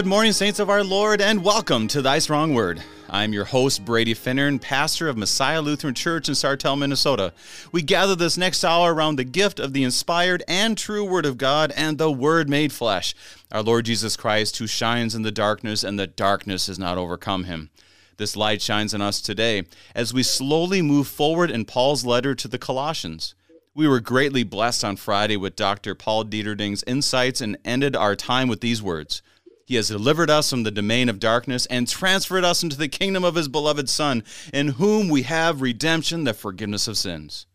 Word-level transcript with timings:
Good 0.00 0.06
morning, 0.06 0.32
saints 0.32 0.58
of 0.58 0.70
our 0.70 0.82
Lord, 0.82 1.20
and 1.20 1.44
welcome 1.44 1.86
to 1.88 2.00
Thy 2.00 2.20
Strong 2.20 2.54
Word. 2.54 2.82
I'm 3.10 3.34
your 3.34 3.44
host, 3.44 3.84
Brady 3.84 4.14
Finnern, 4.14 4.58
pastor 4.58 5.10
of 5.10 5.18
Messiah 5.18 5.60
Lutheran 5.60 5.92
Church 5.92 6.26
in 6.26 6.34
Sartell, 6.34 6.78
Minnesota. 6.78 7.34
We 7.70 7.82
gather 7.82 8.16
this 8.16 8.38
next 8.38 8.64
hour 8.64 8.94
around 8.94 9.16
the 9.16 9.24
gift 9.24 9.60
of 9.60 9.74
the 9.74 9.84
inspired 9.84 10.42
and 10.48 10.78
true 10.78 11.04
Word 11.04 11.26
of 11.26 11.36
God 11.36 11.70
and 11.76 11.98
the 11.98 12.10
Word 12.10 12.48
made 12.48 12.72
flesh, 12.72 13.14
our 13.52 13.62
Lord 13.62 13.84
Jesus 13.84 14.16
Christ, 14.16 14.56
who 14.56 14.66
shines 14.66 15.14
in 15.14 15.20
the 15.20 15.30
darkness, 15.30 15.84
and 15.84 15.98
the 15.98 16.06
darkness 16.06 16.68
has 16.68 16.78
not 16.78 16.96
overcome 16.96 17.44
him. 17.44 17.68
This 18.16 18.34
light 18.34 18.62
shines 18.62 18.94
on 18.94 19.02
us 19.02 19.20
today 19.20 19.64
as 19.94 20.14
we 20.14 20.22
slowly 20.22 20.80
move 20.80 21.08
forward 21.08 21.50
in 21.50 21.66
Paul's 21.66 22.06
letter 22.06 22.34
to 22.36 22.48
the 22.48 22.58
Colossians. 22.58 23.34
We 23.74 23.86
were 23.86 24.00
greatly 24.00 24.44
blessed 24.44 24.82
on 24.82 24.96
Friday 24.96 25.36
with 25.36 25.56
Dr. 25.56 25.94
Paul 25.94 26.24
Deterding's 26.24 26.84
insights 26.84 27.42
and 27.42 27.58
ended 27.66 27.94
our 27.94 28.16
time 28.16 28.48
with 28.48 28.62
these 28.62 28.82
words. 28.82 29.20
He 29.70 29.76
has 29.76 29.86
delivered 29.86 30.30
us 30.30 30.50
from 30.50 30.64
the 30.64 30.72
domain 30.72 31.08
of 31.08 31.20
darkness 31.20 31.64
and 31.66 31.86
transferred 31.86 32.42
us 32.42 32.64
into 32.64 32.76
the 32.76 32.88
kingdom 32.88 33.22
of 33.22 33.36
his 33.36 33.46
beloved 33.46 33.88
Son, 33.88 34.24
in 34.52 34.66
whom 34.66 35.08
we 35.08 35.22
have 35.22 35.62
redemption, 35.62 36.24
the 36.24 36.34
forgiveness 36.34 36.88
of 36.88 36.98
sins. 36.98 37.46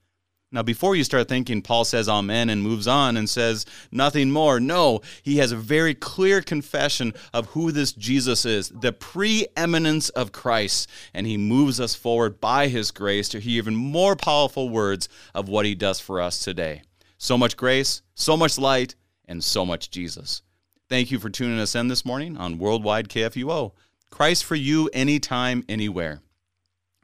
Now, 0.50 0.64
before 0.64 0.96
you 0.96 1.04
start 1.04 1.28
thinking 1.28 1.62
Paul 1.62 1.84
says 1.84 2.08
amen 2.08 2.50
and 2.50 2.64
moves 2.64 2.88
on 2.88 3.18
and 3.18 3.30
says 3.30 3.66
nothing 3.92 4.32
more, 4.32 4.62
no, 4.62 5.02
he 5.24 5.40
has 5.40 5.52
a 5.52 5.58
very 5.58 5.94
clear 5.94 6.42
confession 6.42 7.14
of 7.34 7.48
who 7.48 7.74
this 7.74 7.92
Jesus 7.92 8.46
is, 8.46 8.70
the 8.70 8.94
preeminence 8.94 10.08
of 10.08 10.32
Christ, 10.32 10.90
and 11.14 11.28
he 11.28 11.36
moves 11.36 11.82
us 11.82 11.96
forward 11.96 12.40
by 12.40 12.70
his 12.70 12.92
grace 12.92 13.28
to 13.28 13.42
hear 13.42 13.58
even 13.58 13.76
more 13.76 14.16
powerful 14.16 14.70
words 14.70 15.10
of 15.34 15.50
what 15.50 15.66
he 15.66 15.76
does 15.76 16.00
for 16.00 16.22
us 16.22 16.40
today. 16.40 16.84
So 17.18 17.38
much 17.38 17.58
grace, 17.58 18.04
so 18.14 18.38
much 18.38 18.58
light, 18.58 18.96
and 19.26 19.44
so 19.44 19.66
much 19.66 19.92
Jesus. 19.92 20.44
Thank 20.88 21.10
you 21.10 21.18
for 21.18 21.32
tuning 21.32 21.60
us 21.60 21.74
in 21.74 21.88
this 21.88 22.06
morning 22.06 22.38
on 22.38 22.60
Worldwide 22.60 23.10
KFUO. 23.10 23.72
Christ 24.12 24.44
for 24.44 24.54
you, 24.54 24.88
anytime, 24.94 25.66
anywhere. 25.68 26.22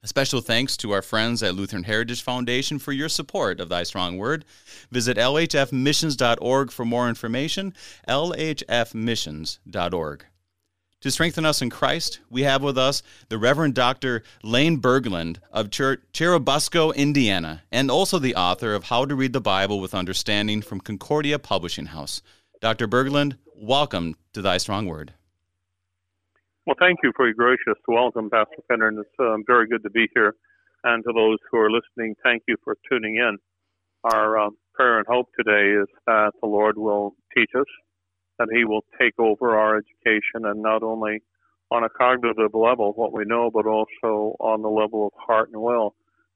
A 0.04 0.08
special 0.08 0.40
thanks 0.40 0.78
to 0.78 0.92
our 0.92 1.02
friends 1.02 1.42
at 1.42 1.56
Lutheran 1.56 1.82
Heritage 1.84 2.22
Foundation 2.22 2.78
for 2.78 2.92
your 2.92 3.10
support 3.10 3.60
of 3.60 3.70
Thy 3.70 3.82
Strong 3.82 4.20
Word. 4.20 4.46
Visit 4.92 5.18
lhfmissions.org 5.18 6.72
for 6.72 6.86
more 6.86 7.10
information. 7.10 7.74
lhfmissions.org. 8.08 10.26
To 11.02 11.10
strengthen 11.10 11.46
us 11.46 11.64
in 11.64 11.72
Christ, 11.72 12.20
we 12.30 12.44
have 12.44 12.62
with 12.62 12.78
us 12.78 13.02
the 13.30 13.40
Reverend 13.40 13.74
Dr. 13.74 14.22
Lane 14.44 14.80
Burgland 14.80 15.38
of 15.52 15.74
Cher- 15.74 16.04
Churubusco, 16.14 16.96
Indiana, 16.96 17.64
and 17.72 17.90
also 17.90 18.20
the 18.20 18.36
author 18.36 18.76
of 18.76 18.84
How 18.84 19.06
to 19.06 19.16
Read 19.16 19.34
the 19.34 19.42
Bible 19.42 19.80
with 19.80 19.96
Understanding 19.96 20.62
from 20.62 20.82
Concordia 20.82 21.40
Publishing 21.40 21.88
House. 21.88 22.22
Dr. 22.62 22.88
Burgland, 22.88 23.38
welcome 23.56 24.16
to 24.34 24.42
Thy 24.44 24.60
Strong 24.60 24.86
Word. 24.86 25.16
Well, 26.68 26.76
thank 26.78 27.00
you 27.02 27.12
for 27.16 27.26
your 27.26 27.34
gracious 27.34 27.82
welcome, 27.88 28.30
Pastor 28.30 28.62
Finnern, 28.70 28.90
and 28.90 29.00
it's 29.00 29.10
um, 29.20 29.44
very 29.48 29.68
good 29.68 29.82
to 29.82 29.90
be 29.90 30.08
here. 30.14 30.36
And 30.84 31.04
to 31.04 31.12
those 31.12 31.40
who 31.50 31.58
are 31.58 31.72
listening, 31.72 32.14
thank 32.24 32.44
you 32.48 32.58
for 32.64 32.78
tuning 32.88 33.16
in. 33.16 33.40
Our 34.04 34.38
um, 34.38 34.58
prayer 34.76 35.00
and 35.00 35.08
hope 35.10 35.30
today 35.36 35.72
is 35.82 35.88
that 36.06 36.34
the 36.40 36.48
Lord 36.48 36.78
will 36.78 37.16
teach 37.36 37.50
us, 37.58 37.66
that 38.38 38.50
He 38.54 38.64
will 38.64 38.86
take 39.00 39.18
over 39.18 39.58
our 39.58 39.78
education, 39.78 40.46
and 40.46 40.62
not 40.62 40.84
only 40.84 41.24
on 41.72 41.84
a 41.84 41.90
cognitive 41.90 42.54
level, 42.54 42.92
what 42.94 43.12
we 43.12 43.24
know, 43.26 43.50
but 43.52 43.66
also 43.66 44.36
on 44.40 44.62
the 44.62 44.70
level 44.70 45.08
of 45.08 45.14
heart 45.18 45.50
and 45.52 45.60
will, 45.60 45.96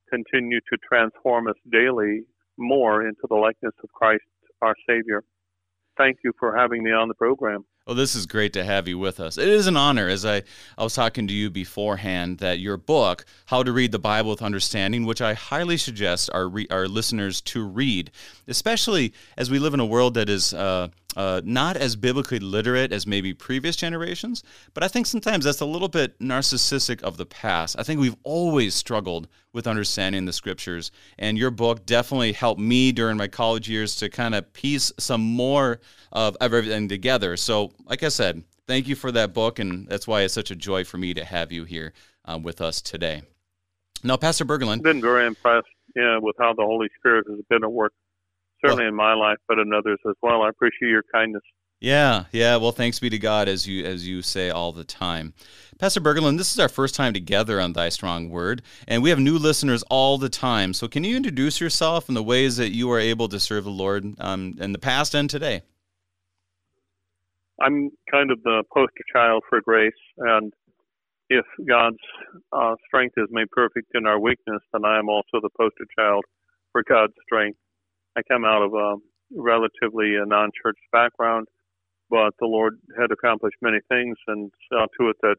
continue 0.09 0.59
to 0.71 0.77
transform 0.89 1.47
us 1.47 1.55
daily 1.71 2.21
more 2.57 3.07
into 3.07 3.27
the 3.29 3.35
likeness 3.35 3.75
of 3.83 3.91
Christ, 3.91 4.23
our 4.63 4.73
Savior 4.89 5.23
thank 5.97 6.19
you 6.23 6.31
for 6.39 6.55
having 6.55 6.83
me 6.83 6.91
on 6.91 7.07
the 7.07 7.13
program. 7.13 7.65
Well, 7.85 7.95
this 7.95 8.15
is 8.15 8.25
great 8.25 8.51
to 8.53 8.63
have 8.63 8.87
you 8.87 8.97
with 8.97 9.19
us. 9.19 9.37
It 9.37 9.47
is 9.47 9.67
an 9.67 9.77
honor, 9.77 10.07
as 10.07 10.25
I, 10.25 10.41
I 10.75 10.83
was 10.83 10.95
talking 10.95 11.27
to 11.27 11.33
you 11.33 11.51
beforehand, 11.51 12.39
that 12.39 12.57
your 12.57 12.77
book, 12.77 13.25
How 13.45 13.61
to 13.61 13.71
Read 13.71 13.91
the 13.91 13.99
Bible 13.99 14.31
with 14.31 14.41
Understanding, 14.41 15.05
which 15.05 15.21
I 15.21 15.35
highly 15.35 15.77
suggest 15.77 16.31
our, 16.33 16.47
re, 16.47 16.65
our 16.71 16.87
listeners 16.87 17.41
to 17.41 17.63
read, 17.63 18.09
especially 18.47 19.13
as 19.37 19.51
we 19.51 19.59
live 19.59 19.75
in 19.75 19.79
a 19.79 19.85
world 19.85 20.15
that 20.15 20.29
is 20.29 20.51
uh, 20.51 20.87
uh, 21.15 21.41
not 21.43 21.77
as 21.77 21.95
biblically 21.95 22.39
literate 22.39 22.91
as 22.91 23.07
maybe 23.07 23.33
previous 23.33 23.75
generations, 23.75 24.43
but 24.73 24.83
I 24.83 24.87
think 24.87 25.05
sometimes 25.05 25.45
that's 25.45 25.61
a 25.61 25.65
little 25.65 25.87
bit 25.87 26.17
narcissistic 26.19 27.01
of 27.01 27.17
the 27.17 27.25
past. 27.25 27.77
I 27.79 27.83
think 27.83 27.99
we've 27.99 28.15
always 28.23 28.75
struggled 28.75 29.27
with 29.53 29.67
understanding 29.67 30.25
the 30.25 30.33
scriptures, 30.33 30.91
and 31.17 31.37
your 31.37 31.51
book 31.51 31.85
definitely 31.85 32.33
helped 32.33 32.59
me 32.59 32.91
during 32.91 33.17
my 33.17 33.27
college 33.27 33.69
years 33.69 33.95
to 33.97 34.09
kind 34.09 34.35
of 34.35 34.51
piece 34.53 34.91
some 34.99 35.21
more 35.21 35.79
of 36.11 36.35
everything 36.41 36.87
together. 36.87 37.37
So, 37.37 37.71
like 37.85 38.03
I 38.03 38.09
said, 38.09 38.43
thank 38.67 38.87
you 38.87 38.95
for 38.95 39.11
that 39.11 39.33
book, 39.33 39.59
and 39.59 39.87
that's 39.87 40.07
why 40.07 40.21
it's 40.21 40.33
such 40.33 40.51
a 40.51 40.55
joy 40.55 40.83
for 40.83 40.97
me 40.97 41.13
to 41.13 41.23
have 41.23 41.51
you 41.51 41.63
here 41.63 41.93
uh, 42.25 42.39
with 42.41 42.61
us 42.61 42.81
today. 42.81 43.23
Now, 44.03 44.17
Pastor 44.17 44.45
Burgland, 44.45 44.77
I've 44.77 44.83
been 44.83 45.01
very 45.01 45.25
impressed, 45.25 45.67
yeah, 45.95 46.19
with 46.19 46.35
how 46.39 46.53
the 46.53 46.63
Holy 46.63 46.89
Spirit 46.99 47.25
has 47.29 47.39
been 47.49 47.63
at 47.63 47.71
work, 47.71 47.93
certainly 48.65 48.83
well, 48.83 48.89
in 48.89 48.95
my 48.95 49.13
life, 49.13 49.37
but 49.47 49.59
in 49.59 49.73
others 49.73 49.99
as 50.07 50.15
well. 50.21 50.41
I 50.41 50.49
appreciate 50.49 50.89
your 50.89 51.03
kindness. 51.13 51.43
Yeah, 51.79 52.25
yeah. 52.31 52.55
Well, 52.55 52.71
thanks 52.71 52.99
be 52.99 53.09
to 53.09 53.19
God, 53.19 53.47
as 53.47 53.67
you 53.67 53.85
as 53.85 54.07
you 54.07 54.21
say 54.21 54.49
all 54.49 54.71
the 54.71 54.83
time, 54.83 55.33
Pastor 55.77 55.99
Burgland. 55.99 56.37
This 56.37 56.51
is 56.51 56.59
our 56.59 56.69
first 56.69 56.95
time 56.95 57.13
together 57.13 57.59
on 57.59 57.73
Thy 57.73 57.89
Strong 57.89 58.29
Word, 58.29 58.61
and 58.87 59.03
we 59.03 59.09
have 59.09 59.19
new 59.19 59.37
listeners 59.37 59.83
all 59.89 60.17
the 60.17 60.29
time. 60.29 60.73
So, 60.73 60.87
can 60.87 61.03
you 61.03 61.17
introduce 61.17 61.59
yourself 61.59 62.07
and 62.07 62.15
the 62.15 62.23
ways 62.23 62.57
that 62.57 62.69
you 62.69 62.89
are 62.91 62.99
able 62.99 63.27
to 63.27 63.39
serve 63.39 63.65
the 63.65 63.71
Lord 63.71 64.05
um, 64.19 64.55
in 64.59 64.71
the 64.71 64.79
past 64.79 65.13
and 65.13 65.29
today? 65.29 65.63
I'm 67.61 67.91
kind 68.09 68.31
of 68.31 68.41
the 68.43 68.63
poster 68.73 69.03
child 69.13 69.43
for 69.49 69.61
grace, 69.61 69.93
and 70.17 70.53
if 71.29 71.45
God's 71.67 71.97
uh, 72.53 72.75
strength 72.87 73.15
is 73.17 73.27
made 73.31 73.49
perfect 73.51 73.91
in 73.95 74.05
our 74.05 74.19
weakness, 74.19 74.61
then 74.71 74.85
I 74.85 74.97
am 74.99 75.09
also 75.09 75.41
the 75.41 75.49
poster 75.57 75.85
child 75.97 76.23
for 76.71 76.83
God's 76.87 77.13
strength. 77.25 77.59
I 78.17 78.21
come 78.29 78.45
out 78.45 78.63
of 78.63 78.73
a 78.73 78.95
relatively 79.35 80.15
a 80.15 80.25
non-church 80.25 80.77
background, 80.91 81.47
but 82.09 82.33
the 82.39 82.47
Lord 82.47 82.79
had 82.99 83.11
accomplished 83.11 83.57
many 83.61 83.79
things, 83.89 84.17
and 84.27 84.51
saw 84.69 84.85
to 84.99 85.09
it 85.09 85.17
that 85.21 85.37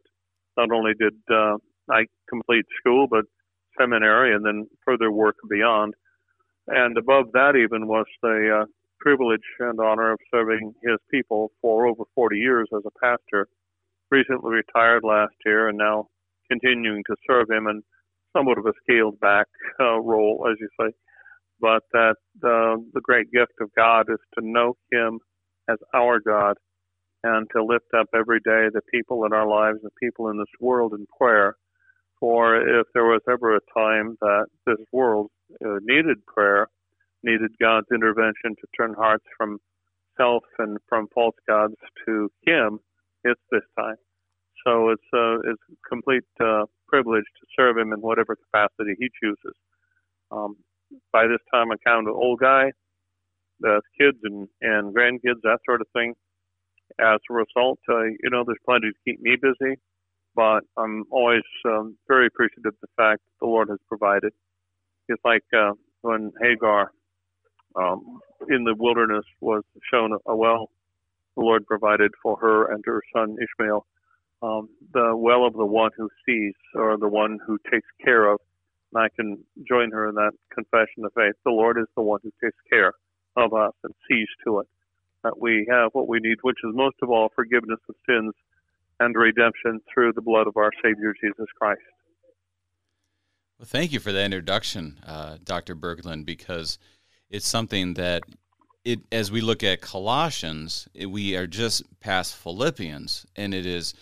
not 0.56 0.70
only 0.72 0.92
did 0.98 1.14
uh, 1.30 1.56
I 1.90 2.06
complete 2.28 2.66
school, 2.80 3.06
but 3.08 3.24
seminary, 3.78 4.34
and 4.34 4.44
then 4.44 4.68
further 4.84 5.10
work 5.10 5.36
beyond. 5.48 5.94
And 6.68 6.96
above 6.98 7.26
that, 7.32 7.56
even 7.56 7.86
was 7.86 8.06
the 8.22 8.62
uh, 8.62 8.66
privilege 9.00 9.40
and 9.60 9.78
honor 9.80 10.12
of 10.12 10.18
serving 10.32 10.74
his 10.82 10.98
people 11.10 11.52
for 11.62 11.86
over 11.86 12.04
40 12.14 12.36
years 12.38 12.68
as 12.76 12.82
a 12.86 12.98
pastor. 13.00 13.48
Recently 14.10 14.50
retired 14.52 15.04
last 15.04 15.34
year 15.44 15.68
and 15.68 15.78
now 15.78 16.08
continuing 16.50 17.02
to 17.06 17.16
serve 17.28 17.50
him 17.50 17.66
in 17.68 17.82
somewhat 18.36 18.58
of 18.58 18.66
a 18.66 18.72
scaled 18.82 19.18
back 19.20 19.46
uh, 19.80 19.98
role, 20.00 20.46
as 20.50 20.56
you 20.60 20.68
say. 20.80 20.92
But 21.60 21.82
that 21.92 22.16
uh, 22.44 22.76
the 22.94 23.00
great 23.02 23.30
gift 23.32 23.52
of 23.60 23.70
God 23.76 24.06
is 24.10 24.18
to 24.38 24.46
know 24.46 24.76
him 24.92 25.20
as 25.68 25.78
our 25.94 26.20
God 26.20 26.56
and 27.24 27.48
to 27.54 27.64
lift 27.64 27.86
up 27.98 28.08
every 28.14 28.40
day 28.40 28.68
the 28.72 28.82
people 28.92 29.24
in 29.24 29.32
our 29.32 29.48
lives 29.48 29.78
and 29.82 29.90
people 30.02 30.28
in 30.30 30.38
this 30.38 30.46
world 30.60 30.92
in 30.94 31.06
prayer. 31.18 31.56
For 32.20 32.56
if 32.56 32.86
there 32.94 33.04
was 33.04 33.22
ever 33.30 33.56
a 33.56 33.60
time 33.76 34.16
that 34.20 34.46
this 34.66 34.78
world 34.92 35.30
uh, 35.64 35.78
needed 35.82 36.24
prayer, 36.26 36.68
needed 37.22 37.52
God's 37.60 37.88
intervention 37.92 38.56
to 38.56 38.66
turn 38.76 38.94
hearts 38.94 39.24
from 39.36 39.58
self 40.16 40.44
and 40.58 40.78
from 40.88 41.08
false 41.14 41.36
gods 41.48 41.74
to 42.06 42.30
Him, 42.46 42.78
it's 43.24 43.40
this 43.50 43.62
time. 43.78 43.96
So 44.66 44.90
it's 44.90 45.02
uh, 45.14 45.38
it's 45.50 45.62
a 45.72 45.88
complete 45.88 46.24
uh, 46.40 46.64
privilege 46.88 47.24
to 47.40 47.46
serve 47.58 47.78
Him 47.78 47.92
in 47.92 48.00
whatever 48.00 48.36
capacity 48.36 48.94
He 48.98 49.08
chooses. 49.22 49.56
Um, 50.32 50.56
by 51.12 51.26
this 51.26 51.40
time, 51.52 51.70
I'm 51.72 51.78
kind 51.86 52.06
of 52.06 52.14
an 52.14 52.20
old 52.20 52.40
guy, 52.40 52.72
the 53.60 53.80
kids 54.00 54.18
and 54.24 54.48
and 54.62 54.94
grandkids, 54.94 55.42
that 55.42 55.58
sort 55.66 55.80
of 55.80 55.88
thing. 55.94 56.14
As 57.00 57.20
a 57.30 57.34
result, 57.34 57.78
uh, 57.88 58.04
you 58.04 58.30
know, 58.30 58.44
there's 58.46 58.58
plenty 58.64 58.88
to 58.90 58.96
keep 59.04 59.20
me 59.20 59.36
busy, 59.40 59.76
but 60.34 60.60
I'm 60.78 61.04
always 61.10 61.42
um, 61.66 61.96
very 62.08 62.26
appreciative 62.28 62.66
of 62.66 62.74
the 62.82 62.88
fact 62.96 63.22
that 63.24 63.32
the 63.40 63.46
Lord 63.48 63.68
has 63.70 63.78
provided. 63.88 64.32
It's 65.08 65.22
like 65.24 65.44
uh, 65.56 65.72
when 66.02 66.32
Hagar 66.42 66.92
um, 67.76 68.20
in 68.48 68.64
the 68.64 68.74
wilderness 68.78 69.24
was 69.40 69.64
shown 69.92 70.16
a 70.26 70.36
well 70.36 70.70
the 71.36 71.42
Lord 71.42 71.66
provided 71.66 72.12
for 72.22 72.36
her 72.38 72.72
and 72.72 72.82
her 72.86 73.02
son 73.14 73.36
Ishmael. 73.42 73.86
Um, 74.42 74.68
the 74.92 75.16
well 75.16 75.46
of 75.46 75.54
the 75.54 75.66
one 75.66 75.90
who 75.96 76.08
sees, 76.26 76.54
or 76.74 76.98
the 76.98 77.08
one 77.08 77.38
who 77.46 77.58
takes 77.70 77.88
care 78.04 78.26
of. 78.32 78.40
And 78.96 79.04
I 79.04 79.08
can 79.14 79.44
join 79.68 79.90
her 79.90 80.08
in 80.08 80.14
that 80.14 80.32
confession 80.50 81.04
of 81.04 81.12
faith. 81.14 81.34
The 81.44 81.50
Lord 81.50 81.78
is 81.78 81.86
the 81.96 82.02
one 82.02 82.20
who 82.22 82.32
takes 82.42 82.56
care 82.70 82.94
of 83.36 83.52
us 83.52 83.72
and 83.84 83.92
sees 84.08 84.28
to 84.44 84.60
it 84.60 84.68
that 85.22 85.38
we 85.38 85.66
have 85.70 85.90
what 85.92 86.08
we 86.08 86.18
need, 86.18 86.38
which 86.42 86.56
is 86.64 86.74
most 86.74 86.96
of 87.02 87.10
all 87.10 87.30
forgiveness 87.34 87.80
of 87.88 87.94
sins 88.08 88.32
and 88.98 89.14
redemption 89.14 89.80
through 89.92 90.14
the 90.14 90.22
blood 90.22 90.46
of 90.46 90.56
our 90.56 90.70
Savior 90.82 91.14
Jesus 91.20 91.46
Christ. 91.60 91.80
Well, 93.58 93.66
thank 93.66 93.92
you 93.92 94.00
for 94.00 94.12
that 94.12 94.24
introduction, 94.24 94.98
uh, 95.06 95.36
Dr. 95.44 95.74
Burgland, 95.74 96.24
because 96.24 96.78
it's 97.28 97.46
something 97.46 97.94
that 97.94 98.22
it 98.84 99.00
as 99.12 99.30
we 99.30 99.42
look 99.42 99.62
at 99.62 99.82
Colossians, 99.82 100.88
it, 100.94 101.06
we 101.06 101.36
are 101.36 101.46
just 101.46 101.82
past 102.00 102.34
Philippians, 102.36 103.26
and 103.36 103.52
it 103.52 103.66
is 103.66 103.92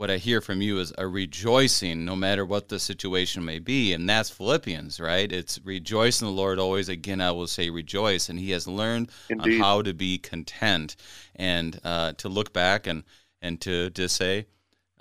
what 0.00 0.10
I 0.10 0.16
hear 0.16 0.40
from 0.40 0.62
you 0.62 0.78
is 0.78 0.94
a 0.96 1.06
rejoicing 1.06 2.06
no 2.06 2.16
matter 2.16 2.42
what 2.42 2.70
the 2.70 2.78
situation 2.78 3.44
may 3.44 3.58
be. 3.58 3.92
And 3.92 4.08
that's 4.08 4.30
Philippians, 4.30 4.98
right? 4.98 5.30
It's 5.30 5.60
rejoice 5.62 6.22
in 6.22 6.26
the 6.26 6.32
Lord 6.32 6.58
always. 6.58 6.88
Again, 6.88 7.20
I 7.20 7.32
will 7.32 7.46
say 7.46 7.68
rejoice. 7.68 8.30
And 8.30 8.38
he 8.38 8.52
has 8.52 8.66
learned 8.66 9.10
Indeed. 9.28 9.56
on 9.56 9.60
how 9.60 9.82
to 9.82 9.92
be 9.92 10.16
content 10.16 10.96
and 11.36 11.78
uh, 11.84 12.12
to 12.12 12.30
look 12.30 12.54
back 12.54 12.86
and, 12.86 13.04
and 13.42 13.60
to, 13.60 13.90
to 13.90 14.08
say, 14.08 14.46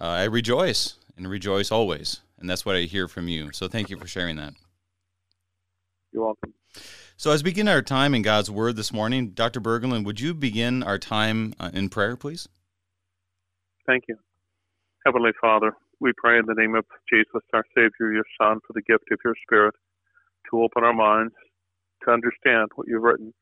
uh, 0.01 0.03
I 0.03 0.23
rejoice 0.25 0.95
and 1.15 1.29
rejoice 1.29 1.71
always. 1.71 2.19
And 2.37 2.49
that's 2.49 2.65
what 2.65 2.75
I 2.75 2.81
hear 2.81 3.07
from 3.07 3.29
you. 3.29 3.53
So 3.53 3.69
thank 3.69 3.89
you 3.89 3.97
for 3.97 4.07
sharing 4.07 4.35
that. 4.35 4.53
You're 6.11 6.25
welcome. 6.25 6.53
So, 7.15 7.31
as 7.31 7.41
we 7.41 7.51
begin 7.51 7.69
our 7.69 7.81
time 7.81 8.13
in 8.13 8.21
God's 8.21 8.51
Word 8.51 8.75
this 8.75 8.91
morning, 8.91 9.29
Dr. 9.29 9.61
Burgland, 9.61 10.03
would 10.03 10.19
you 10.19 10.33
begin 10.33 10.83
our 10.83 10.97
time 10.97 11.53
uh, 11.57 11.69
in 11.73 11.87
prayer, 11.87 12.17
please? 12.17 12.49
Thank 13.85 14.05
you. 14.09 14.17
Heavenly 15.05 15.31
Father, 15.41 15.73
we 16.01 16.11
pray 16.17 16.39
in 16.39 16.45
the 16.45 16.55
name 16.55 16.75
of 16.75 16.85
Jesus, 17.11 17.41
our 17.53 17.65
Savior, 17.75 18.11
your 18.11 18.25
Son, 18.41 18.59
for 18.67 18.73
the 18.73 18.81
gift 18.81 19.05
of 19.11 19.19
your 19.23 19.35
Spirit 19.43 19.75
to 20.51 20.61
open 20.63 20.83
our 20.83 20.93
minds 20.93 21.33
to 22.03 22.11
understand 22.11 22.69
what 22.75 22.87
you've 22.87 23.03
written 23.03 23.33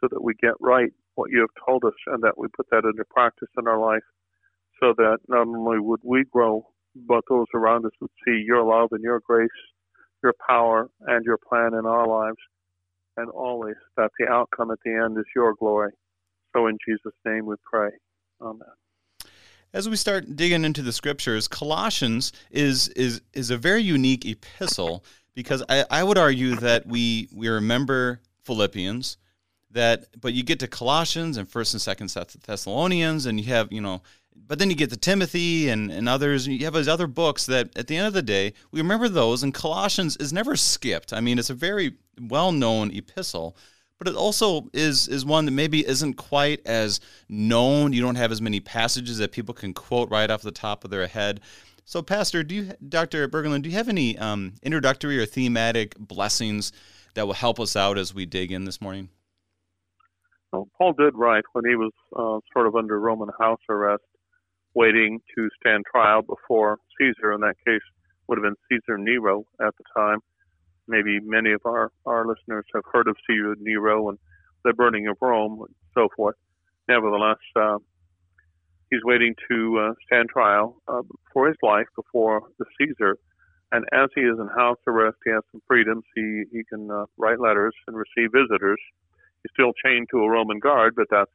so 0.00 0.08
that 0.10 0.22
we 0.22 0.34
get 0.42 0.54
right 0.60 0.92
what 1.16 1.30
you 1.30 1.40
have 1.40 1.66
told 1.66 1.84
us 1.84 1.94
and 2.06 2.22
that 2.22 2.38
we 2.38 2.48
put 2.56 2.66
that 2.70 2.84
into 2.84 3.04
practice 3.10 3.48
in 3.58 3.68
our 3.68 3.78
life 3.78 4.02
so 4.80 4.94
that 4.96 5.18
not 5.28 5.46
only 5.46 5.80
would 5.80 6.00
we 6.04 6.24
grow, 6.32 6.66
but 6.94 7.24
those 7.28 7.46
around 7.54 7.84
us 7.86 7.92
would 8.00 8.10
see 8.26 8.42
your 8.46 8.64
love 8.64 8.90
and 8.92 9.02
your 9.02 9.20
grace, 9.20 9.48
your 10.22 10.34
power, 10.48 10.88
and 11.08 11.24
your 11.24 11.38
plan 11.48 11.74
in 11.74 11.86
our 11.86 12.06
lives, 12.06 12.38
and 13.16 13.30
always 13.30 13.76
that 13.96 14.10
the 14.18 14.28
outcome 14.28 14.70
at 14.70 14.78
the 14.84 14.92
end 14.92 15.18
is 15.18 15.26
your 15.36 15.54
glory. 15.54 15.92
So 16.54 16.66
in 16.68 16.78
Jesus' 16.86 17.14
name 17.26 17.46
we 17.46 17.56
pray. 17.70 17.90
Amen. 18.40 18.60
As 19.72 19.88
we 19.88 19.94
start 19.96 20.34
digging 20.34 20.64
into 20.64 20.82
the 20.82 20.92
scriptures, 20.92 21.46
Colossians 21.46 22.32
is 22.50 22.88
is 22.88 23.20
is 23.32 23.50
a 23.50 23.56
very 23.56 23.82
unique 23.82 24.26
epistle 24.26 25.04
because 25.34 25.62
I, 25.68 25.84
I 25.90 26.02
would 26.02 26.18
argue 26.18 26.56
that 26.56 26.86
we 26.86 27.28
we 27.32 27.48
remember 27.48 28.20
Philippians, 28.42 29.16
that 29.70 30.06
but 30.20 30.32
you 30.32 30.42
get 30.42 30.58
to 30.60 30.66
Colossians 30.66 31.36
and 31.36 31.48
First 31.48 31.72
and 31.72 31.80
Second 31.80 32.08
Thessalonians, 32.46 33.26
and 33.26 33.38
you 33.38 33.46
have 33.46 33.72
you 33.72 33.80
know, 33.80 34.02
but 34.34 34.58
then 34.58 34.70
you 34.70 34.76
get 34.76 34.90
to 34.90 34.96
Timothy 34.96 35.68
and 35.68 35.92
and 35.92 36.08
others. 36.08 36.48
And 36.48 36.58
you 36.58 36.64
have 36.64 36.74
those 36.74 36.88
other 36.88 37.06
books 37.06 37.46
that 37.46 37.70
at 37.78 37.86
the 37.86 37.96
end 37.96 38.08
of 38.08 38.12
the 38.12 38.22
day 38.22 38.54
we 38.72 38.80
remember 38.80 39.08
those, 39.08 39.44
and 39.44 39.54
Colossians 39.54 40.16
is 40.16 40.32
never 40.32 40.56
skipped. 40.56 41.12
I 41.12 41.20
mean, 41.20 41.38
it's 41.38 41.50
a 41.50 41.54
very 41.54 41.94
well 42.20 42.50
known 42.50 42.90
epistle 42.90 43.56
but 44.00 44.08
it 44.08 44.16
also 44.16 44.70
is 44.72 45.06
is 45.08 45.26
one 45.26 45.44
that 45.44 45.50
maybe 45.52 45.86
isn't 45.86 46.14
quite 46.14 46.66
as 46.66 47.00
known. 47.28 47.92
You 47.92 48.00
don't 48.00 48.14
have 48.14 48.32
as 48.32 48.40
many 48.40 48.58
passages 48.58 49.18
that 49.18 49.30
people 49.30 49.54
can 49.54 49.74
quote 49.74 50.10
right 50.10 50.30
off 50.30 50.40
the 50.40 50.50
top 50.50 50.84
of 50.84 50.90
their 50.90 51.06
head. 51.06 51.40
So, 51.84 52.02
Pastor, 52.02 52.42
do 52.42 52.54
you, 52.54 52.72
Dr. 52.88 53.28
Burgland, 53.28 53.62
do 53.62 53.68
you 53.68 53.76
have 53.76 53.88
any 53.88 54.16
um, 54.16 54.54
introductory 54.62 55.18
or 55.18 55.26
thematic 55.26 55.98
blessings 55.98 56.72
that 57.14 57.26
will 57.26 57.34
help 57.34 57.60
us 57.60 57.76
out 57.76 57.98
as 57.98 58.14
we 58.14 58.24
dig 58.24 58.52
in 58.52 58.64
this 58.64 58.80
morning? 58.80 59.10
Well, 60.52 60.68
Paul 60.78 60.94
did 60.94 61.14
write 61.14 61.44
when 61.52 61.64
he 61.68 61.76
was 61.76 61.92
uh, 62.16 62.40
sort 62.54 62.66
of 62.66 62.76
under 62.76 62.98
Roman 62.98 63.28
house 63.38 63.60
arrest, 63.68 64.02
waiting 64.72 65.20
to 65.36 65.48
stand 65.60 65.84
trial 65.90 66.22
before 66.22 66.78
Caesar. 66.98 67.32
In 67.32 67.40
that 67.42 67.56
case, 67.66 67.82
would 68.28 68.38
have 68.38 68.44
been 68.44 68.56
Caesar 68.70 68.96
Nero 68.96 69.44
at 69.60 69.74
the 69.76 69.84
time 69.94 70.20
maybe 70.90 71.20
many 71.20 71.52
of 71.52 71.60
our, 71.64 71.90
our 72.04 72.26
listeners 72.26 72.64
have 72.74 72.82
heard 72.92 73.08
of 73.08 73.16
Caesar 73.26 73.56
Nero 73.60 74.08
and 74.10 74.18
the 74.64 74.72
burning 74.74 75.06
of 75.06 75.16
Rome 75.20 75.60
and 75.60 75.74
so 75.94 76.08
forth. 76.16 76.34
Nevertheless, 76.88 77.38
uh, 77.56 77.78
he's 78.90 79.00
waiting 79.04 79.34
to 79.50 79.78
uh, 79.78 79.92
stand 80.06 80.28
trial 80.28 80.82
uh, 80.88 81.02
for 81.32 81.46
his 81.46 81.56
life 81.62 81.86
before 81.96 82.42
the 82.58 82.66
Caesar. 82.78 83.16
And 83.72 83.84
as 83.92 84.08
he 84.16 84.22
is 84.22 84.36
in 84.38 84.48
house 84.48 84.78
arrest, 84.86 85.16
he 85.24 85.30
has 85.30 85.42
some 85.52 85.62
freedoms. 85.68 86.02
He 86.16 86.42
he 86.50 86.62
can 86.68 86.90
uh, 86.90 87.04
write 87.16 87.38
letters 87.38 87.74
and 87.86 87.96
receive 87.96 88.32
visitors. 88.32 88.80
He's 89.42 89.52
still 89.54 89.72
chained 89.84 90.08
to 90.10 90.18
a 90.18 90.28
Roman 90.28 90.58
guard, 90.58 90.94
but 90.96 91.06
that's 91.08 91.30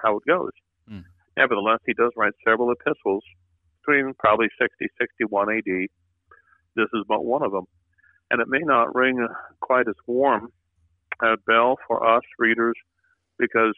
how 0.00 0.16
it 0.18 0.22
goes. 0.26 0.52
Mm. 0.88 1.02
Nevertheless, 1.36 1.80
he 1.84 1.94
does 1.94 2.12
write 2.16 2.32
several 2.46 2.70
epistles 2.70 3.24
between 3.80 4.14
probably 4.20 4.46
60, 4.60 4.86
61 5.00 5.48
AD. 5.50 5.88
This 6.76 6.86
is 6.94 7.02
but 7.08 7.24
one 7.24 7.42
of 7.42 7.50
them 7.50 7.66
and 8.30 8.40
it 8.40 8.48
may 8.48 8.60
not 8.60 8.94
ring 8.94 9.26
quite 9.60 9.88
as 9.88 9.94
warm 10.06 10.52
a 11.22 11.36
bell 11.46 11.76
for 11.86 12.16
us 12.16 12.22
readers 12.38 12.74
because 13.38 13.74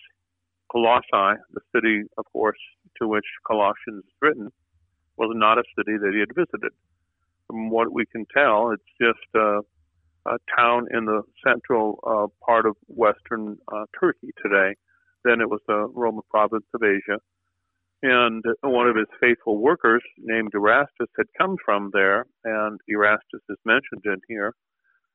Colossae, 0.70 1.38
the 1.52 1.60
city, 1.74 2.02
of 2.18 2.24
course, 2.32 2.58
to 3.00 3.08
which 3.08 3.24
Colossians 3.46 4.04
is 4.04 4.12
written, 4.20 4.50
was 5.16 5.30
not 5.34 5.58
a 5.58 5.64
city 5.76 5.98
that 5.98 6.12
he 6.12 6.20
had 6.20 6.34
visited. 6.34 6.72
From 7.46 7.70
what 7.70 7.92
we 7.92 8.06
can 8.06 8.24
tell, 8.34 8.70
it's 8.70 8.82
just 9.00 9.18
a, 9.34 9.60
a 10.26 10.38
town 10.56 10.86
in 10.92 11.04
the 11.04 11.22
central 11.46 11.98
uh, 12.06 12.26
part 12.44 12.66
of 12.66 12.76
western 12.86 13.58
uh, 13.72 13.84
Turkey 13.98 14.30
today. 14.42 14.74
Then 15.24 15.40
it 15.40 15.50
was 15.50 15.60
the 15.68 15.88
Roman 15.94 16.22
province 16.30 16.64
of 16.74 16.82
Asia. 16.82 17.18
And 18.02 18.42
one 18.62 18.88
of 18.88 18.96
his 18.96 19.06
faithful 19.20 19.58
workers, 19.58 20.02
named 20.18 20.50
Erastus, 20.54 21.08
had 21.16 21.26
come 21.38 21.56
from 21.64 21.90
there, 21.92 22.26
and 22.44 22.80
Erastus 22.88 23.42
is 23.48 23.58
mentioned 23.64 24.02
in 24.04 24.18
here 24.28 24.54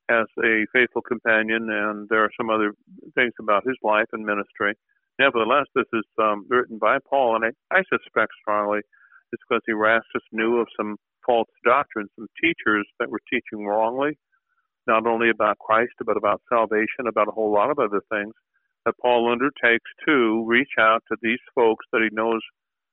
as 0.09 0.25
a 0.41 0.65
faithful 0.71 1.01
companion, 1.01 1.69
and 1.69 2.07
there 2.07 2.23
are 2.23 2.31
some 2.39 2.49
other 2.49 2.71
things 3.13 3.33
about 3.41 3.67
his 3.67 3.75
life 3.83 4.07
and 4.13 4.25
ministry. 4.25 4.73
Nevertheless, 5.19 5.65
this 5.75 5.89
is 5.91 6.05
um, 6.17 6.45
written 6.47 6.77
by 6.77 6.99
Paul, 7.09 7.35
and 7.35 7.45
I, 7.45 7.77
I 7.77 7.83
suspect 7.91 8.31
strongly 8.41 8.79
it's 9.33 9.43
because 9.49 9.61
Erastus 9.67 10.23
knew 10.31 10.57
of 10.59 10.67
some 10.77 10.95
false 11.25 11.49
doctrines, 11.65 12.09
some 12.15 12.27
teachers 12.41 12.87
that 12.99 13.09
were 13.09 13.19
teaching 13.29 13.65
wrongly, 13.65 14.17
not 14.87 15.05
only 15.05 15.29
about 15.29 15.59
Christ, 15.59 15.91
but 16.05 16.15
about 16.15 16.41
salvation, 16.47 17.07
about 17.09 17.27
a 17.27 17.31
whole 17.31 17.51
lot 17.51 17.69
of 17.69 17.79
other 17.79 18.01
things 18.09 18.33
that 18.85 18.95
Paul 19.01 19.29
undertakes 19.29 19.91
to 20.07 20.45
reach 20.47 20.79
out 20.79 21.03
to 21.09 21.17
these 21.21 21.43
folks 21.53 21.85
that 21.91 22.01
he 22.01 22.15
knows 22.15 22.39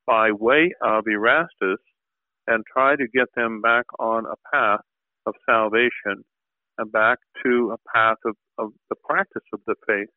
by 0.06 0.30
way 0.32 0.72
of 0.82 1.04
Erastus 1.06 1.80
and 2.46 2.64
try 2.70 2.96
to 2.96 3.06
get 3.08 3.28
them 3.34 3.60
back 3.60 3.86
on 3.98 4.26
a 4.26 4.36
path 4.52 4.80
of 5.26 5.34
salvation 5.48 6.24
and 6.78 6.92
back 6.92 7.18
to 7.44 7.74
a 7.74 7.96
path 7.96 8.18
of, 8.24 8.34
of 8.58 8.72
the 8.90 8.96
practice 9.08 9.42
of 9.52 9.60
the 9.66 9.74
faith. 9.86 10.08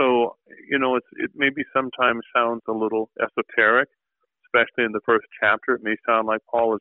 So, 0.00 0.36
you 0.68 0.78
know, 0.78 0.96
it's, 0.96 1.06
it 1.12 1.30
maybe 1.34 1.62
sometimes 1.72 2.22
sounds 2.34 2.62
a 2.68 2.72
little 2.72 3.10
esoteric, 3.20 3.88
especially 4.46 4.84
in 4.84 4.92
the 4.92 5.00
first 5.06 5.26
chapter. 5.40 5.74
It 5.74 5.82
may 5.82 5.96
sound 6.06 6.26
like 6.26 6.40
Paul 6.50 6.74
is 6.74 6.80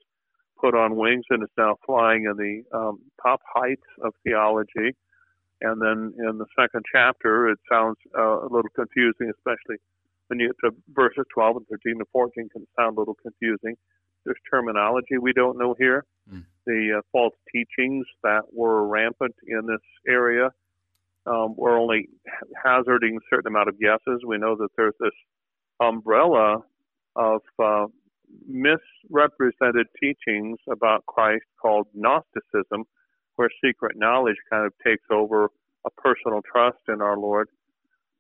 put 0.59 0.75
on 0.75 0.95
wings 0.95 1.25
and 1.29 1.43
is 1.43 1.50
now 1.57 1.75
flying 1.85 2.25
in 2.25 2.38
the 2.38 2.77
um, 2.77 3.00
top 3.21 3.41
heights 3.53 3.85
of 4.03 4.13
theology. 4.25 4.95
And 5.62 5.81
then 5.81 6.13
in 6.27 6.38
the 6.38 6.45
second 6.59 6.83
chapter, 6.91 7.50
it 7.50 7.59
sounds 7.71 7.97
uh, 8.17 8.41
a 8.41 8.50
little 8.50 8.71
confusing, 8.75 9.31
especially 9.31 9.77
when 10.27 10.39
you 10.39 10.47
get 10.47 10.55
to 10.69 10.75
verses 10.93 11.25
12 11.33 11.57
and 11.57 11.67
13 11.67 11.93
and 11.97 12.07
14 12.11 12.49
can 12.49 12.65
sound 12.77 12.97
a 12.97 12.99
little 12.99 13.17
confusing. 13.21 13.75
There's 14.25 14.37
terminology 14.49 15.17
we 15.19 15.33
don't 15.33 15.57
know 15.57 15.75
here. 15.77 16.05
Mm. 16.31 16.45
The 16.65 16.99
uh, 16.99 17.01
false 17.11 17.33
teachings 17.51 18.05
that 18.23 18.43
were 18.53 18.87
rampant 18.87 19.35
in 19.45 19.65
this 19.65 19.81
area 20.07 20.49
um, 21.25 21.55
we're 21.57 21.79
only 21.79 22.09
hazarding 22.63 23.17
a 23.17 23.19
certain 23.29 23.47
amount 23.47 23.69
of 23.69 23.79
guesses. 23.79 24.21
We 24.25 24.37
know 24.37 24.55
that 24.57 24.69
there's 24.75 24.95
this 24.99 25.13
umbrella 25.79 26.63
of 27.15 27.41
uh, 27.61 27.85
misrepresented 28.47 29.87
teachings 29.99 30.57
about 30.69 31.05
Christ 31.05 31.45
called 31.61 31.87
Gnosticism, 31.93 32.83
where 33.35 33.49
secret 33.63 33.95
knowledge 33.95 34.35
kind 34.49 34.65
of 34.65 34.73
takes 34.85 35.05
over 35.11 35.49
a 35.85 35.89
personal 35.91 36.41
trust 36.49 36.79
in 36.87 37.01
our 37.01 37.17
Lord 37.17 37.49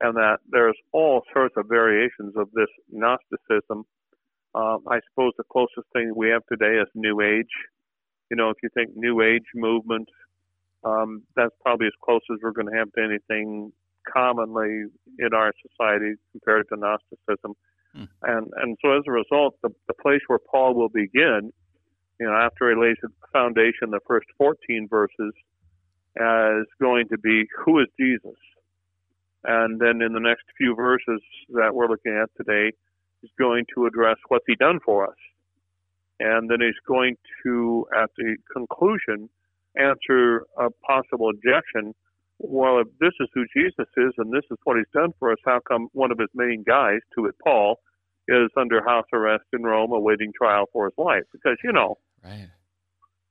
and 0.01 0.15
that 0.15 0.37
there's 0.49 0.77
all 0.91 1.23
sorts 1.33 1.55
of 1.57 1.67
variations 1.67 2.33
of 2.35 2.49
this 2.53 2.67
Gnosticism. 2.91 3.85
Um, 4.55 4.83
I 4.87 4.99
suppose 5.09 5.33
the 5.37 5.43
closest 5.51 5.87
thing 5.93 6.13
we 6.15 6.29
have 6.29 6.43
today 6.51 6.77
is 6.79 6.87
New 6.93 7.21
Age. 7.21 7.53
You 8.29 8.37
know, 8.37 8.49
if 8.49 8.57
you 8.61 8.69
think 8.73 8.91
New 8.95 9.21
Age 9.21 9.45
movement, 9.55 10.09
um, 10.83 11.23
that's 11.35 11.55
probably 11.61 11.87
as 11.87 11.93
close 12.03 12.21
as 12.31 12.39
we're 12.41 12.51
going 12.51 12.67
to 12.67 12.77
have 12.77 12.91
to 12.93 13.03
anything 13.03 13.71
commonly 14.11 14.85
in 15.19 15.33
our 15.33 15.53
society 15.61 16.15
compared 16.31 16.67
to 16.69 16.77
Gnosticism. 16.77 17.55
Hmm. 17.93 18.03
And 18.23 18.47
and 18.57 18.77
so 18.81 18.97
as 18.97 19.03
a 19.07 19.11
result, 19.11 19.55
the, 19.61 19.69
the 19.87 19.93
place 19.93 20.21
where 20.27 20.39
Paul 20.39 20.73
will 20.73 20.89
begin, 20.89 21.53
you 22.19 22.25
know, 22.25 22.33
after 22.33 22.69
he 22.69 22.75
lays 22.75 22.97
the 23.01 23.09
foundation, 23.31 23.91
the 23.91 23.99
first 24.07 24.27
14 24.37 24.87
verses, 24.89 25.33
is 26.15 26.67
going 26.81 27.07
to 27.09 27.17
be 27.17 27.47
who 27.63 27.79
is 27.79 27.87
Jesus? 27.99 28.37
And 29.43 29.79
then 29.79 30.01
in 30.01 30.13
the 30.13 30.19
next 30.19 30.43
few 30.57 30.75
verses 30.75 31.21
that 31.49 31.73
we're 31.73 31.89
looking 31.89 32.17
at 32.21 32.29
today, 32.37 32.75
he's 33.21 33.31
going 33.37 33.65
to 33.75 33.85
address 33.85 34.17
what's 34.29 34.45
he 34.47 34.55
done 34.55 34.79
for 34.85 35.07
us. 35.07 35.17
And 36.19 36.49
then 36.49 36.59
he's 36.61 36.79
going 36.87 37.17
to, 37.43 37.85
at 37.95 38.09
the 38.17 38.37
conclusion, 38.51 39.29
answer 39.75 40.45
a 40.57 40.69
possible 40.87 41.29
objection 41.29 41.93
well, 42.39 42.79
if 42.79 42.87
this 42.99 43.13
is 43.19 43.29
who 43.33 43.45
Jesus 43.55 43.87
is 43.95 44.13
and 44.17 44.31
this 44.31 44.43
is 44.51 44.57
what 44.63 44.77
he's 44.77 44.85
done 44.93 45.13
for 45.17 45.31
us, 45.31 45.37
how 45.45 45.59
come 45.67 45.87
one 45.93 46.11
of 46.11 46.19
his 46.19 46.29
main 46.33 46.63
guys, 46.67 46.99
to 47.15 47.25
it 47.25 47.35
Paul, 47.43 47.79
is 48.27 48.49
under 48.57 48.83
house 48.83 49.05
arrest 49.13 49.45
in 49.53 49.63
Rome 49.63 49.91
awaiting 49.91 50.31
trial 50.37 50.65
for 50.71 50.85
his 50.85 50.93
life? 50.97 51.23
Because, 51.31 51.57
you 51.63 51.71
know, 51.71 51.97
right. 52.23 52.49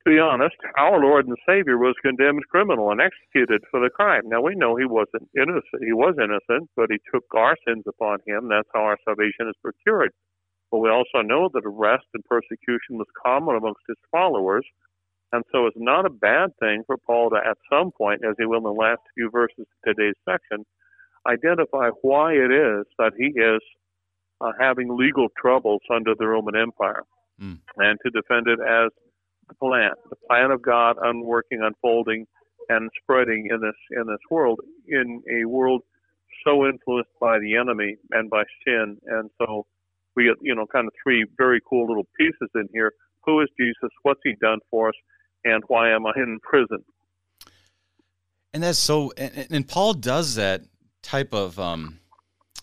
To 0.05 0.11
be 0.11 0.19
honest, 0.19 0.57
our 0.79 1.01
Lord 1.01 1.27
and 1.27 1.37
Savior 1.47 1.79
was 1.79 1.95
condemned 2.03 2.43
criminal 2.51 2.91
and 2.91 3.01
executed 3.01 3.63
for 3.71 3.81
the 3.81 3.91
crime. 3.91 4.23
Now, 4.27 4.41
we 4.41 4.55
know 4.55 4.77
he 4.77 4.87
wasn't 4.87 5.29
innocent. 5.37 5.85
He 5.85 5.93
was 5.93 6.15
innocent, 6.19 6.71
but 6.77 6.91
he 6.91 6.99
took 7.13 7.25
our 7.35 7.57
sins 7.67 7.85
upon 7.87 8.19
him. 8.27 8.49
That's 8.49 8.69
how 8.75 8.83
our 8.83 8.99
salvation 9.05 9.49
is 9.49 9.55
procured. 9.63 10.11
But 10.71 10.79
we 10.79 10.91
also 10.91 11.23
know 11.23 11.51
that 11.53 11.67
arrest 11.67 12.07
and 12.15 12.25
persecution 12.25 12.99
was 12.99 13.07
common 13.23 13.57
amongst 13.57 13.83
his 13.87 13.99
followers 14.11 14.65
and 15.33 15.45
so 15.51 15.67
it's 15.67 15.77
not 15.79 16.05
a 16.05 16.11
bad 16.11 16.51
thing 16.61 16.83
for 16.87 16.97
Paul 16.99 17.31
to, 17.31 17.37
at 17.37 17.57
some 17.71 17.91
point, 17.91 18.21
as 18.25 18.35
he 18.39 18.45
will 18.45 18.59
in 18.59 18.65
the 18.65 18.71
last 18.71 19.01
few 19.15 19.31
verses 19.31 19.61
of 19.61 19.67
today's 19.97 20.15
section, 20.29 20.65
identify 21.27 21.89
why 22.03 22.33
it 22.35 22.53
is 22.53 22.85
that 22.99 23.13
he 23.17 23.29
is 23.29 23.61
uh, 24.43 24.53
having 24.61 24.95
legal 24.97 25.29
troubles 25.41 25.81
under 25.93 26.15
the 26.19 26.27
Roman 26.27 26.55
Empire 26.55 27.05
mm. 27.41 27.59
and 27.79 27.99
to 28.05 28.11
defend 28.11 28.47
it 28.47 28.61
as 28.61 28.91
the 29.61 29.67
plan, 29.67 29.91
the 30.11 30.17
plan 30.29 30.51
of 30.51 30.63
God 30.63 30.97
unworking, 31.03 31.61
unfolding, 31.63 32.27
and 32.69 32.91
spreading 33.03 33.49
in 33.51 33.61
this 33.61 33.77
in 33.91 34.07
this 34.07 34.23
world, 34.31 34.61
in 34.89 35.23
a 35.31 35.47
world 35.47 35.83
so 36.45 36.67
influenced 36.67 37.11
by 37.21 37.39
the 37.39 37.57
enemy 37.57 37.97
and 38.11 38.31
by 38.31 38.43
sin. 38.65 38.97
And 39.07 39.31
so 39.39 39.67
we 40.17 40.25
get, 40.25 40.37
you 40.41 40.55
know, 40.55 40.67
kind 40.67 40.87
of 40.87 40.93
three 41.03 41.25
very 41.37 41.61
cool 41.69 41.87
little 41.87 42.07
pieces 42.19 42.51
in 42.55 42.69
here. 42.73 42.93
Who 43.25 43.41
is 43.41 43.49
Jesus? 43.59 43.91
What's 44.03 44.21
he 44.25 44.35
done 44.41 44.59
for 44.71 44.89
us? 44.89 44.95
and 45.45 45.63
why 45.69 45.91
am 45.91 46.07
I 46.07 46.13
in 46.17 46.39
prison? 46.43 46.85
And 48.55 48.63
that's 48.63 48.79
so, 48.79 49.13
and, 49.17 49.47
and 49.51 49.69
Paul 49.69 49.95
does 49.95 50.35
that 50.35 50.63
type 51.03 51.33
of 51.33 51.59
um, 51.59 52.01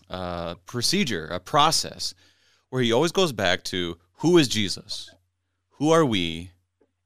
uh, 0.08 0.54
procedure, 0.66 1.26
a 1.26 1.40
process, 1.40 2.14
where 2.70 2.82
he 2.82 2.92
always 2.92 3.12
goes 3.12 3.32
back 3.32 3.64
to 3.64 3.98
who 4.18 4.38
is 4.38 4.48
Jesus, 4.48 5.10
who 5.72 5.90
are 5.90 6.04
we, 6.04 6.52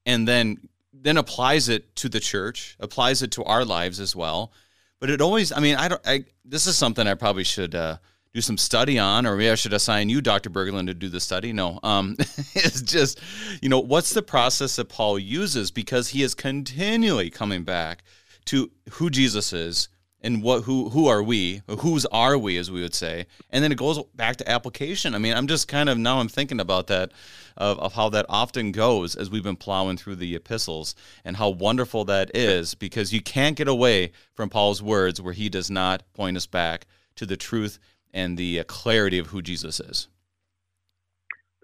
and 0.07 0.27
then 0.27 0.69
then 0.93 1.17
applies 1.19 1.69
it 1.69 1.95
to 1.97 2.09
the 2.09 2.21
church, 2.21 2.77
applies 2.81 3.23
it 3.23 3.31
to 3.33 3.45
our 3.45 3.65
lives 3.65 4.01
as 4.01 4.17
well. 4.17 4.53
But 5.01 5.11
it 5.11 5.21
always, 5.21 5.53
I 5.53 5.61
mean, 5.61 5.77
I 5.77 5.89
don't. 5.89 6.01
I, 6.07 6.25
this 6.45 6.67
is 6.67 6.79
something 6.79 7.07
I 7.07 7.15
probably 7.15 7.45
should 7.45 7.75
uh, 7.75 7.99
do 8.33 8.41
some 8.41 8.57
study 8.57 8.99
on, 8.99 9.27
or 9.27 9.37
maybe 9.37 9.51
I 9.51 9.55
should 9.55 9.73
assign 9.73 10.09
you, 10.09 10.21
Dr. 10.21 10.51
Burgland, 10.51 10.87
to 10.87 10.95
do 10.95 11.09
the 11.09 11.21
study. 11.21 11.53
No, 11.53 11.79
um, 11.83 12.17
it's 12.55 12.83
just, 12.83 13.21
you 13.63 13.69
know, 13.69 13.81
what's 13.81 14.15
the 14.15 14.23
process 14.23 14.77
that 14.77 14.89
Paul 14.89 15.19
uses 15.19 15.71
because 15.71 16.09
he 16.09 16.23
is 16.23 16.35
continually 16.35 17.31
coming 17.31 17.65
back 17.65 18.03
to 18.47 18.71
who 18.93 19.11
Jesus 19.11 19.53
is 19.53 19.89
and 20.25 20.43
what 20.43 20.65
who 20.65 20.89
who 20.91 21.07
are 21.07 21.23
we 21.23 21.63
whose 21.81 22.05
are 22.07 22.37
we 22.37 22.59
as 22.59 22.71
we 22.71 22.83
would 22.83 22.95
say 22.95 23.27
and 23.51 23.63
then 23.63 23.71
it 23.71 23.79
goes 23.79 24.03
back 24.17 24.37
to 24.37 24.51
application 24.51 25.15
i 25.15 25.19
mean 25.19 25.35
i'm 25.35 25.47
just 25.47 25.69
kind 25.69 25.89
of 25.89 25.97
now 25.97 26.19
i'm 26.19 26.29
thinking 26.29 26.59
about 26.59 26.89
that 26.89 27.13
of, 27.57 27.79
of 27.79 27.93
how 27.93 28.09
that 28.09 28.27
often 28.29 28.73
goes 28.73 29.15
as 29.15 29.31
we've 29.31 29.45
been 29.45 29.55
plowing 29.55 29.97
through 29.97 30.17
the 30.17 30.35
epistles 30.35 30.97
and 31.25 31.37
how 31.37 31.49
wonderful 31.49 32.05
that 32.05 32.29
is 32.35 32.75
because 32.75 33.13
you 33.13 33.23
can't 33.23 33.57
get 33.57 33.69
away 33.69 34.11
from 34.33 34.51
paul's 34.51 34.83
words 34.83 35.21
where 35.21 35.35
he 35.35 35.49
does 35.49 35.71
not 35.71 36.03
point 36.15 36.37
us 36.37 36.47
back 36.47 36.87
to 37.17 37.27
the 37.27 37.37
truth 37.37 37.79
and 38.15 38.39
the 38.39 38.61
uh, 38.61 38.65
clarity 38.65 39.19
of 39.19 39.27
who 39.27 39.43
Jesus 39.43 39.81
is? 39.81 40.09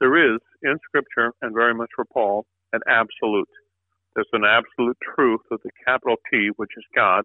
There 0.00 0.35
is 0.35 0.40
in 0.62 0.76
Scripture, 0.85 1.33
and 1.40 1.55
very 1.55 1.75
much 1.75 1.90
for 1.95 2.05
Paul, 2.05 2.47
an 2.73 2.81
absolute. 2.87 3.49
There's 4.14 4.29
an 4.33 4.45
absolute 4.45 4.97
truth 5.14 5.43
of 5.50 5.61
the 5.62 5.71
capital 5.87 6.17
T, 6.31 6.50
which 6.57 6.71
is 6.76 6.85
God, 6.95 7.23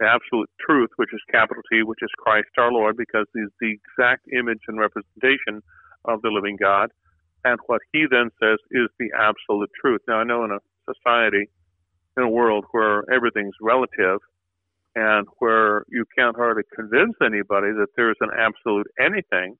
the 0.00 0.06
absolute 0.06 0.50
truth, 0.60 0.90
which 0.96 1.12
is 1.12 1.20
capital 1.30 1.62
T, 1.70 1.82
which 1.82 2.02
is 2.02 2.10
Christ 2.18 2.48
our 2.58 2.72
Lord, 2.72 2.96
because 2.96 3.26
he's 3.34 3.52
the 3.60 3.72
exact 3.72 4.26
image 4.32 4.60
and 4.68 4.78
representation 4.78 5.62
of 6.04 6.22
the 6.22 6.30
living 6.30 6.56
God. 6.60 6.90
And 7.44 7.58
what 7.66 7.82
he 7.92 8.06
then 8.10 8.30
says 8.40 8.58
is 8.70 8.88
the 8.98 9.10
absolute 9.18 9.70
truth. 9.80 10.00
Now, 10.06 10.18
I 10.18 10.24
know 10.24 10.44
in 10.44 10.52
a 10.52 10.58
society, 10.92 11.48
in 12.16 12.22
a 12.22 12.28
world 12.28 12.64
where 12.72 13.04
everything's 13.12 13.54
relative, 13.60 14.20
and 14.94 15.26
where 15.38 15.84
you 15.88 16.04
can't 16.16 16.36
hardly 16.36 16.64
convince 16.74 17.14
anybody 17.24 17.72
that 17.72 17.88
there's 17.96 18.16
an 18.20 18.28
absolute 18.36 18.86
anything, 19.00 19.56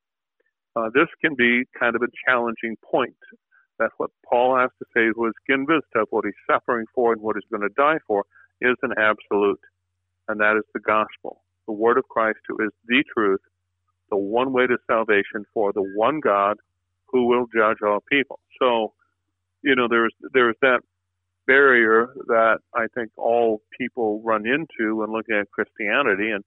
uh, 0.77 0.91
this 0.95 1.09
can 1.21 1.35
be 1.35 1.65
kind 1.79 1.97
of 1.97 2.03
a 2.03 2.09
challenging 2.27 2.77
point. 2.85 3.17
That's 3.79 3.95
what 3.97 4.11
Paul 4.29 4.59
has 4.59 4.71
to 4.79 4.87
say, 4.95 5.09
who 5.15 5.27
is 5.27 5.35
convinced 5.49 5.89
of 5.97 6.07
what 6.11 6.25
he's 6.25 6.35
suffering 6.51 6.87
for 6.95 7.13
and 7.13 7.23
what 7.23 7.37
he's 7.37 7.49
going 7.51 7.67
to 7.67 7.75
die 7.77 7.99
for, 8.07 8.25
is 8.61 8.77
an 8.83 8.93
absolute, 8.99 9.61
and 10.29 10.41
that 10.41 10.57
is 10.57 10.65
the 10.75 10.81
gospel, 10.81 11.43
the 11.67 11.73
word 11.73 11.99
of 11.99 12.09
Christ, 12.09 12.39
who 12.49 12.65
is 12.65 12.71
the 12.87 13.05
truth, 13.15 13.41
the 14.11 14.17
one 14.17 14.53
way 14.53 14.67
to 14.67 14.77
salvation 14.87 15.45
for 15.53 15.73
the 15.73 15.83
one 15.97 16.21
God 16.21 16.57
who 17.07 17.27
will 17.27 17.47
judge 17.55 17.79
all 17.85 18.03
people. 18.11 18.41
So, 18.61 18.95
you 19.63 19.77
know, 19.77 19.87
there's 19.89 20.15
there's 20.33 20.57
that 20.63 20.81
barrier 21.47 22.13
that 22.27 22.59
I 22.75 22.87
think 22.95 23.11
all 23.17 23.63
people 23.79 24.23
run 24.25 24.47
into 24.47 24.97
when 24.97 25.13
looking 25.13 25.37
at 25.37 25.51
Christianity. 25.51 26.31
And 26.31 26.45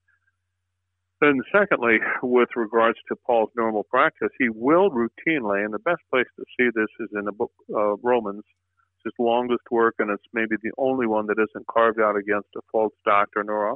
then, 1.21 1.41
secondly, 1.51 1.97
with 2.23 2.49
regards 2.55 2.97
to 3.09 3.15
Paul's 3.25 3.49
normal 3.55 3.83
practice, 3.83 4.29
he 4.39 4.49
will 4.49 4.89
routinely, 4.89 5.63
and 5.63 5.73
the 5.73 5.79
best 5.79 6.01
place 6.11 6.27
to 6.37 6.45
see 6.57 6.69
this 6.73 6.87
is 6.99 7.09
in 7.17 7.25
the 7.25 7.31
book 7.31 7.51
uh, 7.73 7.95
Romans, 7.97 8.43
his 9.05 9.13
longest 9.17 9.63
work, 9.71 9.95
and 9.99 10.09
it's 10.11 10.25
maybe 10.33 10.55
the 10.61 10.71
only 10.77 11.07
one 11.07 11.27
that 11.27 11.37
isn't 11.39 11.67
carved 11.67 12.01
out 12.01 12.17
against 12.17 12.49
a 12.57 12.61
false 12.71 12.93
doctrine 13.05 13.49
or 13.49 13.69
a, 13.69 13.75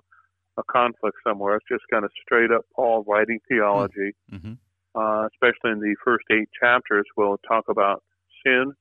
a 0.58 0.64
conflict 0.70 1.18
somewhere. 1.26 1.56
It's 1.56 1.66
just 1.72 1.84
kind 1.92 2.04
of 2.04 2.12
straight 2.22 2.52
up 2.52 2.66
Paul 2.76 3.06
writing 3.08 3.40
theology, 3.48 4.12
mm-hmm. 4.32 4.54
uh, 4.96 5.28
especially 5.28 5.72
in 5.72 5.80
the 5.80 5.96
first 6.04 6.26
eight 6.32 6.50
chapters. 6.60 7.06
We'll 7.16 7.40
talk 7.48 7.66
about 7.70 8.04
sin 8.46 8.74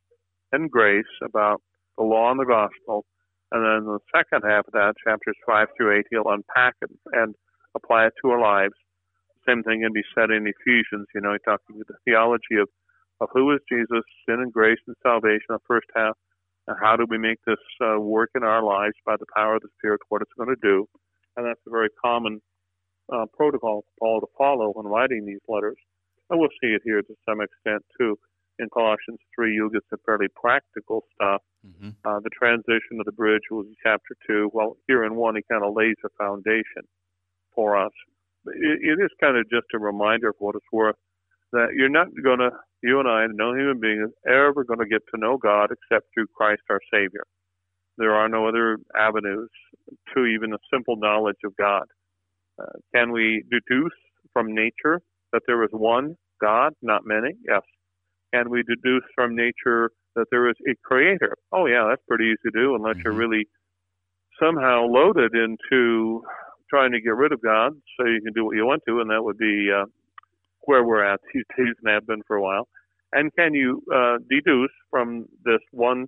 and 0.52 0.70
grace, 0.70 1.04
about 1.22 1.62
the 1.96 2.04
law 2.04 2.30
and 2.30 2.40
the 2.40 2.46
gospel. 2.46 3.04
And 3.52 3.64
then 3.64 3.86
the 3.86 4.00
second 4.14 4.48
half 4.48 4.66
of 4.66 4.72
that, 4.72 4.94
chapters 5.04 5.36
5 5.46 5.68
through 5.76 5.98
8, 5.98 6.06
he'll 6.10 6.28
unpack 6.32 6.74
it 6.82 6.90
and 7.12 7.34
apply 7.74 8.06
it 8.06 8.12
to 8.22 8.30
our 8.30 8.40
lives. 8.40 8.74
Same 9.46 9.62
thing 9.62 9.80
can 9.80 9.92
be 9.92 10.04
said 10.14 10.30
in 10.30 10.46
Ephesians. 10.46 11.08
You 11.14 11.22
know, 11.22 11.36
talking 11.44 11.78
the 11.78 11.94
theology 12.04 12.60
of, 12.60 12.68
of 13.20 13.28
who 13.32 13.50
is 13.52 13.60
Jesus, 13.70 14.04
sin 14.28 14.40
and 14.40 14.52
grace 14.52 14.80
and 14.86 14.96
salvation, 15.02 15.48
the 15.48 15.58
first 15.66 15.86
half, 15.96 16.16
how 16.80 16.96
do 16.96 17.06
we 17.08 17.18
make 17.18 17.38
this 17.46 17.56
uh, 17.80 17.98
work 18.00 18.30
in 18.34 18.42
our 18.42 18.62
lives 18.62 18.94
by 19.06 19.16
the 19.18 19.26
power 19.34 19.56
of 19.56 19.62
the 19.62 19.68
Spirit, 19.78 20.00
what 20.08 20.22
it's 20.22 20.32
going 20.36 20.50
to 20.50 20.60
do. 20.62 20.86
And 21.36 21.46
that's 21.46 21.60
a 21.66 21.70
very 21.70 21.88
common 22.04 22.40
uh, 23.12 23.26
protocol 23.32 23.82
for 23.82 23.92
Paul 23.98 24.20
to 24.20 24.26
follow 24.36 24.72
when 24.72 24.86
writing 24.86 25.24
these 25.24 25.40
letters. 25.48 25.76
And 26.30 26.38
we'll 26.38 26.50
see 26.60 26.68
it 26.68 26.82
here 26.84 27.00
to 27.00 27.14
some 27.26 27.40
extent, 27.40 27.82
too 27.98 28.18
in 28.58 28.68
Colossians 28.70 29.20
3, 29.34 29.54
you'll 29.54 29.70
get 29.70 29.84
some 29.88 30.00
fairly 30.04 30.26
practical 30.34 31.04
stuff. 31.14 31.42
Mm-hmm. 31.66 31.90
Uh, 32.04 32.20
the 32.20 32.30
transition 32.30 32.98
of 32.98 33.06
the 33.06 33.12
bridge 33.12 33.42
was 33.50 33.66
in 33.66 33.74
chapter 33.82 34.16
2. 34.26 34.50
Well, 34.52 34.76
here 34.86 35.04
in 35.04 35.14
1, 35.14 35.36
he 35.36 35.42
kind 35.50 35.64
of 35.64 35.74
lays 35.74 35.96
a 36.04 36.08
foundation 36.18 36.82
for 37.54 37.76
us. 37.76 37.92
It, 38.46 38.80
it 38.82 39.02
is 39.02 39.10
kind 39.20 39.36
of 39.36 39.48
just 39.50 39.66
a 39.74 39.78
reminder 39.78 40.28
of 40.30 40.36
what 40.38 40.56
it's 40.56 40.72
worth 40.72 40.96
that 41.52 41.68
you're 41.74 41.88
not 41.88 42.08
going 42.22 42.40
to, 42.40 42.50
you 42.82 43.00
and 43.00 43.08
I, 43.08 43.26
no 43.32 43.54
human 43.54 43.80
being 43.80 44.04
is 44.06 44.14
ever 44.26 44.64
going 44.64 44.80
to 44.80 44.86
get 44.86 45.02
to 45.14 45.20
know 45.20 45.36
God 45.36 45.70
except 45.72 46.06
through 46.14 46.26
Christ 46.36 46.62
our 46.70 46.80
Savior. 46.92 47.24
There 47.96 48.14
are 48.14 48.28
no 48.28 48.46
other 48.46 48.78
avenues 48.96 49.50
to 50.14 50.24
even 50.24 50.52
a 50.52 50.58
simple 50.72 50.96
knowledge 50.96 51.42
of 51.44 51.56
God. 51.56 51.84
Uh, 52.60 52.66
can 52.94 53.12
we 53.12 53.42
deduce 53.50 53.92
from 54.32 54.54
nature 54.54 55.00
that 55.32 55.42
there 55.46 55.62
is 55.64 55.70
one 55.72 56.16
God, 56.40 56.72
not 56.82 57.02
many? 57.04 57.30
Yes 57.48 57.62
and 58.32 58.48
we 58.48 58.62
deduce 58.62 59.04
from 59.14 59.34
nature 59.34 59.90
that 60.14 60.26
there 60.30 60.48
is 60.48 60.56
a 60.68 60.74
creator. 60.84 61.34
Oh, 61.52 61.66
yeah, 61.66 61.86
that's 61.88 62.02
pretty 62.08 62.24
easy 62.24 62.50
to 62.50 62.50
do 62.50 62.74
unless 62.74 62.96
mm-hmm. 62.96 63.02
you're 63.04 63.14
really 63.14 63.46
somehow 64.42 64.84
loaded 64.84 65.34
into 65.34 66.22
trying 66.70 66.92
to 66.92 67.00
get 67.00 67.14
rid 67.14 67.32
of 67.32 67.42
God 67.42 67.72
so 67.98 68.06
you 68.06 68.20
can 68.22 68.32
do 68.34 68.44
what 68.44 68.56
you 68.56 68.66
want 68.66 68.82
to, 68.86 69.00
and 69.00 69.10
that 69.10 69.22
would 69.22 69.38
be 69.38 69.70
uh, 69.74 69.86
where 70.68 70.84
we're 70.84 71.02
at 71.02 71.18
these 71.32 71.44
days 71.56 71.74
and 71.82 71.94
have 71.94 72.06
been 72.06 72.22
for 72.26 72.36
a 72.36 72.42
while. 72.42 72.68
And 73.12 73.34
can 73.34 73.54
you 73.54 73.82
uh, 73.88 74.18
deduce 74.28 74.76
from 74.90 75.24
this 75.42 75.64
one 75.72 76.06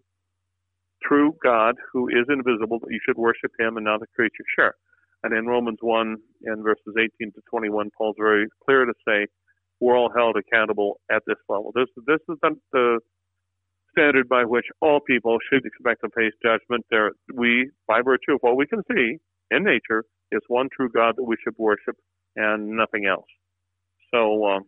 true 1.03 1.33
God 1.43 1.77
who 1.93 2.09
is 2.09 2.27
invisible 2.29 2.79
that 2.81 2.91
you 2.91 3.01
should 3.07 3.17
worship 3.17 3.53
him 3.59 3.79
and 3.79 3.87
not 3.87 4.01
the 4.01 4.07
creature? 4.15 4.45
Sure. 4.55 4.75
And 5.23 5.33
in 5.33 5.47
Romans 5.47 5.79
1 5.81 6.17
and 6.45 6.63
verses 6.63 6.95
18 6.99 7.33
to 7.33 7.41
21, 7.49 7.89
Paul's 7.97 8.17
very 8.19 8.47
clear 8.67 8.85
to 8.85 8.93
say, 9.09 9.27
we're 9.81 9.97
all 9.97 10.13
held 10.15 10.37
accountable 10.37 11.01
at 11.11 11.23
this 11.27 11.41
level. 11.49 11.73
This 11.75 11.89
this 12.07 12.21
is 12.29 12.37
the, 12.43 12.51
the 12.73 12.99
standard 13.93 14.29
by 14.29 14.45
which 14.45 14.67
all 14.83 15.01
people 15.01 15.39
should 15.51 15.65
expect 15.65 16.03
to 16.05 16.11
face 16.15 16.37
judgment. 16.45 16.85
There, 16.91 17.13
we, 17.35 17.71
by 17.89 18.03
virtue 18.05 18.35
of 18.35 18.41
what 18.43 18.57
we 18.57 18.67
can 18.67 18.83
see 18.93 19.17
in 19.51 19.65
nature, 19.65 20.05
is 20.33 20.43
one 20.49 20.69
true 20.71 20.91
God 20.95 21.15
that 21.17 21.25
we 21.25 21.37
should 21.43 21.55
worship 21.57 21.97
and 22.37 22.77
nothing 22.77 23.07
else. 23.07 23.25
So 24.13 24.47
um, 24.47 24.63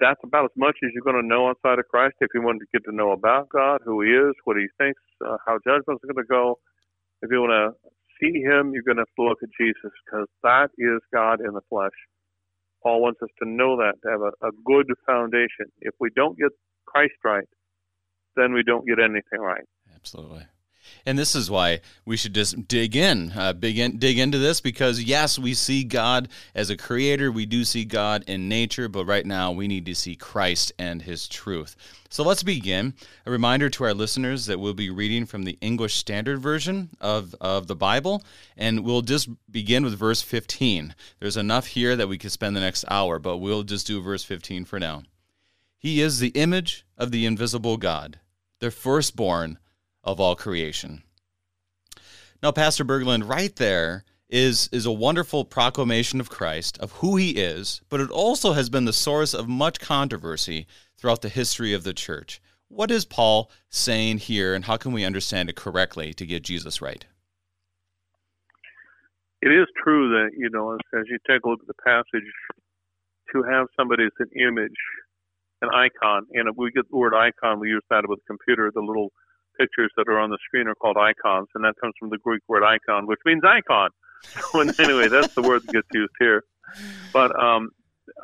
that's 0.00 0.20
about 0.24 0.44
as 0.46 0.56
much 0.56 0.76
as 0.84 0.90
you're 0.92 1.04
going 1.04 1.20
to 1.20 1.26
know 1.26 1.48
outside 1.48 1.78
of 1.78 1.88
Christ. 1.88 2.14
If 2.20 2.28
you 2.34 2.42
want 2.42 2.60
to 2.60 2.66
get 2.72 2.84
to 2.90 2.94
know 2.94 3.12
about 3.12 3.48
God, 3.48 3.80
who 3.84 4.02
He 4.02 4.10
is, 4.10 4.34
what 4.44 4.56
He 4.56 4.66
thinks, 4.78 5.00
uh, 5.24 5.36
how 5.46 5.58
judgment's 5.66 6.04
going 6.04 6.16
to 6.16 6.28
go, 6.28 6.58
if 7.22 7.30
you 7.30 7.40
want 7.40 7.74
to 7.82 7.90
see 8.20 8.40
him, 8.40 8.72
you're 8.72 8.82
going 8.82 8.96
to 8.96 9.02
have 9.02 9.16
to 9.16 9.22
look 9.22 9.38
at 9.42 9.48
Jesus 9.58 9.92
because 10.04 10.28
that 10.42 10.68
is 10.78 11.00
God 11.12 11.40
in 11.40 11.54
the 11.54 11.62
flesh. 11.68 11.96
Paul 12.82 13.00
wants 13.00 13.20
us 13.22 13.30
to 13.42 13.48
know 13.48 13.76
that, 13.78 13.94
to 14.02 14.10
have 14.10 14.20
a, 14.20 14.46
a 14.46 14.50
good 14.64 14.86
foundation. 15.06 15.72
If 15.80 15.94
we 16.00 16.10
don't 16.14 16.36
get 16.36 16.50
Christ 16.86 17.14
right, 17.24 17.48
then 18.36 18.52
we 18.52 18.62
don't 18.62 18.86
get 18.86 18.98
anything 18.98 19.40
right. 19.40 19.64
Absolutely. 19.94 20.44
And 21.06 21.18
this 21.18 21.34
is 21.34 21.50
why 21.50 21.80
we 22.04 22.16
should 22.16 22.34
just 22.34 22.66
dig 22.68 22.96
in, 22.96 23.32
uh, 23.36 23.52
begin, 23.52 23.98
dig 23.98 24.18
into 24.18 24.38
this 24.38 24.60
because 24.60 25.02
yes, 25.02 25.38
we 25.38 25.54
see 25.54 25.84
God 25.84 26.28
as 26.54 26.70
a 26.70 26.76
creator. 26.76 27.30
We 27.30 27.46
do 27.46 27.64
see 27.64 27.84
God 27.84 28.24
in 28.26 28.48
nature, 28.48 28.88
but 28.88 29.04
right 29.04 29.26
now 29.26 29.52
we 29.52 29.68
need 29.68 29.86
to 29.86 29.94
see 29.94 30.16
Christ 30.16 30.72
and 30.78 31.02
His 31.02 31.28
truth. 31.28 31.76
So 32.14 32.22
let's 32.22 32.44
begin. 32.44 32.94
A 33.26 33.30
reminder 33.30 33.68
to 33.70 33.84
our 33.84 33.92
listeners 33.92 34.46
that 34.46 34.60
we'll 34.60 34.72
be 34.72 34.88
reading 34.88 35.26
from 35.26 35.42
the 35.42 35.58
English 35.60 35.94
Standard 35.94 36.38
Version 36.38 36.90
of, 37.00 37.34
of 37.40 37.66
the 37.66 37.74
Bible, 37.74 38.22
and 38.56 38.84
we'll 38.84 39.02
just 39.02 39.28
begin 39.50 39.82
with 39.82 39.98
verse 39.98 40.22
15. 40.22 40.94
There's 41.18 41.36
enough 41.36 41.66
here 41.66 41.96
that 41.96 42.06
we 42.06 42.18
could 42.18 42.30
spend 42.30 42.54
the 42.54 42.60
next 42.60 42.84
hour, 42.88 43.18
but 43.18 43.38
we'll 43.38 43.64
just 43.64 43.88
do 43.88 44.00
verse 44.00 44.22
15 44.22 44.64
for 44.64 44.78
now. 44.78 45.02
He 45.76 46.00
is 46.00 46.18
the 46.18 46.28
image 46.28 46.86
of 46.96 47.10
the 47.10 47.26
invisible 47.26 47.76
God, 47.76 48.20
the 48.60 48.70
firstborn 48.70 49.58
of 50.04 50.20
all 50.20 50.36
creation. 50.36 51.02
Now, 52.42 52.52
Pastor 52.52 52.84
Burgland, 52.84 53.28
right 53.28 53.54
there 53.56 54.04
is, 54.28 54.68
is 54.72 54.86
a 54.86 54.92
wonderful 54.92 55.44
proclamation 55.44 56.20
of 56.20 56.30
Christ, 56.30 56.78
of 56.78 56.92
who 56.92 57.16
he 57.16 57.30
is, 57.30 57.80
but 57.88 58.00
it 58.00 58.10
also 58.10 58.52
has 58.52 58.68
been 58.68 58.84
the 58.84 58.92
source 58.92 59.32
of 59.34 59.48
much 59.48 59.80
controversy 59.80 60.66
throughout 60.98 61.22
the 61.22 61.28
history 61.28 61.72
of 61.72 61.84
the 61.84 61.94
church. 61.94 62.40
What 62.68 62.90
is 62.90 63.04
Paul 63.04 63.50
saying 63.70 64.18
here, 64.18 64.54
and 64.54 64.64
how 64.64 64.76
can 64.76 64.92
we 64.92 65.04
understand 65.04 65.48
it 65.48 65.56
correctly 65.56 66.12
to 66.14 66.26
get 66.26 66.42
Jesus 66.42 66.82
right? 66.82 67.04
It 69.40 69.52
is 69.52 69.66
true 69.82 70.08
that, 70.10 70.30
you 70.36 70.48
know, 70.50 70.74
as, 70.74 71.04
you 71.06 71.18
take 71.28 71.44
a 71.44 71.48
look 71.48 71.60
at 71.60 71.66
the 71.66 71.82
passage, 71.84 72.28
to 73.32 73.42
have 73.42 73.66
somebody 73.76 74.04
as 74.04 74.12
an 74.18 74.30
image, 74.40 74.76
an 75.60 75.68
icon, 75.70 76.26
and 76.32 76.48
we 76.56 76.70
get 76.70 76.88
the 76.90 76.96
word 76.96 77.14
icon, 77.14 77.60
we 77.60 77.68
use 77.68 77.82
that 77.90 78.04
with 78.08 78.20
computer, 78.26 78.70
the 78.74 78.80
little 78.80 79.12
pictures 79.58 79.92
that 79.96 80.08
are 80.08 80.18
on 80.18 80.30
the 80.30 80.38
screen 80.46 80.66
are 80.66 80.74
called 80.74 80.96
icons, 80.96 81.48
and 81.54 81.64
that 81.64 81.74
comes 81.80 81.94
from 81.98 82.10
the 82.10 82.18
Greek 82.18 82.42
word 82.48 82.64
icon, 82.64 83.06
which 83.06 83.20
means 83.24 83.42
icon. 83.44 83.90
So 84.52 84.60
anyway, 84.60 85.08
that's 85.08 85.34
the 85.34 85.42
word 85.42 85.62
that 85.66 85.72
gets 85.72 85.88
used 85.92 86.14
here. 86.18 86.44
But 87.12 87.38
um, 87.38 87.70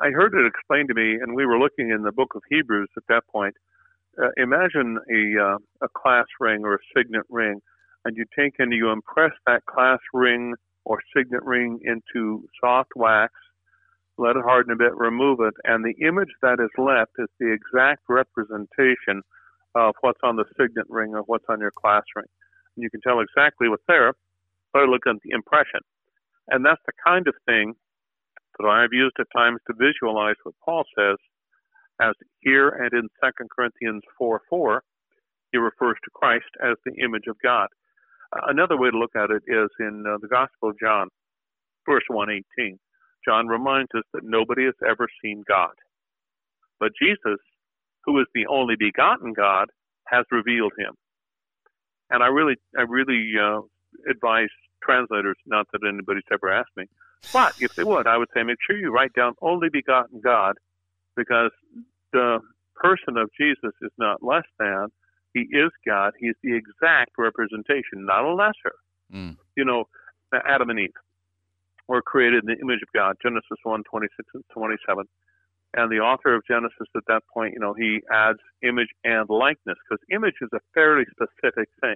I 0.01 0.09
heard 0.09 0.33
it 0.33 0.45
explained 0.45 0.89
to 0.89 0.95
me, 0.95 1.13
and 1.21 1.35
we 1.35 1.45
were 1.45 1.59
looking 1.59 1.91
in 1.91 2.01
the 2.01 2.11
book 2.11 2.33
of 2.35 2.41
Hebrews 2.49 2.89
at 2.97 3.03
that 3.07 3.27
point. 3.27 3.55
Uh, 4.21 4.29
imagine 4.37 4.97
a 5.09 5.43
uh, 5.43 5.57
a 5.81 5.87
class 5.95 6.25
ring 6.39 6.65
or 6.65 6.75
a 6.75 6.79
signet 6.95 7.25
ring, 7.29 7.61
and 8.03 8.17
you 8.17 8.25
take 8.37 8.55
and 8.59 8.73
you 8.73 8.89
impress 8.89 9.31
that 9.45 9.65
class 9.65 9.99
ring 10.13 10.55
or 10.85 10.99
signet 11.15 11.43
ring 11.43 11.79
into 11.83 12.47
soft 12.59 12.91
wax, 12.95 13.33
let 14.17 14.35
it 14.35 14.43
harden 14.43 14.73
a 14.73 14.75
bit, 14.75 14.95
remove 14.95 15.39
it, 15.39 15.53
and 15.63 15.85
the 15.85 16.05
image 16.05 16.31
that 16.41 16.59
is 16.59 16.71
left 16.77 17.11
is 17.19 17.29
the 17.39 17.51
exact 17.51 18.01
representation 18.09 19.21
of 19.75 19.95
what's 20.01 20.19
on 20.23 20.35
the 20.35 20.45
signet 20.57 20.85
ring 20.89 21.13
or 21.13 21.21
what's 21.21 21.45
on 21.49 21.59
your 21.59 21.71
class 21.71 22.03
ring. 22.15 22.25
And 22.75 22.83
you 22.83 22.89
can 22.89 23.01
tell 23.01 23.19
exactly 23.19 23.69
what's 23.69 23.83
there 23.87 24.13
by 24.73 24.81
looking 24.81 25.13
at 25.15 25.21
the 25.23 25.35
impression. 25.35 25.81
And 26.49 26.65
that's 26.65 26.81
the 26.85 26.93
kind 27.05 27.27
of 27.27 27.35
thing 27.45 27.73
that 28.59 28.67
I've 28.67 28.93
used 28.93 29.15
at 29.19 29.27
times 29.35 29.59
to 29.67 29.73
visualize 29.73 30.35
what 30.43 30.55
Paul 30.63 30.83
says 30.97 31.17
as 32.01 32.13
here 32.39 32.69
and 32.69 32.91
in 32.93 33.07
2 33.23 33.47
Corinthians 33.55 34.01
4 34.17 34.41
4, 34.49 34.83
he 35.51 35.57
refers 35.57 35.97
to 36.03 36.09
Christ 36.13 36.49
as 36.63 36.75
the 36.85 36.93
image 37.03 37.27
of 37.27 37.35
God. 37.43 37.67
Uh, 38.35 38.47
another 38.47 38.77
way 38.77 38.89
to 38.89 38.97
look 38.97 39.15
at 39.15 39.29
it 39.29 39.43
is 39.47 39.69
in 39.79 40.03
uh, 40.07 40.17
the 40.21 40.27
Gospel 40.27 40.69
of 40.69 40.79
John, 40.79 41.09
verse 41.87 42.03
118. 42.07 42.79
John 43.27 43.47
reminds 43.47 43.89
us 43.95 44.03
that 44.13 44.23
nobody 44.23 44.65
has 44.65 44.73
ever 44.87 45.07
seen 45.21 45.43
God. 45.47 45.73
But 46.79 46.91
Jesus 46.99 47.37
who 48.05 48.19
is 48.19 48.27
the 48.33 48.47
only 48.47 48.75
begotten 48.77 49.33
God, 49.33 49.69
has 50.07 50.25
revealed 50.31 50.73
him. 50.77 50.93
And 52.09 52.23
I 52.23 52.27
really, 52.27 52.55
I 52.77 52.81
really 52.81 53.31
uh, 53.41 53.61
advise 54.09 54.49
translators, 54.83 55.37
not 55.45 55.67
that 55.71 55.87
anybody's 55.87 56.23
ever 56.31 56.51
asked 56.51 56.75
me, 56.75 56.85
but 57.31 57.53
if 57.59 57.75
they 57.75 57.83
would, 57.83 58.07
I 58.07 58.17
would 58.17 58.29
say 58.33 58.43
make 58.43 58.57
sure 58.65 58.77
you 58.77 58.91
write 58.91 59.13
down 59.13 59.33
only 59.41 59.69
begotten 59.69 60.21
God, 60.21 60.55
because 61.15 61.51
the 62.11 62.39
person 62.75 63.17
of 63.17 63.29
Jesus 63.39 63.73
is 63.81 63.91
not 63.97 64.23
less 64.23 64.45
than. 64.59 64.87
He 65.33 65.41
is 65.41 65.71
God. 65.87 66.13
He 66.19 66.27
is 66.27 66.35
the 66.43 66.55
exact 66.55 67.11
representation, 67.17 68.05
not 68.05 68.25
a 68.25 68.33
lesser. 68.33 68.75
Mm. 69.13 69.37
You 69.55 69.65
know, 69.65 69.85
Adam 70.33 70.69
and 70.69 70.79
Eve 70.79 70.93
were 71.87 72.01
created 72.01 72.43
in 72.43 72.47
the 72.47 72.59
image 72.61 72.81
of 72.81 72.89
God, 72.93 73.15
Genesis 73.21 73.59
1, 73.63 73.83
26 73.89 74.29
and 74.33 74.43
27. 74.53 75.05
And 75.73 75.89
the 75.91 75.99
author 75.99 76.35
of 76.35 76.43
Genesis 76.47 76.87
at 76.95 77.03
that 77.07 77.23
point, 77.33 77.53
you 77.53 77.59
know, 77.59 77.73
he 77.73 78.01
adds 78.11 78.39
image 78.61 78.89
and 79.03 79.29
likeness 79.29 79.77
because 79.87 80.03
image 80.11 80.35
is 80.41 80.49
a 80.53 80.59
fairly 80.73 81.05
specific 81.11 81.69
thing. 81.79 81.95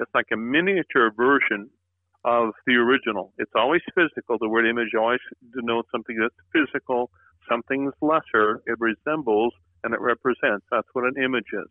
It's 0.00 0.10
like 0.14 0.26
a 0.32 0.36
miniature 0.36 1.12
version 1.16 1.70
of 2.24 2.50
the 2.66 2.74
original. 2.74 3.32
It's 3.38 3.52
always 3.54 3.82
physical. 3.94 4.38
The 4.38 4.48
word 4.48 4.66
image 4.66 4.94
always 4.98 5.20
denotes 5.54 5.88
something 5.92 6.16
that's 6.20 6.34
physical, 6.52 7.10
something's 7.48 7.94
lesser. 8.02 8.62
It 8.66 8.76
resembles 8.80 9.54
and 9.84 9.94
it 9.94 10.00
represents. 10.00 10.66
That's 10.70 10.88
what 10.92 11.04
an 11.04 11.22
image 11.22 11.52
is. 11.52 11.68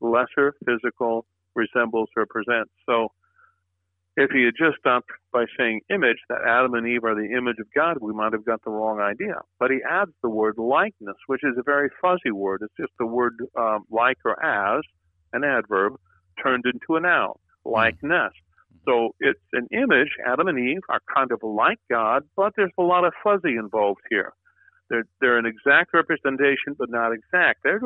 Lesser, 0.00 0.54
physical, 0.64 1.26
resembles, 1.54 2.08
represents. 2.16 2.70
So 2.86 3.12
if 4.16 4.30
he 4.30 4.44
had 4.44 4.54
just 4.58 4.78
stopped 4.78 5.10
by 5.32 5.44
saying 5.58 5.80
image, 5.88 6.18
that 6.28 6.42
Adam 6.46 6.74
and 6.74 6.86
Eve 6.86 7.04
are 7.04 7.14
the 7.14 7.34
image 7.36 7.56
of 7.58 7.66
God, 7.74 7.96
we 8.00 8.12
might 8.12 8.32
have 8.32 8.44
got 8.44 8.62
the 8.62 8.70
wrong 8.70 9.00
idea. 9.00 9.36
But 9.58 9.70
he 9.70 9.78
adds 9.88 10.10
the 10.22 10.28
word 10.28 10.56
likeness, 10.58 11.16
which 11.26 11.42
is 11.42 11.56
a 11.58 11.62
very 11.62 11.88
fuzzy 12.00 12.30
word. 12.30 12.60
It's 12.62 12.74
just 12.78 12.92
the 12.98 13.06
word 13.06 13.34
um, 13.58 13.84
like 13.90 14.18
or 14.24 14.42
as, 14.44 14.82
an 15.32 15.44
adverb, 15.44 15.94
turned 16.42 16.64
into 16.66 16.96
a 16.96 17.00
noun, 17.00 17.34
hmm. 17.64 17.72
likeness. 17.72 18.32
So 18.86 19.14
it's 19.20 19.40
an 19.52 19.68
image. 19.72 20.08
Adam 20.26 20.48
and 20.48 20.58
Eve 20.58 20.80
are 20.88 21.00
kind 21.14 21.30
of 21.32 21.40
like 21.42 21.78
God, 21.90 22.24
but 22.36 22.52
there's 22.56 22.72
a 22.78 22.82
lot 22.82 23.04
of 23.04 23.12
fuzzy 23.22 23.56
involved 23.56 24.00
here. 24.10 24.32
They're, 24.90 25.04
they're 25.20 25.38
an 25.38 25.46
exact 25.46 25.94
representation, 25.94 26.74
but 26.76 26.90
not 26.90 27.12
exact. 27.12 27.60
They're, 27.62 27.80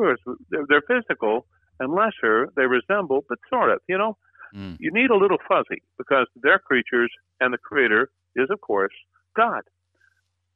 they're, 0.49 0.65
they're 0.67 0.81
physical 0.81 1.45
and 1.79 1.93
lesser. 1.93 2.49
They 2.55 2.65
resemble, 2.65 3.23
but 3.29 3.37
sort 3.49 3.71
of, 3.71 3.79
you 3.87 3.97
know. 3.97 4.17
Mm. 4.55 4.77
You 4.79 4.91
need 4.91 5.09
a 5.09 5.15
little 5.15 5.37
fuzzy 5.47 5.81
because 5.97 6.27
they're 6.41 6.59
creatures 6.59 7.11
and 7.39 7.53
the 7.53 7.57
creator 7.57 8.09
is, 8.35 8.49
of 8.49 8.61
course, 8.61 8.93
God. 9.35 9.61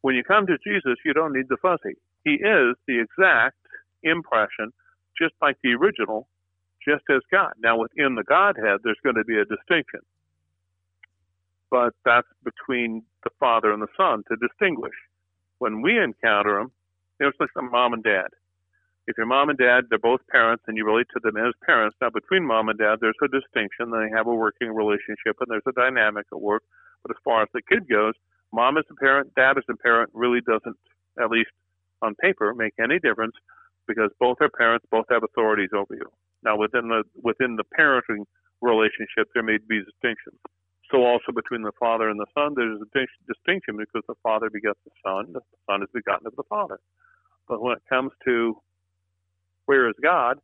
When 0.02 0.16
you 0.16 0.24
come 0.24 0.48
to 0.48 0.58
Jesus, 0.66 0.98
you 1.06 1.14
don't 1.14 1.34
need 1.34 1.48
the 1.50 1.58
fuzzy. 1.62 1.96
He 2.24 2.34
is 2.34 2.76
the 2.88 3.00
exact 3.00 3.58
impression, 4.04 4.74
just 5.20 5.34
like 5.42 5.58
the 5.64 5.74
original, 5.74 6.28
just 6.88 7.04
as 7.10 7.22
God. 7.32 7.54
Now, 7.62 7.78
within 7.78 8.16
the 8.16 8.24
Godhead, 8.24 8.82
there's 8.84 9.00
going 9.04 9.16
to 9.16 9.24
be 9.24 9.38
a 9.38 9.46
distinction. 9.46 10.02
But 11.70 11.94
that's 12.04 12.28
between 12.44 13.04
the 13.24 13.30
Father 13.40 13.72
and 13.72 13.82
the 13.82 13.88
Son 13.96 14.24
to 14.30 14.36
distinguish. 14.36 14.96
When 15.60 15.82
we 15.82 16.00
encounter 16.00 16.60
them, 16.60 16.72
it's 17.20 17.38
like 17.40 17.50
mom 17.56 17.94
and 17.94 18.04
dad 18.04 18.28
if 19.12 19.18
your 19.18 19.28
mom 19.28 19.50
and 19.50 19.60
dad, 19.60 19.86
they're 19.90 20.00
both 20.00 20.22
parents 20.32 20.64
and 20.68 20.78
you 20.78 20.86
relate 20.86 21.08
to 21.14 21.20
them 21.20 21.36
as 21.36 21.52
parents, 21.66 21.98
now 22.02 22.10
between 22.10 22.48
mom 22.48 22.70
and 22.70 22.80
dad, 22.80 22.98
there's 23.02 23.20
a 23.22 23.28
distinction. 23.28 23.92
They 23.92 24.08
have 24.16 24.28
a 24.28 24.34
working 24.34 24.72
relationship 24.72 25.36
and 25.40 25.52
there's 25.52 25.68
a 25.68 25.76
dynamic 25.76 26.26
at 26.32 26.40
work. 26.40 26.64
But 27.04 27.12
as 27.12 27.20
far 27.24 27.44
as 27.44 27.50
the 27.54 27.62
kid 27.62 27.90
goes, 27.90 28.14
mom 28.54 28.78
is 28.78 28.86
a 28.90 28.96
parent, 28.96 29.36
dad 29.36 29.58
is 29.58 29.68
a 29.70 29.76
parent 29.76 30.12
really 30.14 30.40
doesn't, 30.42 30.78
at 31.20 31.30
least 31.30 31.52
on 32.02 32.16
paper, 32.16 32.54
make 32.56 32.74
any 32.80 33.00
difference 33.00 33.36
because 33.88 34.12
both 34.20 34.38
are 34.40 34.50
parents, 34.50 34.86
both 34.90 35.06
have 35.12 35.24
authorities 35.24 35.76
over 35.76 35.94
you. 35.94 36.08
Now 36.44 36.56
within 36.58 36.88
the 36.88 37.04
within 37.22 37.58
the 37.58 37.68
parenting 37.78 38.24
relationship, 38.62 39.28
there 39.34 39.44
may 39.44 39.58
be 39.68 39.84
distinctions. 39.84 40.40
So 40.90 41.04
also 41.04 41.32
between 41.36 41.64
the 41.64 41.76
father 41.80 42.10
and 42.10 42.20
the 42.20 42.32
son, 42.34 42.54
there's 42.56 42.80
a 42.80 42.88
distinction 43.28 43.76
because 43.76 44.04
the 44.08 44.16
father 44.24 44.50
begets 44.50 44.80
the 44.86 44.92
son, 45.04 45.34
the 45.34 45.42
son 45.68 45.84
is 45.84 45.90
begotten 45.94 46.28
of 46.28 46.36
the 46.36 46.48
father. 46.50 46.80
But 47.48 47.62
when 47.62 47.76
it 47.76 47.84
comes 47.90 48.12
to 48.26 48.56
where 49.66 49.90
is 49.90 49.96
God, 50.02 50.38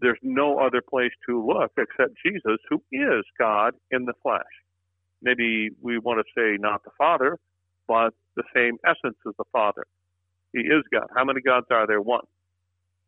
there's 0.00 0.18
no 0.22 0.58
other 0.58 0.80
place 0.88 1.12
to 1.28 1.44
look 1.44 1.72
except 1.76 2.14
Jesus, 2.24 2.58
who 2.68 2.82
is 2.92 3.24
God 3.38 3.74
in 3.90 4.04
the 4.04 4.14
flesh. 4.22 4.42
Maybe 5.22 5.70
we 5.82 5.98
want 5.98 6.24
to 6.24 6.24
say 6.36 6.56
not 6.60 6.84
the 6.84 6.90
Father, 6.96 7.38
but 7.88 8.10
the 8.36 8.44
same 8.54 8.78
essence 8.84 9.16
as 9.26 9.34
the 9.38 9.44
Father. 9.52 9.84
He 10.52 10.60
is 10.60 10.84
God. 10.92 11.08
How 11.14 11.24
many 11.24 11.40
gods 11.40 11.66
are 11.70 11.86
there? 11.86 12.00
One. 12.00 12.24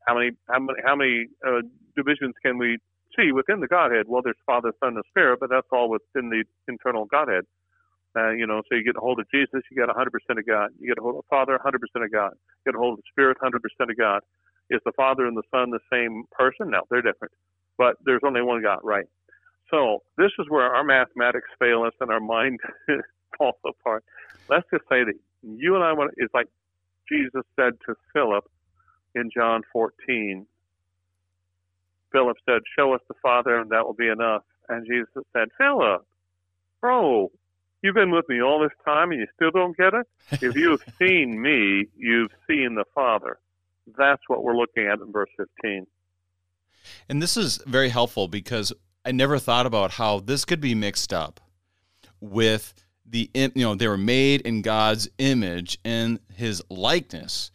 How 0.07 0.15
many 0.17 0.33
how 0.49 0.59
many 0.59 0.79
how 0.85 0.97
many 0.97 1.27
uh, 1.47 1.63
divisions 1.97 2.35
can 2.45 2.59
we 2.59 2.79
see 3.17 3.33
within 3.33 3.61
the 3.61 3.69
Godhead? 3.69 4.07
Well, 4.09 4.23
there's 4.23 4.37
Father, 4.47 4.73
Son, 4.83 4.95
and 4.95 5.05
Spirit, 5.11 5.39
but 5.41 5.51
that's 5.51 5.67
all 5.73 5.89
within 5.91 6.31
the 6.31 6.45
internal 6.69 7.05
Godhead. 7.05 7.45
Uh, 8.17 8.31
you 8.31 8.47
know, 8.47 8.63
so 8.69 8.75
you 8.77 8.83
get 8.83 8.97
a 8.97 9.01
hold 9.01 9.21
of 9.21 9.27
Jesus, 9.33 9.63
you 9.71 9.77
get 9.77 9.89
100% 9.89 10.11
of 10.39 10.47
God. 10.47 10.71
You 10.81 10.89
get 10.89 10.99
a 10.99 11.03
hold 11.03 11.17
of 11.17 11.25
Father, 11.31 11.59
100% 11.65 12.05
of 12.05 12.13
God. 12.13 12.33
You 12.67 12.73
get 12.73 12.75
a 12.75 12.79
hold 12.79 12.99
of 12.99 13.05
the 13.05 13.09
Spirit, 13.13 13.39
100% 13.41 13.55
of 13.89 13.97
God. 13.97 14.23
Is 14.71 14.81
the 14.85 14.93
Father 14.93 15.27
and 15.27 15.37
the 15.37 15.43
Son 15.51 15.71
the 15.71 15.81
same 15.93 16.25
person? 16.31 16.71
No, 16.71 16.83
they're 16.91 17.03
different. 17.03 17.33
But 17.77 17.97
there's 18.05 18.23
only 18.25 18.43
one 18.43 18.63
God, 18.63 18.81
right? 18.85 19.07
So 19.71 20.03
this 20.17 20.31
is 20.39 20.47
where 20.49 20.75
our 20.75 20.85
mathematics 20.85 21.49
fail 21.59 21.83
us 21.83 21.95
and 22.01 22.11
our 22.11 22.21
mind 22.21 22.61
falls 23.39 23.57
apart. 23.67 24.05
Let's 24.49 24.67
just 24.71 24.85
say 24.89 25.05
that 25.05 25.15
you 25.43 25.75
and 25.75 25.85
I 25.85 25.93
want 25.93 26.13
it's 26.17 26.35
like 26.35 26.47
Jesus 27.09 27.43
said 27.57 27.75
to 27.87 27.95
Philip 28.13 28.45
in 29.15 29.31
John 29.35 29.63
14. 29.73 30.47
Philip 32.13 32.37
said, 32.45 32.63
"Show 32.77 32.93
us 32.93 33.01
the 33.09 33.15
Father, 33.23 33.59
and 33.59 33.71
that 33.71 33.87
will 33.87 33.95
be 33.95 34.09
enough." 34.09 34.43
And 34.69 34.87
Jesus 34.87 35.25
said, 35.33 35.49
"Philip, 35.57 36.05
bro, 36.81 37.31
you've 37.83 37.95
been 37.95 38.11
with 38.11 38.29
me 38.29 38.43
all 38.43 38.61
this 38.61 38.77
time, 38.85 39.13
and 39.13 39.21
you 39.21 39.27
still 39.35 39.53
don't 39.53 39.77
get 39.77 39.95
it. 39.95 40.07
If 40.43 40.57
you 40.57 40.71
have 40.71 40.83
seen 41.01 41.41
me, 41.41 41.87
you've 41.97 42.33
seen 42.49 42.75
the 42.75 42.85
Father." 42.95 43.39
That's 43.97 44.23
what 44.29 44.43
we're 44.43 44.57
looking 44.57 44.87
at 44.87 45.01
in 45.01 45.13
verse 45.13 45.31
15. 45.37 45.87
And 47.09 47.23
this 47.23 47.37
is 47.37 47.59
very 47.67 47.89
helpful 47.89 48.29
because 48.29 48.73
I 49.05 49.13
never 49.13 49.39
thought 49.39 49.67
about 49.67 49.93
how 49.93 50.21
this 50.21 50.45
could 50.45 50.61
be 50.61 50.75
mixed 50.75 51.13
up 51.13 51.41
with 52.21 52.75
the 53.07 53.31
you 53.35 53.51
know 53.57 53.75
they 53.75 53.89
were 53.89 53.99
made 53.99 54.43
in 54.43 54.63
God's 54.63 55.09
image 55.19 55.79
and 55.85 56.21
his 56.35 56.63
likeness 56.69 57.51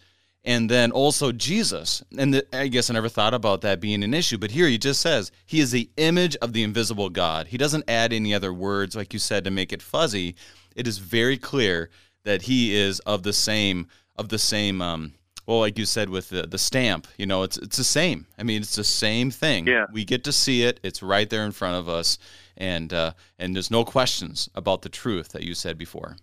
and 0.46 0.70
then 0.70 0.92
also 0.92 1.32
Jesus. 1.32 2.04
And 2.18 2.36
the, 2.36 2.46
I 2.56 2.68
guess 2.68 2.90
I 2.90 2.94
never 2.94 3.10
thought 3.10 3.34
about 3.34 3.62
that 3.62 3.82
being 3.82 4.04
an 4.04 4.14
issue, 4.14 4.38
but 4.38 4.52
here 4.52 4.68
he 4.68 4.78
just 4.78 5.02
says 5.02 5.32
he 5.46 5.60
is 5.60 5.72
the 5.72 5.90
image 5.98 6.36
of 6.38 6.54
the 6.54 6.64
invisible 6.64 7.10
God. 7.10 7.48
He 7.48 7.58
doesn't 7.58 7.90
add 7.90 8.14
any 8.14 8.34
other 8.34 8.54
words 8.54 8.96
like 8.96 9.12
you 9.12 9.20
said 9.20 9.44
to 9.44 9.52
make 9.52 9.74
it 9.74 9.82
fuzzy. 9.82 10.36
It 10.76 10.88
is 10.88 11.00
very 11.00 11.38
clear 11.38 11.90
that 12.24 12.44
he 12.44 12.76
is 12.76 13.00
of 13.02 13.24
the 13.24 13.34
same 13.34 13.88
of 14.16 14.30
the 14.30 14.40
same 14.40 14.82
um, 14.82 15.14
well, 15.46 15.60
like 15.60 15.78
you 15.78 15.86
said 15.86 16.10
with 16.10 16.30
the, 16.30 16.44
the 16.44 16.58
stamp, 16.58 17.08
you 17.18 17.26
know, 17.26 17.44
it's 17.44 17.58
it's 17.58 17.78
the 17.78 17.84
same. 17.84 18.26
I 18.38 18.44
mean, 18.44 18.62
it's 18.62 18.76
the 18.76 18.84
same 18.84 19.30
thing. 19.30 19.68
Yeah. 19.68 19.86
We 19.92 20.04
get 20.04 20.24
to 20.24 20.32
see 20.32 20.64
it. 20.64 20.80
It's 20.84 21.04
right 21.04 21.30
there 21.30 21.46
in 21.46 21.52
front 21.52 21.78
of 21.78 21.88
us, 21.88 22.18
and 22.58 22.92
uh, 22.94 23.14
and 23.38 23.56
there's 23.56 23.72
no 23.72 23.86
questions 23.86 24.50
about 24.56 24.82
the 24.82 24.90
truth 24.90 25.30
that 25.30 25.44
you 25.44 25.54
said 25.54 25.78
before. 25.78 26.18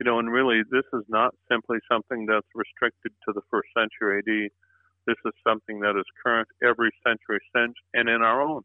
You 0.00 0.04
know, 0.04 0.18
and 0.18 0.30
really, 0.30 0.62
this 0.70 0.84
is 0.92 1.04
not 1.08 1.34
simply 1.50 1.78
something 1.90 2.26
that's 2.26 2.46
restricted 2.54 3.12
to 3.26 3.32
the 3.32 3.40
first 3.50 3.68
century 3.76 4.18
AD. 4.18 4.50
This 5.06 5.16
is 5.24 5.32
something 5.46 5.80
that 5.80 5.96
is 5.96 6.04
current 6.24 6.48
every 6.62 6.90
century 7.06 7.38
since, 7.54 7.74
and 7.94 8.08
in 8.08 8.22
our 8.22 8.42
own. 8.42 8.62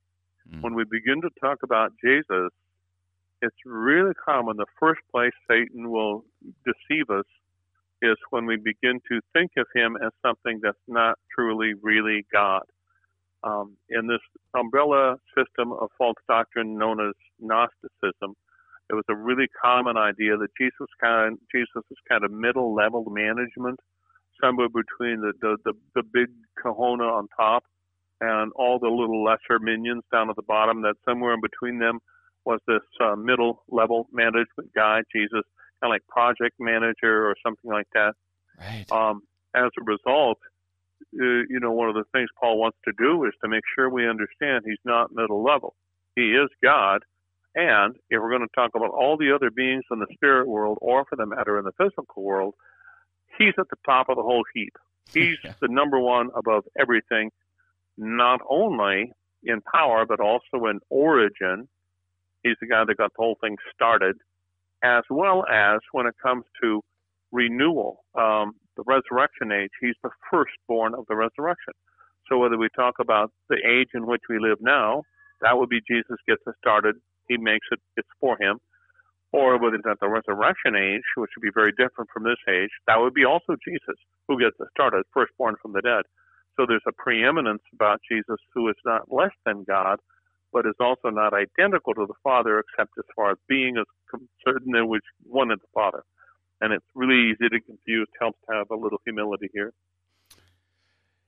Mm. 0.52 0.64
When 0.64 0.74
we 0.74 0.84
begin 0.84 1.22
to 1.22 1.30
talk 1.40 1.60
about 1.64 1.94
Jesus, 2.04 2.50
it's 3.44 3.56
really 3.66 4.14
common. 4.26 4.58
The 4.58 4.66
first 4.80 5.02
place 5.12 5.32
Satan 5.48 5.92
will 5.92 6.26
deceive 6.66 7.10
us 7.12 7.26
is 8.02 8.18
when 8.30 8.46
we 8.46 8.58
begin 8.58 9.00
to 9.10 9.20
think 9.34 9.52
of 9.58 9.68
him 9.76 9.98
as 10.04 10.12
something 10.26 10.60
that's 10.62 10.78
not 10.88 11.18
truly, 11.36 11.74
really 11.82 12.26
God. 12.34 12.64
Um, 13.44 13.76
in 13.90 14.08
this 14.08 14.22
umbrella 14.56 15.18
system 15.38 15.72
of 15.74 15.90
false 15.98 16.18
doctrine 16.28 16.78
known 16.78 17.00
as 17.00 17.14
Gnosticism, 17.40 18.36
it 18.90 18.94
was 18.94 19.06
a 19.10 19.16
really 19.16 19.48
common 19.64 19.98
idea 19.98 20.38
that 20.38 20.50
Jesus 20.60 20.88
kind 21.02 21.38
Jesus 21.54 21.84
is 21.90 21.98
kind 22.10 22.24
of 22.24 22.32
middle 22.32 22.76
level 22.76 23.06
management, 23.10 23.80
somewhere 24.44 24.68
between 24.68 25.22
the, 25.22 25.34
the, 25.42 25.58
the, 25.66 25.74
the 25.96 26.04
big 26.14 26.28
kahuna 26.62 27.04
on 27.04 27.28
top 27.38 27.64
and 28.20 28.52
all 28.56 28.78
the 28.80 28.88
little 28.88 29.24
lesser 29.24 29.60
minions 29.60 30.04
down 30.12 30.30
at 30.30 30.36
the 30.36 30.44
bottom, 30.44 30.82
that 30.82 30.96
somewhere 31.08 31.34
in 31.34 31.42
between 31.42 31.80
them 31.80 32.00
was 32.46 32.60
this 32.68 32.82
uh, 33.04 33.16
middle 33.16 33.64
level 33.70 34.08
management 34.12 34.72
guy, 34.76 35.02
Jesus 35.16 35.44
kind 35.82 35.92
of 35.92 35.96
like 35.96 36.08
project 36.08 36.56
manager 36.60 37.28
or 37.28 37.36
something 37.46 37.72
like 37.72 37.88
that. 37.94 38.14
Right. 38.60 38.86
Um, 38.92 39.22
as 39.56 39.70
a 39.80 39.84
result, 39.84 40.38
uh, 41.14 41.44
you 41.50 41.60
know, 41.60 41.72
one 41.72 41.90
of 41.90 41.96
the 41.96 42.04
things 42.14 42.30
Paul 42.40 42.60
wants 42.60 42.78
to 42.86 42.94
do 42.98 43.26
is 43.26 43.34
to 43.44 43.50
make 43.50 43.64
sure 43.76 43.90
we 43.90 44.08
understand 44.08 44.64
he's 44.66 44.78
not 44.86 45.12
middle 45.14 45.44
level. 45.44 45.76
He 46.16 46.32
is 46.32 46.50
God. 46.64 47.02
And 47.54 47.96
if 48.10 48.22
we're 48.22 48.30
going 48.30 48.48
to 48.48 48.56
talk 48.56 48.72
about 48.76 48.92
all 48.92 49.18
the 49.18 49.34
other 49.36 49.52
beings 49.52 49.84
in 49.92 50.00
the 50.00 50.08
spirit 50.14 50.48
world, 50.48 50.78
or 50.82 51.04
for 51.10 51.18
the 51.18 51.26
matter 51.26 51.60
in 51.60 51.66
the 51.66 51.74
physical 51.78 52.24
world, 52.24 52.54
he's 53.38 53.54
at 53.60 53.68
the 53.70 53.78
top 53.86 54.08
of 54.10 54.16
the 54.16 54.24
whole 54.24 54.44
heap. 54.54 54.74
He's 55.14 55.38
yeah. 55.44 55.54
the 55.60 55.68
number 55.68 56.00
one 56.00 56.30
above 56.36 56.64
everything, 56.80 57.32
not 57.98 58.40
only 58.50 59.12
in 59.44 59.62
power, 59.62 60.06
but 60.06 60.20
also 60.20 60.68
in 60.70 60.80
origin. 60.90 61.68
He's 62.44 62.56
the 62.62 62.68
guy 62.68 62.84
that 62.88 62.98
got 62.98 63.12
the 63.18 63.22
whole 63.22 63.38
thing 63.42 63.58
started 63.74 64.16
as 64.84 65.04
well 65.10 65.46
as 65.52 65.80
when 65.92 66.06
it 66.08 66.16
comes 66.22 66.44
to 66.62 66.82
renewal, 67.32 68.04
um, 68.16 68.54
the 68.78 68.84
resurrection 68.86 69.52
age, 69.52 69.70
he's 69.80 69.96
the 70.04 70.10
firstborn 70.32 70.94
of 70.96 71.06
the 71.08 71.16
resurrection. 71.16 71.74
So 72.30 72.38
whether 72.38 72.58
we 72.58 72.70
talk 72.76 72.96
about 73.00 73.32
the 73.50 73.58
age 73.58 73.90
in 73.94 74.06
which 74.06 74.22
we 74.30 74.40
live 74.40 74.58
now, 74.62 75.04
that 75.42 75.58
would 75.58 75.70
be 75.70 75.82
Jesus 75.90 76.18
gets 76.28 76.42
us 76.48 76.54
started, 76.60 76.96
he 77.28 77.38
makes 77.38 77.68
it, 77.72 77.80
it's 77.98 78.08
for 78.20 78.38
him. 78.42 78.60
Or 79.34 79.58
whether 79.58 79.76
it's 79.76 79.88
at 79.90 80.00
the 80.02 80.10
resurrection 80.10 80.76
age, 80.76 81.08
which 81.16 81.32
would 81.36 81.44
be 81.44 81.56
very 81.56 81.72
different 81.72 82.10
from 82.14 82.24
this 82.24 82.40
age, 82.50 82.70
that 82.88 83.00
would 83.00 83.14
be 83.14 83.26
also 83.26 83.56
Jesus 83.66 83.96
who 84.28 84.40
gets 84.40 84.60
us 84.60 84.68
started, 84.72 85.04
firstborn 85.14 85.56
from 85.62 85.74
the 85.74 85.82
dead. 85.82 86.04
So 86.60 86.66
there's 86.68 86.84
a 86.88 86.92
preeminence 86.92 87.64
about 87.74 88.02
Jesus 88.10 88.38
who 88.54 88.68
is 88.68 88.76
not 88.86 89.12
less 89.12 89.32
than 89.46 89.64
God, 89.64 90.00
but 90.52 90.66
is 90.66 90.76
also 90.80 91.10
not 91.10 91.34
identical 91.34 91.94
to 91.94 92.06
the 92.06 92.14
Father 92.24 92.60
except 92.60 92.92
as 92.98 93.06
far 93.16 93.32
as 93.32 93.38
being 93.48 93.78
is 93.78 93.86
concerned 94.10 94.76
in 94.76 94.88
which 94.88 95.04
one 95.24 95.52
is 95.52 95.60
the 95.60 95.68
Father. 95.74 96.04
And 96.60 96.74
it's 96.74 96.86
really 96.94 97.32
easy 97.32 97.50
to 97.50 97.60
confuse. 97.62 98.08
Helps 98.20 98.38
to 98.50 98.56
have 98.56 98.70
a 98.70 98.76
little 98.76 99.00
humility 99.04 99.50
here. 99.54 99.74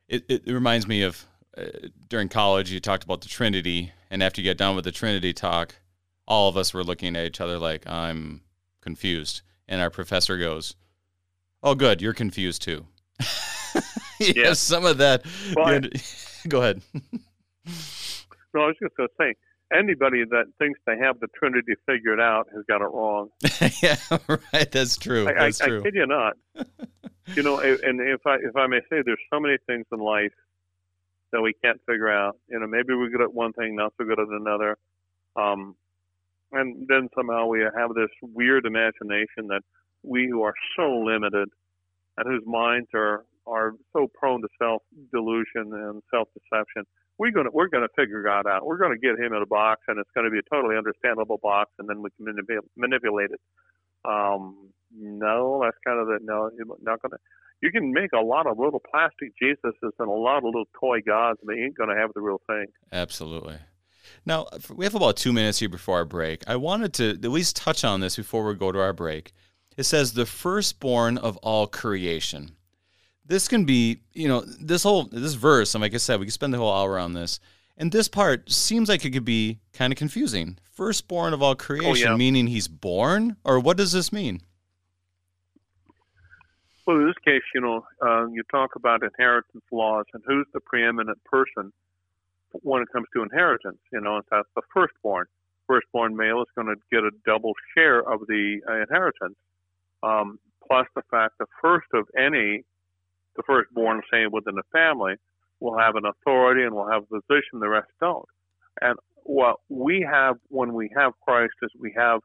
It, 0.07 0.25
it 0.29 0.43
reminds 0.47 0.87
me 0.87 1.01
of 1.01 1.25
uh, 1.57 1.65
during 2.09 2.29
college, 2.29 2.71
you 2.71 2.79
talked 2.79 3.03
about 3.03 3.21
the 3.21 3.29
Trinity, 3.29 3.91
and 4.11 4.21
after 4.21 4.41
you 4.41 4.45
get 4.45 4.57
done 4.57 4.75
with 4.75 4.85
the 4.85 4.91
Trinity 4.91 5.33
talk, 5.33 5.75
all 6.27 6.49
of 6.49 6.57
us 6.57 6.73
were 6.73 6.83
looking 6.83 7.15
at 7.15 7.25
each 7.25 7.41
other 7.41 7.57
like, 7.57 7.87
I'm 7.87 8.41
confused. 8.81 9.41
And 9.67 9.81
our 9.81 9.89
professor 9.89 10.37
goes, 10.37 10.75
Oh, 11.63 11.75
good, 11.75 12.01
you're 12.01 12.13
confused 12.13 12.61
too. 12.61 12.85
yeah, 14.19 14.53
some 14.53 14.85
of 14.85 14.97
that. 14.97 15.23
Well, 15.55 15.67
I, 15.67 15.89
go 16.47 16.61
ahead. 16.61 16.81
No, 18.53 18.61
I 18.61 18.67
was 18.67 18.75
just 18.81 18.95
going 18.95 19.09
to 19.09 19.15
say, 19.19 19.35
anybody 19.75 20.23
that 20.25 20.45
thinks 20.59 20.79
they 20.85 20.97
have 20.97 21.19
the 21.19 21.27
Trinity 21.37 21.73
figured 21.85 22.19
out 22.19 22.47
has 22.53 22.63
got 22.67 22.81
it 22.81 22.85
wrong. 22.85 23.29
yeah, 23.81 23.97
right. 24.27 24.71
That's 24.71 24.97
true. 24.97 25.27
I, 25.27 25.33
That's 25.33 25.61
I, 25.61 25.67
true. 25.67 25.79
I 25.79 25.83
kid 25.83 25.95
you 25.95 26.07
not. 26.07 26.33
you 27.35 27.43
know, 27.43 27.59
and 27.59 27.99
if 28.01 28.25
I 28.25 28.35
if 28.35 28.55
I 28.55 28.67
may 28.67 28.79
say, 28.89 29.01
there's 29.05 29.19
so 29.33 29.39
many 29.39 29.57
things 29.67 29.85
in 29.91 29.99
life 29.99 30.33
that 31.31 31.41
we 31.41 31.53
can't 31.63 31.79
figure 31.87 32.11
out. 32.11 32.37
You 32.47 32.59
know, 32.59 32.67
maybe 32.67 32.93
we're 32.93 33.09
good 33.09 33.21
at 33.21 33.33
one 33.33 33.53
thing, 33.53 33.75
not 33.75 33.93
so 33.97 34.05
good 34.05 34.19
at 34.19 34.27
another. 34.27 34.77
Um, 35.35 35.75
and 36.51 36.85
then 36.87 37.09
somehow 37.15 37.47
we 37.47 37.61
have 37.61 37.95
this 37.95 38.11
weird 38.21 38.65
imagination 38.65 39.47
that 39.47 39.61
we 40.03 40.27
who 40.29 40.43
are 40.43 40.53
so 40.77 40.99
limited 40.99 41.49
and 42.17 42.27
whose 42.27 42.43
minds 42.45 42.87
are 42.93 43.25
are 43.45 43.73
so 43.91 44.07
prone 44.13 44.41
to 44.41 44.47
self 44.61 44.83
delusion 45.11 45.73
and 45.73 46.01
self 46.11 46.29
deception 46.33 46.83
we're 47.23 47.43
to 47.43 47.49
we're 47.53 47.69
to 47.87 47.93
figure 47.95 48.21
God 48.21 48.45
out. 48.47 48.65
We're 48.65 48.77
to 48.91 48.99
get 48.99 49.17
him 49.17 49.33
in 49.33 49.41
a 49.41 49.45
box, 49.45 49.81
and 49.87 49.97
it's 49.99 50.09
to 50.25 50.31
be 50.31 50.39
a 50.39 50.53
totally 50.53 50.75
understandable 50.75 51.39
box, 51.41 51.71
and 51.79 51.87
then 51.87 52.01
we 52.01 52.09
can 52.17 52.25
manip- 52.25 52.67
manipulate 52.75 53.31
it. 53.31 53.39
Um, 54.03 54.69
no, 54.93 55.61
that's 55.63 55.77
kind 55.85 55.99
of 55.99 56.07
the 56.07 56.19
no. 56.21 56.49
You're 56.57 56.67
not 56.81 57.01
to. 57.11 57.17
You 57.61 57.71
can 57.71 57.93
make 57.93 58.11
a 58.13 58.21
lot 58.21 58.45
of 58.45 58.59
little 58.59 58.81
plastic 58.91 59.31
Jesuses 59.41 59.91
and 59.97 60.09
a 60.09 60.11
lot 60.11 60.39
of 60.39 60.43
little 60.43 60.65
toy 60.77 60.99
gods, 60.99 61.39
and 61.41 61.49
they 61.49 61.63
ain't 61.63 61.77
to 61.89 61.95
have 61.95 62.11
the 62.13 62.21
real 62.21 62.41
thing. 62.45 62.65
Absolutely. 62.91 63.55
Now 64.25 64.47
we 64.75 64.85
have 64.85 64.95
about 64.95 65.15
two 65.15 65.31
minutes 65.31 65.59
here 65.59 65.69
before 65.69 65.95
our 65.95 66.05
break. 66.05 66.43
I 66.45 66.57
wanted 66.57 66.93
to 66.95 67.11
at 67.11 67.23
least 67.23 67.55
touch 67.55 67.85
on 67.85 68.01
this 68.01 68.17
before 68.17 68.45
we 68.45 68.53
go 68.55 68.71
to 68.71 68.79
our 68.81 68.93
break. 68.93 69.31
It 69.77 69.83
says 69.83 70.13
the 70.13 70.25
firstborn 70.25 71.17
of 71.17 71.37
all 71.37 71.67
creation 71.67 72.51
this 73.25 73.47
can 73.47 73.65
be, 73.65 73.99
you 74.13 74.27
know, 74.27 74.41
this 74.41 74.83
whole 74.83 75.03
this 75.05 75.33
verse. 75.33 75.75
And 75.75 75.81
like 75.81 75.93
I 75.93 75.97
said, 75.97 76.19
we 76.19 76.25
could 76.25 76.33
spend 76.33 76.53
the 76.53 76.57
whole 76.57 76.73
hour 76.73 76.97
on 76.99 77.13
this. 77.13 77.39
And 77.77 77.91
this 77.91 78.07
part 78.07 78.51
seems 78.51 78.87
like 78.87 79.03
it 79.03 79.11
could 79.11 79.25
be 79.25 79.59
kind 79.73 79.91
of 79.91 79.97
confusing. 79.97 80.57
Firstborn 80.71 81.33
of 81.33 81.41
all 81.41 81.55
creation, 81.55 82.07
oh, 82.07 82.11
yeah. 82.11 82.17
meaning 82.17 82.47
he's 82.47 82.67
born, 82.67 83.37
or 83.43 83.59
what 83.59 83.77
does 83.77 83.91
this 83.91 84.11
mean? 84.11 84.41
Well, 86.85 86.97
in 86.97 87.07
this 87.07 87.15
case, 87.25 87.41
you 87.55 87.61
know, 87.61 87.85
uh, 88.05 88.27
you 88.27 88.43
talk 88.51 88.75
about 88.75 89.03
inheritance 89.03 89.63
laws 89.71 90.05
and 90.13 90.21
who's 90.27 90.45
the 90.53 90.59
preeminent 90.59 91.23
person 91.23 91.71
when 92.51 92.81
it 92.81 92.89
comes 92.91 93.07
to 93.13 93.23
inheritance. 93.23 93.79
You 93.91 94.01
know, 94.01 94.21
that's 94.29 94.49
the 94.55 94.61
firstborn. 94.73 95.25
Firstborn 95.65 96.15
male 96.15 96.41
is 96.41 96.47
going 96.55 96.67
to 96.67 96.75
get 96.91 97.03
a 97.03 97.11
double 97.25 97.53
share 97.73 97.99
of 97.99 98.21
the 98.27 98.59
uh, 98.69 98.81
inheritance, 98.81 99.37
um, 100.03 100.39
plus 100.67 100.85
the 100.95 101.03
fact 101.09 101.37
the 101.39 101.45
first 101.61 101.87
of 101.93 102.05
any 102.17 102.65
the 103.35 103.43
firstborn, 103.45 104.01
say 104.11 104.25
within 104.27 104.57
a 104.57 104.63
family, 104.71 105.15
will 105.59 105.77
have 105.77 105.95
an 105.95 106.05
authority 106.05 106.63
and 106.63 106.73
will 106.75 106.89
have 106.89 107.03
a 107.03 107.21
position, 107.21 107.59
the 107.59 107.69
rest 107.69 107.89
don't. 107.99 108.25
And 108.81 108.97
what 109.23 109.57
we 109.69 110.05
have 110.09 110.35
when 110.49 110.73
we 110.73 110.89
have 110.95 111.13
Christ 111.25 111.53
is 111.61 111.69
we 111.79 111.93
have 111.97 112.19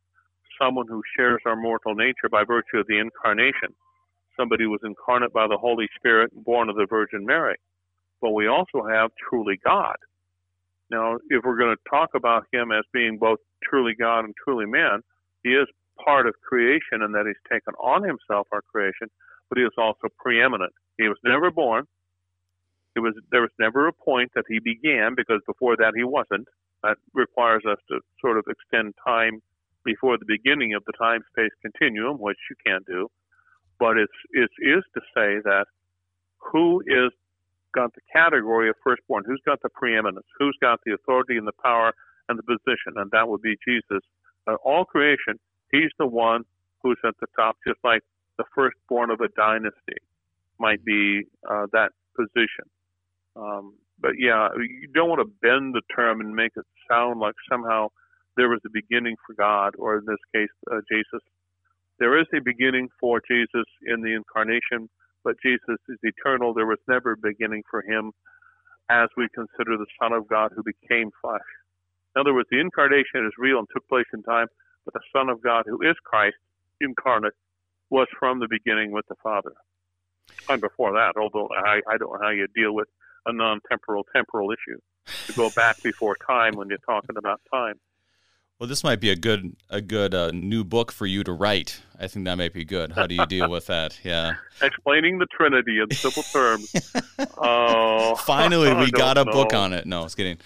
someone 0.61 0.87
who 0.89 1.03
shares 1.17 1.41
our 1.47 1.57
mortal 1.57 1.95
nature 1.95 2.29
by 2.31 2.45
virtue 2.45 2.79
of 2.79 2.87
the 2.89 2.99
incarnation. 2.99 3.75
Somebody 4.37 4.67
was 4.67 4.81
incarnate 4.85 5.33
by 5.33 5.47
the 5.47 5.57
Holy 5.57 5.89
Spirit, 5.97 6.33
and 6.35 6.45
born 6.45 6.69
of 6.69 6.77
the 6.77 6.87
Virgin 6.89 7.25
Mary. 7.25 7.57
But 8.21 8.33
we 8.33 8.49
also 8.49 8.85
have 8.89 9.11
truly 9.29 9.59
God. 9.65 9.97
Now, 10.91 11.17
if 11.29 11.45
we're 11.45 11.59
going 11.59 11.77
to 11.77 11.91
talk 11.91 12.11
about 12.15 12.45
him 12.53 12.73
as 12.73 12.85
being 12.93 13.19
both 13.19 13.39
truly 13.63 13.95
God 13.99 14.21
and 14.21 14.35
truly 14.43 14.67
man, 14.67 15.03
he 15.43 15.51
is 15.51 15.69
part 16.05 16.27
of 16.27 16.35
creation 16.49 17.03
and 17.03 17.15
that 17.15 17.27
he's 17.27 17.53
taken 17.53 17.75
on 17.75 18.03
himself 18.03 18.47
our 18.53 18.63
creation, 18.73 19.09
but 19.49 19.59
he 19.59 19.65
is 19.65 19.73
also 19.79 20.09
preeminent. 20.19 20.73
He 20.99 21.09
was 21.09 21.19
never 21.25 21.51
born. 21.51 21.85
It 22.97 23.01
was 23.01 23.15
there 23.31 23.43
was 23.43 23.51
never 23.59 23.87
a 23.87 23.93
point 23.93 24.33
that 24.35 24.45
he 24.49 24.59
began 24.59 25.15
because 25.17 25.41
before 25.47 25.77
that 25.77 25.93
he 25.95 26.05
wasn't. 26.05 26.49
That 26.83 26.97
requires 27.13 27.65
us 27.69 27.79
to 27.89 28.01
sort 28.21 28.39
of 28.39 28.45
extend 28.49 28.95
time 29.05 29.43
before 29.85 30.17
the 30.19 30.25
beginning 30.27 30.75
of 30.75 30.85
the 30.85 30.93
time 30.93 31.23
space 31.33 31.51
continuum, 31.63 32.19
which 32.19 32.39
you 32.51 32.57
can't 32.65 32.87
do. 32.87 33.09
But 33.79 33.97
it's 33.97 34.13
it 34.33 34.51
is 34.61 34.85
to 34.95 35.01
say 35.15 35.41
that 35.45 35.67
who 36.39 36.81
is 36.87 37.13
got 37.75 37.95
the 37.95 38.01
category 38.13 38.69
of 38.69 38.77
firstborn, 38.83 39.25
who's 39.27 39.43
got 39.45 39.61
the 39.63 39.69
preeminence, 39.69 40.27
who's 40.39 40.57
got 40.61 40.81
the 40.85 40.95
authority 40.95 41.37
and 41.37 41.47
the 41.47 41.59
power 41.63 41.93
and 42.29 42.39
the 42.39 42.43
position, 42.43 42.95
and 42.97 43.11
that 43.11 43.29
would 43.29 43.43
be 43.43 43.57
Jesus. 43.67 44.03
Uh, 44.47 44.55
all 44.65 44.85
creation, 44.85 45.39
he's 45.71 45.91
the 45.99 46.07
one 46.07 46.45
who's 46.83 46.99
at 47.05 47.15
the 47.21 47.27
top, 47.37 47.57
just 47.67 47.79
like 47.85 48.03
the 48.39 48.45
firstborn 48.55 49.11
of 49.11 49.21
a 49.21 49.29
dynasty 49.37 49.99
might 50.59 50.85
be 50.85 51.25
uh, 51.49 51.67
that 51.73 51.91
position. 52.17 52.67
Um, 53.37 53.75
but 54.01 54.13
yeah, 54.19 54.49
you 54.57 54.89
don't 54.95 55.09
want 55.09 55.21
to 55.21 55.33
bend 55.43 55.75
the 55.75 55.83
term 55.95 56.21
and 56.21 56.35
make 56.35 56.53
it 56.57 56.65
sound 56.91 57.21
like 57.21 57.35
somehow 57.51 57.89
there 58.37 58.49
was 58.49 58.61
a 58.65 58.71
beginning 58.73 59.17
for 59.27 59.35
God, 59.35 59.75
or 59.79 59.99
in 59.99 60.05
this 60.07 60.23
case, 60.35 60.51
uh, 60.71 60.81
Jesus. 60.91 61.21
There 61.99 62.19
is 62.19 62.27
a 62.33 62.41
beginning 62.41 62.89
for 63.01 63.21
Jesus 63.29 63.67
in 63.87 64.03
the 64.03 64.15
incarnation, 64.15 64.89
but 65.25 65.35
Jesus 65.45 65.79
is 65.89 65.99
eternal. 66.03 66.55
There 66.55 66.67
was 66.67 66.79
never 66.87 67.13
a 67.13 67.17
beginning 67.17 67.63
for 67.69 67.83
him 67.83 68.13
as 68.91 69.09
we 69.17 69.29
consider 69.35 69.77
the 69.77 69.87
Son 70.01 70.13
of 70.13 70.29
God 70.29 70.53
who 70.55 70.63
became 70.63 71.11
flesh. 71.21 71.49
In 72.15 72.21
other 72.21 72.35
words, 72.35 72.49
the 72.51 72.61
incarnation 72.61 73.27
is 73.27 73.33
real 73.37 73.59
and 73.59 73.69
took 73.75 73.87
place 73.89 74.07
in 74.15 74.23
time, 74.23 74.47
but 74.85 74.95
the 74.95 75.01
Son 75.13 75.29
of 75.29 75.43
God 75.43 75.65
who 75.67 75.83
is 75.83 75.97
Christ 76.05 76.37
incarnate 76.81 77.35
was 77.91 78.07
from 78.19 78.41
the 78.41 78.49
beginning 78.49 78.93
with 78.93 79.07
the 79.09 79.15
Father. 79.23 79.53
And 80.49 80.61
before 80.61 80.93
that, 80.93 81.15
although 81.21 81.49
I, 81.55 81.81
I 81.89 81.97
don't 81.99 82.13
know 82.13 82.19
how 82.21 82.31
you 82.31 82.47
deal 82.55 82.75
with 82.75 82.89
a 83.27 83.33
non-temporal 83.33 84.07
temporal 84.15 84.51
issue 84.51 84.79
to 85.27 85.33
go 85.33 85.51
back 85.51 85.83
before 85.83 86.17
time 86.27 86.55
when 86.55 86.69
you're 86.69 86.79
talking 86.79 87.17
about 87.17 87.41
time. 87.53 87.75
Well, 88.59 88.69
this 88.69 88.83
might 88.83 88.99
be 88.99 89.11
a 89.11 89.17
good 89.17 89.57
a 89.71 89.81
good 89.81 90.15
uh, 90.15 90.33
new 90.33 90.65
book 90.65 90.91
for 90.91 91.07
you 91.07 91.23
to 91.23 91.33
write. 91.33 91.81
I 91.99 92.09
think 92.09 92.25
that 92.25 92.37
might 92.37 92.53
be 92.53 92.65
good. 92.65 92.91
How 92.91 93.07
do 93.07 93.15
you 93.15 93.25
deal 93.27 93.49
with 93.49 93.67
that? 93.67 94.01
Yeah, 94.03 94.35
explaining 94.63 95.19
the 95.19 95.27
Trinity 95.27 95.79
in 95.79 95.89
simple 95.93 96.25
terms. 96.25 96.93
Oh, 97.37 98.17
finally, 98.27 98.75
we 98.75 98.91
got 98.91 99.17
a 99.17 99.25
know. 99.25 99.33
book 99.33 99.55
on 99.55 99.73
it. 99.73 99.87
No, 99.87 100.05
it's 100.05 100.17
kidding. 100.17 100.39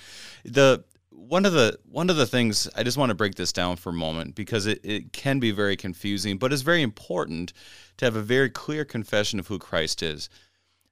The 0.45 0.85
one 1.15 1.47
of 1.47 1.53
the 1.53 1.79
one 1.91 2.11
of 2.11 2.17
the 2.17 2.27
things 2.27 2.69
I 2.77 2.83
just 2.83 2.97
want 2.97 3.11
to 3.11 3.15
break 3.15 3.35
this 3.35 3.53
down 3.53 3.77
for 3.77 3.91
a 3.91 3.95
moment 3.95 4.35
because 4.35 4.67
it, 4.67 4.81
it 4.83 5.13
can 5.13 5.39
be 5.39 5.51
very 5.51 5.77
confusing, 5.77 6.39
but 6.39 6.53
it's 6.53 6.63
very 6.63 6.83
important 6.83 7.53
to 7.99 8.05
have 8.05 8.17
a 8.17 8.23
very 8.23 8.51
clear 8.51 8.85
confession 8.85 9.39
of 9.39 9.47
who 9.47 9.59
Christ 9.59 10.03
is. 10.03 10.29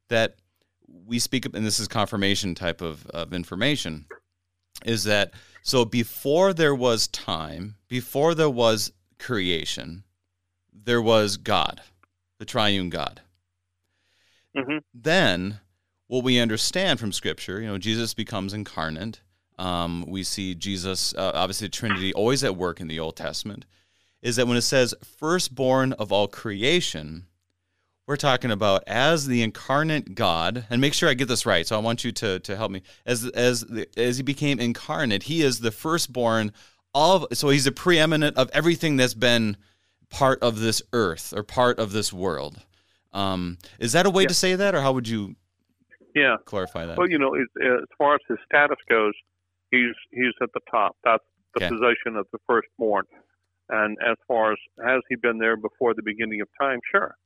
That 0.09 0.37
we 1.07 1.19
speak, 1.19 1.47
and 1.47 1.65
this 1.65 1.79
is 1.79 1.89
confirmation 1.89 2.55
type 2.55 2.81
of, 2.81 3.07
of 3.07 3.33
information, 3.33 4.07
is 4.85 5.05
that 5.05 5.33
so 5.63 5.85
before 5.85 6.53
there 6.53 6.75
was 6.75 7.07
time, 7.09 7.77
before 7.89 8.35
there 8.35 8.51
was 8.51 8.93
creation, 9.19 10.05
there 10.73 11.03
was 11.03 11.37
God, 11.37 11.83
the 12.39 12.45
triune 12.45 12.91
God. 12.91 13.21
Mm-hmm. 14.57 14.79
Then, 14.95 15.61
what 16.07 16.25
we 16.25 16.41
understand 16.41 16.99
from 16.99 17.13
Scripture, 17.13 17.61
you 17.61 17.69
know, 17.69 17.79
Jesus 17.79 18.15
becomes 18.15 18.53
incarnate. 18.53 19.21
Um, 19.61 20.07
we 20.09 20.23
see 20.23 20.55
Jesus, 20.55 21.15
uh, 21.15 21.33
obviously, 21.35 21.67
the 21.67 21.73
Trinity 21.73 22.15
always 22.15 22.43
at 22.43 22.57
work 22.57 22.81
in 22.81 22.89
the 22.89 22.99
Old 22.99 23.15
Testament. 23.15 23.67
Is 24.23 24.37
that 24.37 24.47
when 24.47 24.57
it 24.57 24.63
says 24.63 24.95
firstborn 25.19 25.93
of 25.95 26.11
all 26.11 26.29
creation, 26.29 27.27
we're 28.07 28.17
talking 28.17 28.51
about 28.51 28.83
as 28.87 29.27
the 29.27 29.43
incarnate 29.43 30.15
God, 30.15 30.67
and 30.71 30.81
make 30.81 30.95
sure 30.95 31.11
I 31.11 31.15
get 31.15 31.29
this 31.29 31.45
right. 31.45 31.67
So 31.67 31.77
I 31.77 31.79
want 31.79 32.05
you 32.05 32.13
to, 32.13 32.41
to 32.41 32.57
help 32.57 32.71
me. 32.71 32.83
As 33.05 33.27
as 33.29 33.65
as 33.97 34.17
he 34.17 34.23
became 34.23 34.59
incarnate, 34.59 35.25
he 35.25 35.43
is 35.43 35.61
the 35.61 35.71
firstborn 35.71 36.53
of. 36.95 37.27
So 37.35 37.51
he's 37.51 37.65
the 37.65 37.73
preeminent 37.73 38.39
of 38.39 38.51
everything 38.55 38.97
that's 38.97 39.15
been 39.15 39.59
part 40.09 40.43
of 40.43 40.59
this 40.59 40.83
earth 40.95 41.35
or 41.37 41.43
part 41.43 41.79
of 41.79 41.93
this 41.93 42.13
world. 42.13 42.61
Um, 43.13 43.59
is 43.79 43.93
that 43.93 44.07
a 44.07 44.11
way 44.11 44.23
yeah. 44.23 44.29
to 44.29 44.35
say 44.35 44.55
that, 44.55 44.75
or 44.75 44.81
how 44.81 44.93
would 44.93 45.07
you? 45.07 45.37
Yeah. 46.15 46.37
Clarify 46.47 46.87
that. 46.87 46.99
Well, 46.99 47.11
you 47.11 47.19
know, 47.19 47.35
as 47.35 47.89
far 47.97 48.15
as 48.15 48.21
his 48.29 48.39
status 48.47 48.79
goes, 48.89 49.15
he's 49.71 49.95
he's 50.11 50.35
at 50.43 50.51
the 50.55 50.61
top. 50.71 50.97
That's 51.05 51.25
the 51.55 51.65
okay. 51.65 51.75
position 51.75 52.17
of 52.17 52.27
the 52.33 52.39
firstborn. 52.47 53.05
And 53.69 53.97
as 54.05 54.17
far 54.27 54.53
as 54.53 54.59
has 54.85 55.03
he 55.09 55.17
been 55.17 55.39
there 55.39 55.57
before 55.57 55.95
the 55.95 56.03
beginning 56.03 56.41
of 56.41 56.49
time? 56.61 56.81
Sure 56.91 57.17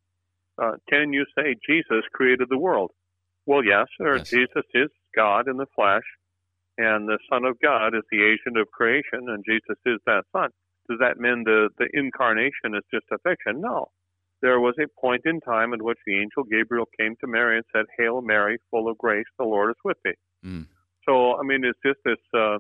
uh, 0.61 0.73
can 0.89 1.13
you 1.13 1.25
say 1.37 1.57
Jesus 1.69 2.05
created 2.13 2.49
the 2.51 2.59
world? 2.59 2.91
Well, 3.47 3.65
yes, 3.65 3.87
or 4.01 4.17
yes. 4.17 4.31
Jesus 4.31 4.65
is 4.73 4.89
God 5.15 5.49
in 5.49 5.57
the 5.57 5.67
flesh, 5.75 6.05
and 6.79 7.09
the 7.09 7.19
Son 7.31 7.45
of 7.45 7.59
God 7.61 7.89
is 7.89 8.03
the 8.11 8.23
agent 8.23 8.59
of 8.59 8.71
creation, 8.71 9.29
and 9.29 9.45
Jesus 9.47 9.77
is 9.85 9.99
that 10.07 10.25
Son. 10.33 10.51
Does 10.89 10.99
that 11.01 11.19
mean 11.19 11.45
the, 11.45 11.69
the 11.79 11.89
incarnation 11.93 12.75
is 12.77 12.85
just 12.93 13.07
a 13.13 13.19
fiction? 13.19 13.61
No. 13.61 13.91
There 14.43 14.61
was 14.61 14.75
a 14.79 15.01
point 15.01 15.23
in 15.25 15.41
time 15.41 15.73
in 15.73 15.83
which 15.83 15.99
the 16.07 16.21
angel 16.21 16.45
Gabriel 16.51 16.87
came 16.99 17.17
to 17.21 17.27
Mary 17.27 17.57
and 17.57 17.65
said, 17.75 17.87
Hail 17.99 18.21
Mary, 18.21 18.59
full 18.71 18.89
of 18.89 18.99
grace, 18.99 19.25
the 19.39 19.45
Lord 19.45 19.71
is 19.71 19.81
with 19.85 19.97
thee. 20.05 20.13
Mm. 20.45 20.67
So, 21.07 21.39
I 21.39 21.43
mean, 21.43 21.65
it's 21.65 21.79
just 21.85 21.99
this 22.05 22.19
uh, 22.35 22.59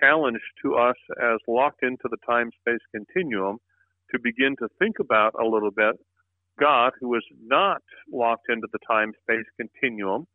challenge 0.00 0.40
to 0.62 0.76
us 0.76 0.96
as 1.22 1.38
locked 1.46 1.82
into 1.82 2.08
the 2.10 2.18
time 2.26 2.50
space 2.60 2.80
continuum 2.94 3.58
to 4.10 4.18
begin 4.18 4.56
to 4.58 4.68
think 4.78 4.98
about 4.98 5.34
a 5.40 5.44
little 5.44 5.70
bit 5.70 5.96
God, 6.58 6.92
who 7.00 7.14
is 7.16 7.24
not 7.44 7.82
locked 8.10 8.48
into 8.48 8.66
the 8.72 8.78
time 8.88 9.12
space 9.22 9.44
continuum. 9.58 10.26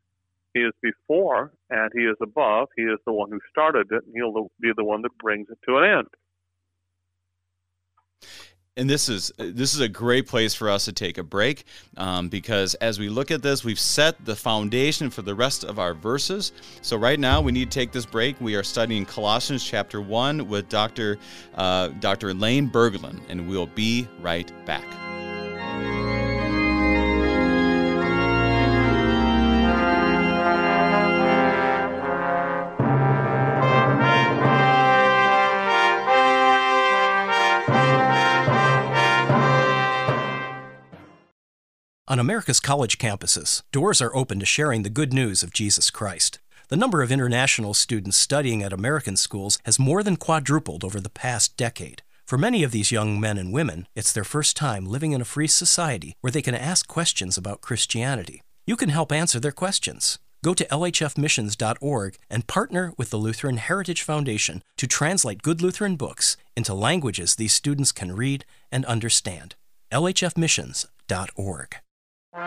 He 0.54 0.62
is 0.62 0.74
before 0.82 1.52
and 1.70 1.92
he 1.96 2.02
is 2.02 2.18
above. 2.22 2.68
He 2.76 2.84
is 2.84 3.00
the 3.06 3.14
one 3.14 3.32
who 3.32 3.40
started 3.50 3.88
it, 3.92 4.04
and 4.06 4.14
he'll 4.14 4.52
be 4.60 4.72
the 4.76 4.84
one 4.84 5.02
that 5.02 5.18
brings 5.18 5.48
it 5.50 5.58
to 5.68 5.78
an 5.78 5.84
end. 5.84 6.08
And 8.78 8.90
this 8.90 9.10
is 9.10 9.34
this 9.38 9.74
is 9.74 9.82
a 9.82 9.90
great 9.90 10.28
place 10.28 10.54
for 10.54 10.70
us 10.70 10.86
to 10.86 10.94
take 10.94 11.18
a 11.18 11.24
break 11.24 11.66
um, 11.98 12.30
because 12.30 12.74
as 12.76 13.00
we 13.00 13.10
look 13.10 13.30
at 13.30 13.42
this, 13.42 13.66
we've 13.66 13.80
set 13.80 14.24
the 14.24 14.36
foundation 14.36 15.10
for 15.10 15.24
the 15.24 15.36
rest 15.36 15.66
of 15.66 15.78
our 15.78 15.94
verses. 15.94 16.54
So 16.82 16.96
right 16.96 17.20
now, 17.20 17.42
we 17.42 17.52
need 17.52 17.70
to 17.70 17.80
take 17.80 17.92
this 17.92 18.06
break. 18.06 18.40
We 18.40 18.56
are 18.56 18.64
studying 18.64 19.06
Colossians 19.06 19.66
chapter 19.66 20.00
one 20.00 20.48
with 20.48 20.70
Dr. 20.70 21.18
Uh, 21.54 21.90
Dr. 22.00 22.34
Lane 22.34 22.70
Burgland, 22.70 23.20
and 23.28 23.46
we'll 23.46 23.68
be 23.68 24.08
right 24.22 24.50
back. 24.66 25.11
On 42.12 42.20
America's 42.20 42.60
college 42.60 42.98
campuses, 42.98 43.64
doors 43.72 44.02
are 44.02 44.14
open 44.14 44.38
to 44.42 44.46
sharing 44.46 44.84
the 44.84 44.90
good 44.90 45.14
news 45.14 45.44
of 45.44 45.54
Jesus 45.54 45.90
Christ. 45.90 46.40
The 46.68 46.76
number 46.76 47.02
of 47.02 47.10
international 47.10 47.74
students 47.74 48.18
studying 48.18 48.62
at 48.62 48.74
American 48.74 49.16
schools 49.16 49.60
has 49.64 49.80
more 49.80 50.04
than 50.04 50.18
quadrupled 50.18 50.84
over 50.84 51.00
the 51.00 51.10
past 51.10 51.56
decade. 51.56 52.02
For 52.26 52.38
many 52.38 52.64
of 52.64 52.72
these 52.74 52.92
young 52.92 53.18
men 53.18 53.38
and 53.38 53.54
women, 53.54 53.88
it's 53.96 54.12
their 54.12 54.26
first 54.26 54.58
time 54.58 54.86
living 54.86 55.14
in 55.14 55.22
a 55.22 55.32
free 55.34 55.48
society 55.48 56.18
where 56.20 56.32
they 56.32 56.42
can 56.42 56.54
ask 56.54 56.86
questions 56.86 57.38
about 57.38 57.62
Christianity. 57.62 58.42
You 58.68 58.76
can 58.76 58.90
help 58.90 59.14
answer 59.14 59.40
their 59.40 59.54
questions. 59.54 60.20
Go 60.44 60.54
to 60.54 60.66
lhfmissions.org 60.66 62.18
and 62.30 62.46
partner 62.46 62.94
with 62.98 63.10
the 63.12 63.20
Lutheran 63.20 63.56
Heritage 63.56 64.02
Foundation 64.02 64.64
to 64.76 64.86
translate 64.86 65.44
good 65.44 65.62
Lutheran 65.62 65.96
books 65.96 66.36
into 66.58 66.74
languages 66.74 67.38
these 67.38 67.54
students 67.54 67.94
can 67.94 68.14
read 68.14 68.44
and 68.70 68.84
understand. 68.84 69.56
lhfmissions.org. 69.94 71.78
And 72.34 72.46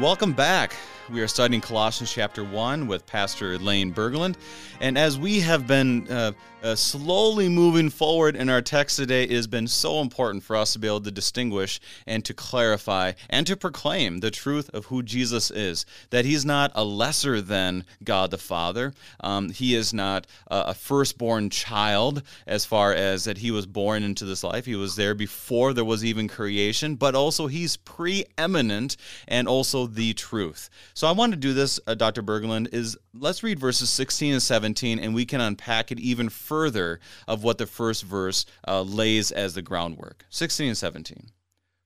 welcome 0.00 0.32
back. 0.32 0.74
We 1.10 1.20
are 1.20 1.28
studying 1.28 1.60
Colossians 1.60 2.10
chapter 2.10 2.42
1 2.42 2.86
with 2.86 3.04
Pastor 3.04 3.58
Lane 3.58 3.92
Burgland. 3.92 4.36
And 4.80 4.96
as 4.96 5.18
we 5.18 5.40
have 5.40 5.66
been 5.66 6.10
uh, 6.10 6.32
uh, 6.66 6.74
slowly 6.74 7.48
moving 7.48 7.88
forward 7.88 8.34
in 8.34 8.50
our 8.50 8.60
text 8.60 8.96
today, 8.96 9.26
has 9.32 9.46
been 9.46 9.68
so 9.68 10.00
important 10.00 10.42
for 10.42 10.56
us 10.56 10.72
to 10.72 10.78
be 10.80 10.88
able 10.88 11.00
to 11.00 11.12
distinguish 11.12 11.80
and 12.06 12.24
to 12.24 12.34
clarify 12.34 13.12
and 13.30 13.46
to 13.46 13.56
proclaim 13.56 14.18
the 14.18 14.32
truth 14.32 14.68
of 14.74 14.86
who 14.86 15.02
Jesus 15.02 15.50
is. 15.52 15.86
That 16.10 16.24
he's 16.24 16.44
not 16.44 16.72
a 16.74 16.84
lesser 16.84 17.40
than 17.40 17.84
God 18.02 18.32
the 18.32 18.38
Father. 18.38 18.94
Um, 19.20 19.50
he 19.50 19.76
is 19.76 19.94
not 19.94 20.26
a, 20.48 20.64
a 20.68 20.74
firstborn 20.74 21.50
child 21.50 22.22
as 22.46 22.64
far 22.64 22.92
as 22.92 23.24
that 23.24 23.38
he 23.38 23.52
was 23.52 23.66
born 23.66 24.02
into 24.02 24.24
this 24.24 24.42
life. 24.42 24.66
He 24.66 24.74
was 24.74 24.96
there 24.96 25.14
before 25.14 25.72
there 25.72 25.84
was 25.84 26.04
even 26.04 26.26
creation, 26.26 26.96
but 26.96 27.14
also 27.14 27.46
he's 27.46 27.76
preeminent 27.76 28.96
and 29.28 29.46
also 29.46 29.86
the 29.86 30.14
truth. 30.14 30.68
So 30.94 31.06
I 31.06 31.12
want 31.12 31.32
to 31.32 31.36
do 31.36 31.54
this, 31.54 31.78
uh, 31.86 31.94
Dr. 31.94 32.24
Burgland, 32.24 32.74
is 32.74 32.98
let's 33.20 33.42
read 33.42 33.58
verses 33.58 33.90
16 33.90 34.34
and 34.34 34.42
17, 34.42 34.98
and 34.98 35.14
we 35.14 35.24
can 35.24 35.40
unpack 35.40 35.90
it 35.90 36.00
even 36.00 36.28
further 36.28 37.00
of 37.26 37.42
what 37.42 37.58
the 37.58 37.66
first 37.66 38.02
verse 38.02 38.46
uh, 38.66 38.82
lays 38.82 39.32
as 39.32 39.54
the 39.54 39.62
groundwork. 39.62 40.24
16 40.30 40.68
and 40.68 40.78
17. 40.78 41.30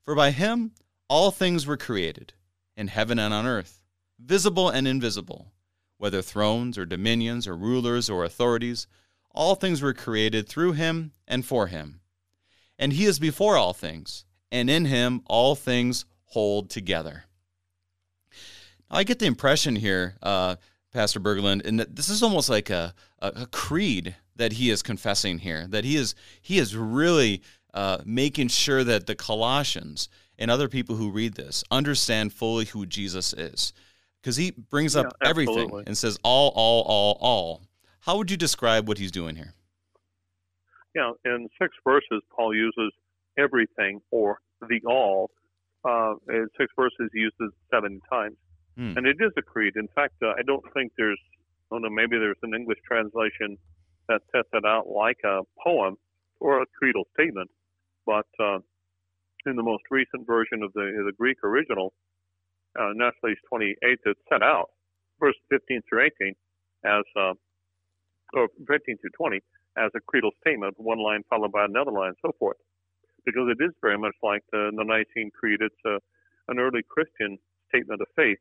For 0.03 0.15
by 0.15 0.31
him 0.31 0.73
all 1.09 1.31
things 1.31 1.67
were 1.67 1.77
created, 1.77 2.33
in 2.77 2.89
heaven 2.89 3.19
and 3.19 3.35
on 3.35 3.47
earth, 3.47 3.83
visible 4.19 4.69
and 4.69 4.87
invisible, 4.87 5.53
whether 5.99 6.23
thrones 6.23 6.79
or 6.79 6.87
dominions 6.87 7.47
or 7.47 7.57
rulers 7.57 8.09
or 8.09 8.25
authorities, 8.25 8.87
all 9.33 9.55
things 9.55 9.83
were 9.83 9.95
created 9.95 10.49
through 10.49 10.73
him 10.73 11.13
and 11.27 11.45
for 11.45 11.67
him. 11.67 12.01
And 12.79 12.93
he 12.93 13.05
is 13.05 13.19
before 13.19 13.57
all 13.57 13.73
things, 13.73 14.25
and 14.51 14.71
in 14.71 14.87
him 14.87 15.23
all 15.27 15.55
things 15.55 16.05
hold 16.27 16.71
together. 16.71 17.25
I 18.91 19.05
get 19.05 19.21
the 19.21 19.27
impression 19.27 19.77
here, 19.77 20.17
uh, 20.23 20.57
Pastor 20.93 21.21
Burgland, 21.21 21.65
and 21.65 21.81
this 21.81 22.09
is 22.09 22.23
almost 22.23 22.51
like 22.51 22.69
a, 22.69 22.95
a, 23.21 23.33
a, 23.37 23.47
creed 23.47 24.17
that 24.37 24.55
he 24.55 24.71
is 24.71 24.83
confessing 24.83 25.39
here. 25.39 25.67
That 25.69 25.85
he 25.85 25.97
is 25.97 26.15
he 26.41 26.59
is 26.59 26.77
really 26.77 27.43
uh, 27.73 27.99
making 28.05 28.49
sure 28.49 28.83
that 28.83 29.07
the 29.07 29.15
Colossians 29.15 30.09
and 30.39 30.51
other 30.51 30.69
people 30.69 30.97
who 30.97 31.11
read 31.11 31.35
this 31.35 31.63
understand 31.71 32.33
fully 32.33 32.65
who 32.65 32.87
Jesus 32.87 33.33
is, 33.33 33.73
because 34.21 34.37
he 34.37 34.51
brings 34.51 34.97
up 34.97 35.15
yeah, 35.23 35.29
everything 35.29 35.71
and 35.87 35.97
says 35.97 36.19
all, 36.25 36.53
all, 36.57 36.83
all, 36.83 37.19
all. 37.21 37.63
How 38.01 38.17
would 38.17 38.31
you 38.31 38.37
describe 38.37 38.89
what 38.89 38.99
he's 38.99 39.13
doing 39.13 39.37
here? 39.37 39.55
Yeah, 40.95 41.13
in 41.25 41.49
six 41.61 41.75
verses, 41.85 42.23
Paul 42.35 42.55
uses 42.55 42.93
everything 43.39 44.01
or 44.11 44.39
the 44.61 44.81
all. 44.87 45.31
Uh, 45.85 46.15
in 46.29 46.49
six 46.59 46.73
verses, 46.77 47.11
he 47.13 47.21
uses 47.21 47.53
seven 47.71 48.01
times. 48.11 48.37
Hmm. 48.81 48.97
And 48.97 49.07
it 49.07 49.21
is 49.21 49.31
a 49.37 49.43
creed. 49.43 49.75
In 49.77 49.89
fact, 49.95 50.15
uh, 50.23 50.33
I 50.39 50.43
don't 50.47 50.65
think 50.73 50.93
there's, 50.97 51.21
I 51.71 51.75
don't 51.75 51.83
know, 51.83 51.91
maybe 51.91 52.17
there's 52.17 52.41
an 52.43 52.55
English 52.55 52.79
translation 52.89 53.59
that 54.09 54.23
sets 54.33 54.49
it 54.55 54.65
out 54.65 54.89
like 54.89 55.19
a 55.23 55.43
poem 55.63 55.97
or 56.41 56.63
a 56.63 56.67
creedal 56.79 57.05
statement. 57.13 57.51
But 58.07 58.25
uh, 58.41 58.65
in 59.45 59.57
the 59.57 59.63
most 59.63 59.83
recent 59.91 60.27
version 60.27 60.63
of 60.65 60.73
the, 60.73 60.97
the 61.05 61.13
Greek 61.13 61.37
original, 61.45 61.93
uh, 62.81 62.97
Nestle-Aland 62.97 63.37
28, 63.53 63.77
it's 64.07 64.21
set 64.33 64.43
out, 64.43 64.71
verse 65.21 65.37
15 65.51 65.83
through 65.87 66.09
18, 66.17 66.35
as, 66.87 67.05
uh, 67.21 67.35
or 68.33 68.49
15 68.67 68.97
through 68.97 69.11
20, 69.15 69.41
as 69.77 69.91
a 69.95 70.01
creedal 70.09 70.31
statement, 70.41 70.73
one 70.79 71.05
line 71.05 71.21
followed 71.29 71.53
by 71.53 71.67
another 71.67 71.93
line, 71.93 72.17
and 72.17 72.23
so 72.25 72.33
forth. 72.39 72.57
Because 73.27 73.45
it 73.53 73.63
is 73.63 73.73
very 73.83 73.99
much 73.99 74.15
like 74.23 74.41
the, 74.53 74.73
the 74.75 74.85
Nicene 74.85 75.31
Creed. 75.39 75.61
It's 75.61 75.85
a, 75.85 75.99
an 76.49 76.59
early 76.59 76.81
Christian 76.89 77.37
statement 77.69 78.01
of 78.01 78.09
faith 78.17 78.39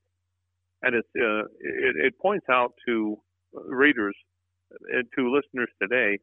and 0.81 0.95
it's 0.95 1.07
uh, 1.17 1.43
it, 1.59 1.95
it, 2.05 2.19
points 2.19 2.45
out 2.49 2.73
to 2.87 3.17
readers 3.53 4.15
and 4.93 5.05
to 5.17 5.31
listeners 5.31 5.69
today 5.81 6.19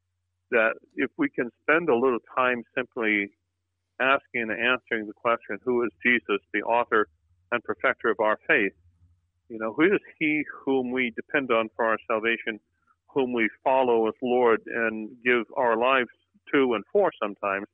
that 0.50 0.74
if 0.94 1.10
we 1.18 1.28
can 1.28 1.50
spend 1.62 1.88
a 1.88 1.94
little 1.94 2.20
time 2.36 2.62
simply 2.74 3.28
asking 4.00 4.42
and 4.42 4.52
answering 4.52 5.06
the 5.06 5.12
question, 5.14 5.58
"Who 5.64 5.84
is 5.84 5.90
Jesus, 6.04 6.40
the 6.52 6.62
author 6.62 7.08
and 7.52 7.62
perfecter 7.64 8.08
of 8.08 8.20
our 8.20 8.38
faith?" 8.46 8.72
You 9.48 9.58
know, 9.58 9.72
who 9.72 9.84
is 9.84 10.00
He 10.18 10.42
whom 10.64 10.90
we 10.90 11.12
depend 11.14 11.50
on 11.50 11.68
for 11.76 11.84
our 11.84 11.98
salvation, 12.08 12.58
whom 13.08 13.32
we 13.32 13.48
follow 13.62 14.08
as 14.08 14.14
Lord 14.22 14.60
and 14.66 15.10
give 15.24 15.44
our 15.56 15.76
lives 15.76 16.10
to 16.52 16.74
and 16.74 16.84
for 16.92 17.10
sometimes? 17.20 17.66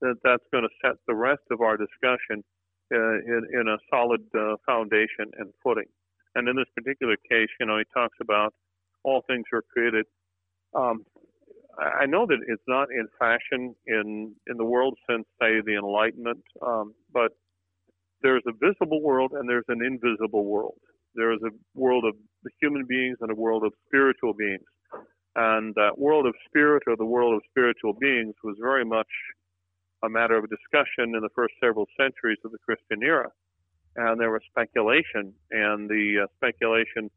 That 0.00 0.16
that's 0.22 0.44
going 0.52 0.64
to 0.64 0.70
set 0.80 0.96
the 1.08 1.14
rest 1.14 1.42
of 1.50 1.60
our 1.60 1.76
discussion 1.76 2.44
uh, 2.92 3.18
in, 3.18 3.42
in 3.52 3.68
a 3.68 3.78
solid 3.90 4.22
uh, 4.34 4.56
foundation 4.64 5.26
and 5.38 5.52
footing. 5.62 5.88
And 6.38 6.48
in 6.48 6.54
this 6.54 6.70
particular 6.76 7.16
case, 7.28 7.48
you 7.58 7.66
know, 7.66 7.78
he 7.78 7.84
talks 7.92 8.16
about 8.20 8.54
all 9.02 9.24
things 9.26 9.44
are 9.52 9.62
created. 9.72 10.06
Um, 10.72 11.04
I 11.76 12.06
know 12.06 12.26
that 12.26 12.38
it's 12.46 12.62
not 12.68 12.88
in 12.92 13.08
fashion 13.18 13.74
in 13.86 14.34
in 14.46 14.56
the 14.56 14.64
world 14.64 14.96
since 15.10 15.26
say 15.40 15.60
the 15.66 15.76
Enlightenment, 15.76 16.42
um, 16.64 16.94
but 17.12 17.32
there's 18.22 18.42
a 18.46 18.52
visible 18.52 19.02
world 19.02 19.32
and 19.32 19.48
there's 19.48 19.68
an 19.68 19.82
invisible 19.84 20.44
world. 20.44 20.78
There 21.16 21.32
is 21.32 21.40
a 21.42 21.50
world 21.74 22.04
of 22.04 22.14
human 22.60 22.84
beings 22.88 23.18
and 23.20 23.32
a 23.32 23.34
world 23.34 23.64
of 23.64 23.72
spiritual 23.86 24.32
beings. 24.32 24.70
And 25.34 25.74
that 25.74 25.98
world 25.98 26.26
of 26.26 26.34
spirit 26.46 26.84
or 26.86 26.96
the 26.96 27.04
world 27.04 27.34
of 27.34 27.42
spiritual 27.50 27.94
beings 27.94 28.34
was 28.44 28.56
very 28.60 28.84
much 28.84 29.10
a 30.04 30.08
matter 30.08 30.36
of 30.36 30.44
discussion 30.50 31.14
in 31.16 31.20
the 31.20 31.34
first 31.34 31.54
several 31.62 31.86
centuries 31.98 32.38
of 32.44 32.52
the 32.52 32.58
Christian 32.58 33.02
era 33.02 33.30
and 33.96 34.20
there 34.20 34.30
was 34.30 34.42
speculation, 34.50 35.32
and 35.50 35.88
the 35.88 36.24
uh, 36.24 36.26
speculation 36.36 37.10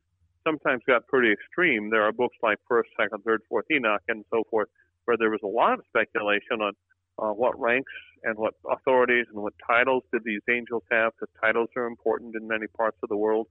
sometimes 0.43 0.81
got 0.87 1.07
pretty 1.07 1.31
extreme. 1.31 1.89
There 1.89 2.03
are 2.03 2.11
books 2.11 2.37
like 2.41 2.57
First, 2.67 2.89
Second, 2.99 3.23
Third, 3.23 3.41
Fourth 3.47 3.65
Enoch, 3.71 4.01
and 4.07 4.25
so 4.31 4.43
forth, 4.49 4.69
where 5.05 5.17
there 5.17 5.29
was 5.29 5.41
a 5.43 5.47
lot 5.47 5.73
of 5.73 5.85
speculation 5.87 6.61
on 6.61 6.73
uh, 7.19 7.33
what 7.33 7.59
ranks 7.59 7.91
and 8.23 8.37
what 8.37 8.53
authorities 8.69 9.25
and 9.33 9.41
what 9.41 9.53
titles 9.65 10.03
did 10.11 10.23
these 10.23 10.41
angels 10.49 10.83
have, 10.91 11.13
because 11.13 11.33
titles 11.41 11.69
are 11.75 11.85
important 11.85 12.35
in 12.35 12.47
many 12.47 12.67
parts 12.67 12.97
of 13.03 13.09
the 13.09 13.17
world. 13.17 13.47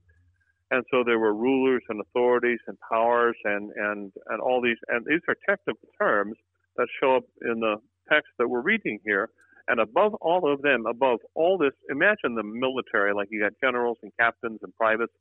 And 0.71 0.83
so 0.89 1.03
there 1.05 1.19
were 1.19 1.33
rulers 1.33 1.83
and 1.89 1.99
authorities 1.99 2.59
and 2.67 2.77
powers 2.89 3.35
and, 3.43 3.71
and, 3.75 4.11
and 4.27 4.41
all 4.41 4.61
these, 4.61 4.77
and 4.87 5.05
these 5.05 5.19
are 5.27 5.35
technical 5.47 5.89
terms 5.97 6.35
that 6.77 6.87
show 7.01 7.17
up 7.17 7.23
in 7.41 7.59
the 7.59 7.75
text 8.09 8.29
that 8.39 8.47
we're 8.47 8.61
reading 8.61 8.99
here. 9.03 9.29
And 9.67 9.79
above 9.79 10.13
all 10.15 10.51
of 10.51 10.61
them, 10.61 10.85
above 10.89 11.19
all 11.35 11.57
this, 11.57 11.73
imagine 11.89 12.35
the 12.35 12.43
military, 12.43 13.13
like 13.13 13.29
you 13.31 13.41
got 13.41 13.53
generals 13.61 13.97
and 14.03 14.11
captains 14.19 14.59
and 14.63 14.75
privates. 14.75 15.13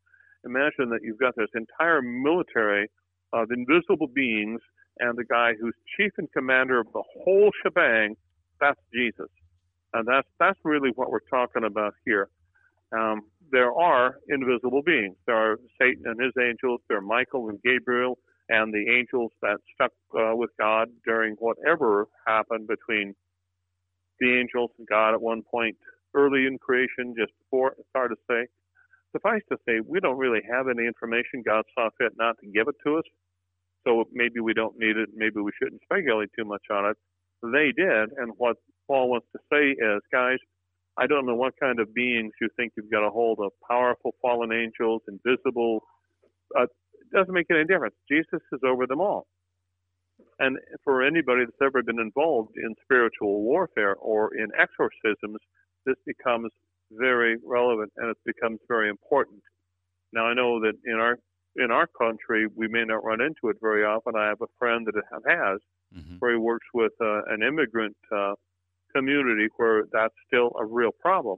Imagine 0.45 0.89
that 0.91 1.01
you've 1.03 1.19
got 1.19 1.35
this 1.37 1.51
entire 1.55 2.03
military 2.03 2.91
of 3.33 3.51
invisible 3.51 4.09
beings, 4.09 4.61
and 4.99 5.17
the 5.17 5.25
guy 5.25 5.53
who's 5.61 5.75
chief 5.97 6.13
and 6.19 6.31
commander 6.33 6.81
of 6.81 6.87
the 6.93 7.03
whole 7.23 7.51
shebang, 7.63 8.17
that's 8.61 8.81
Jesus. 8.93 9.29
And 9.93 10.07
that's 10.07 10.29
that's 10.39 10.59
really 10.65 10.91
what 10.95 11.11
we're 11.11 11.21
talking 11.31 11.65
about 11.65 11.95
here. 12.05 12.29
Um, 12.93 13.23
there 13.53 13.73
are 13.73 14.17
invisible 14.29 14.83
beings. 14.83 15.17
There 15.27 15.37
are 15.37 15.57
Satan 15.81 16.05
and 16.07 16.21
his 16.21 16.33
angels. 16.41 16.81
There 16.89 16.99
are 16.99 17.03
Michael 17.03 17.49
and 17.49 17.61
Gabriel 17.63 18.19
and 18.49 18.75
the 18.75 18.93
angels 18.99 19.31
that 19.43 19.59
stuck 19.75 19.93
uh, 20.19 20.35
with 20.35 20.51
God 20.59 20.89
during 21.05 21.35
whatever 21.39 22.09
happened 22.27 22.67
between 22.67 23.15
the 24.21 24.39
angels 24.39 24.71
and 24.79 24.87
God 24.89 25.15
at 25.15 25.21
one 25.21 25.43
point 25.43 25.77
early 26.15 26.47
in 26.47 26.59
creation, 26.59 27.15
just 27.19 27.33
before 27.45 27.73
it's 27.79 27.89
hard 27.95 28.11
to 28.13 28.17
say. 28.31 28.47
Suffice 29.13 29.43
to 29.51 29.59
say, 29.67 29.81
we 29.87 30.01
don't 30.01 30.19
really 30.19 30.41
have 30.51 30.69
any 30.69 30.87
information. 30.87 31.43
God 31.45 31.65
saw 31.75 31.89
fit 31.99 32.13
not 32.19 32.37
to 32.41 32.47
give 32.47 32.69
it 32.69 32.77
to 32.87 32.99
us, 32.99 33.05
so 33.87 34.05
maybe 34.13 34.41
we 34.41 34.55
don't 34.55 34.79
need 34.79 34.97
it. 34.97 35.11
Maybe 35.15 35.41
we 35.41 35.51
shouldn't 35.61 35.83
speculate 35.83 36.31
too 36.39 36.45
much 36.45 36.63
on 36.71 36.91
it. 36.91 36.97
They 37.43 37.73
did, 37.77 38.11
and 38.19 38.33
what 38.37 38.57
Paul 38.87 39.11
wants 39.11 39.27
to 39.33 39.41
say 39.53 39.71
is, 39.71 40.03
guys, 40.13 40.39
I 40.99 41.07
don't 41.07 41.27
know 41.27 41.35
what 41.35 41.55
kind 41.61 41.81
of 41.81 41.95
beings 41.95 42.33
you 42.41 42.49
think 42.57 42.73
you've 42.77 42.91
got 42.91 43.07
a 43.07 43.11
hold 43.11 43.39
of. 43.41 43.53
Powerful 43.69 44.15
fallen 44.21 44.53
angels, 44.53 45.03
invisible. 45.09 45.83
Uh, 46.59 46.65
it 46.65 47.17
doesn't 47.17 47.33
make 47.35 47.47
any 47.51 47.65
difference. 47.65 47.95
Jesus 48.11 48.41
is 48.53 48.61
over 48.67 48.87
them 48.87 49.01
all. 49.01 49.27
And 50.41 50.57
for 50.85 51.03
anybody 51.03 51.45
that's 51.45 51.63
ever 51.63 51.83
been 51.83 52.01
involved 52.01 52.57
in 52.57 52.75
spiritual 52.83 53.43
warfare 53.43 53.95
or 53.97 54.35
in 54.35 54.49
exorcisms, 54.59 55.39
this 55.85 55.97
becomes 56.07 56.51
very 56.91 57.37
relevant 57.45 57.93
and 57.99 58.11
it 58.11 58.17
becomes 58.25 58.59
very 58.67 58.89
important. 58.89 59.43
Now 60.13 60.27
I 60.27 60.35
know 60.35 60.59
that 60.61 60.73
in 60.85 60.95
our 60.95 61.19
in 61.57 61.71
our 61.71 61.87
country 61.87 62.47
we 62.57 62.69
may 62.69 62.85
not 62.85 63.05
run 63.05 63.21
into 63.21 63.51
it 63.51 63.57
very 63.61 63.85
often. 63.85 64.15
I 64.17 64.29
have 64.29 64.41
a 64.41 64.55
friend 64.59 64.87
that 64.87 64.95
has, 65.29 65.59
mm-hmm. 65.95 66.17
where 66.21 66.33
he 66.33 66.39
works 66.39 66.67
with 66.73 66.93
uh, 67.03 67.21
an 67.29 67.43
immigrant 67.43 67.97
uh, 68.15 68.33
community 68.97 69.49
where 69.57 69.85
that's 69.93 70.15
still 70.27 70.53
a 70.59 70.65
real 70.65 70.91
problem. 71.01 71.37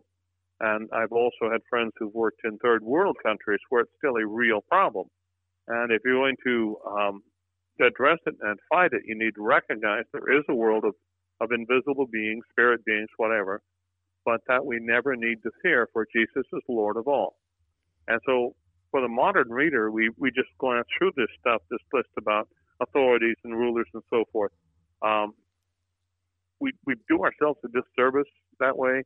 And 0.60 0.88
I've 0.92 1.12
also 1.12 1.50
had 1.50 1.60
friends 1.68 1.90
who've 1.98 2.14
worked 2.14 2.40
in 2.44 2.56
third 2.58 2.82
world 2.84 3.16
countries 3.22 3.58
where 3.68 3.82
it's 3.82 3.92
still 3.98 4.16
a 4.16 4.26
real 4.26 4.60
problem. 4.68 5.06
And 5.66 5.90
if 5.90 6.02
you're 6.04 6.20
going 6.20 6.36
to 6.46 6.76
um, 6.86 7.22
to 7.80 7.86
address 7.86 8.18
it 8.26 8.34
and 8.40 8.58
fight 8.70 8.92
it, 8.92 9.02
you 9.06 9.16
need 9.18 9.34
to 9.36 9.42
recognize 9.42 10.04
there 10.12 10.36
is 10.36 10.44
a 10.48 10.54
world 10.54 10.84
of, 10.84 10.94
of 11.40 11.50
invisible 11.52 12.06
beings, 12.12 12.44
spirit 12.50 12.84
beings, 12.84 13.08
whatever, 13.16 13.60
but 14.24 14.40
that 14.48 14.64
we 14.64 14.78
never 14.80 15.16
need 15.16 15.42
to 15.42 15.50
fear, 15.62 15.88
for 15.92 16.06
Jesus 16.14 16.44
is 16.52 16.62
Lord 16.68 16.96
of 16.96 17.08
all. 17.08 17.36
And 18.08 18.20
so 18.26 18.54
for 18.90 19.00
the 19.00 19.08
modern 19.08 19.50
reader, 19.50 19.90
we, 19.90 20.10
we 20.18 20.30
just 20.30 20.48
glance 20.58 20.86
through 20.98 21.12
this 21.16 21.28
stuff, 21.40 21.62
this 21.70 21.80
list 21.92 22.10
about 22.18 22.48
authorities 22.80 23.36
and 23.44 23.54
rulers 23.56 23.86
and 23.94 24.02
so 24.10 24.24
forth. 24.32 24.52
Um, 25.02 25.32
we, 26.60 26.72
we 26.86 26.94
do 27.08 27.22
ourselves 27.22 27.58
a 27.64 27.68
disservice 27.68 28.30
that 28.60 28.76
way. 28.76 29.02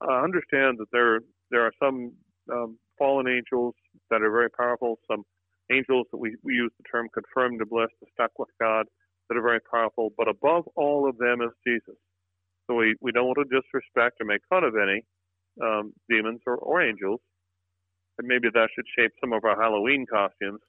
Uh, 0.00 0.22
understand 0.22 0.78
that 0.78 0.86
there 0.92 1.20
there 1.50 1.62
are 1.62 1.72
some 1.82 2.12
um, 2.52 2.78
fallen 2.98 3.26
angels 3.28 3.74
that 4.10 4.22
are 4.22 4.30
very 4.30 4.50
powerful, 4.50 4.98
some 5.10 5.24
angels 5.70 6.06
that 6.12 6.18
we, 6.18 6.36
we 6.42 6.54
use 6.54 6.72
the 6.78 6.84
term 6.90 7.08
confirmed 7.12 7.60
to 7.60 7.66
bliss, 7.66 7.90
to 8.00 8.06
stuck 8.12 8.38
with 8.38 8.48
God, 8.60 8.86
that 9.28 9.36
are 9.36 9.42
very 9.42 9.60
powerful, 9.60 10.10
but 10.16 10.28
above 10.28 10.64
all 10.76 11.08
of 11.08 11.16
them 11.18 11.40
is 11.40 11.50
Jesus. 11.66 11.96
So 12.66 12.74
we, 12.74 12.96
we 13.00 13.12
don't 13.12 13.26
want 13.26 13.38
to 13.38 13.60
disrespect 13.60 14.20
or 14.20 14.26
make 14.26 14.42
fun 14.48 14.64
of 14.64 14.74
any 14.76 15.04
um, 15.62 15.92
demons 16.08 16.40
or, 16.46 16.56
or 16.56 16.82
angels. 16.82 17.20
And 18.18 18.28
maybe 18.28 18.48
that 18.52 18.68
should 18.74 18.84
shape 18.96 19.12
some 19.20 19.32
of 19.32 19.44
our 19.44 19.60
Halloween 19.60 20.06
costumes. 20.06 20.60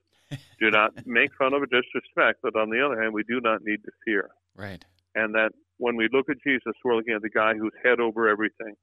do 0.59 0.71
not 0.71 0.91
make 1.05 1.31
fun 1.37 1.53
of 1.53 1.61
or 1.61 1.65
disrespect, 1.65 2.39
but 2.43 2.55
on 2.55 2.69
the 2.69 2.83
other 2.83 3.01
hand, 3.01 3.13
we 3.13 3.23
do 3.23 3.41
not 3.41 3.61
need 3.63 3.83
to 3.83 3.91
fear. 4.05 4.29
Right. 4.55 4.83
And 5.15 5.35
that 5.35 5.51
when 5.77 5.95
we 5.95 6.07
look 6.11 6.29
at 6.29 6.37
Jesus, 6.45 6.73
we're 6.83 6.95
looking 6.95 7.13
at 7.13 7.21
the 7.21 7.29
guy 7.29 7.53
who's 7.55 7.73
head 7.83 7.99
over 7.99 8.29
everything. 8.29 8.75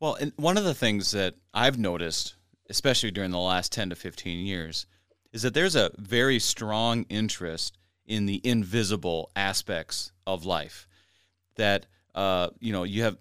Well, 0.00 0.14
and 0.14 0.32
one 0.36 0.56
of 0.56 0.64
the 0.64 0.74
things 0.74 1.10
that 1.12 1.34
I've 1.52 1.78
noticed, 1.78 2.34
especially 2.68 3.10
during 3.10 3.30
the 3.30 3.38
last 3.38 3.72
10 3.72 3.90
to 3.90 3.96
15 3.96 4.44
years, 4.44 4.86
is 5.32 5.42
that 5.42 5.54
there's 5.54 5.76
a 5.76 5.90
very 5.98 6.38
strong 6.38 7.04
interest 7.08 7.78
in 8.06 8.26
the 8.26 8.40
invisible 8.44 9.30
aspects 9.36 10.12
of 10.26 10.44
life. 10.44 10.88
That, 11.56 11.86
uh, 12.14 12.48
you 12.60 12.72
know, 12.72 12.84
you 12.84 13.02
have 13.02 13.18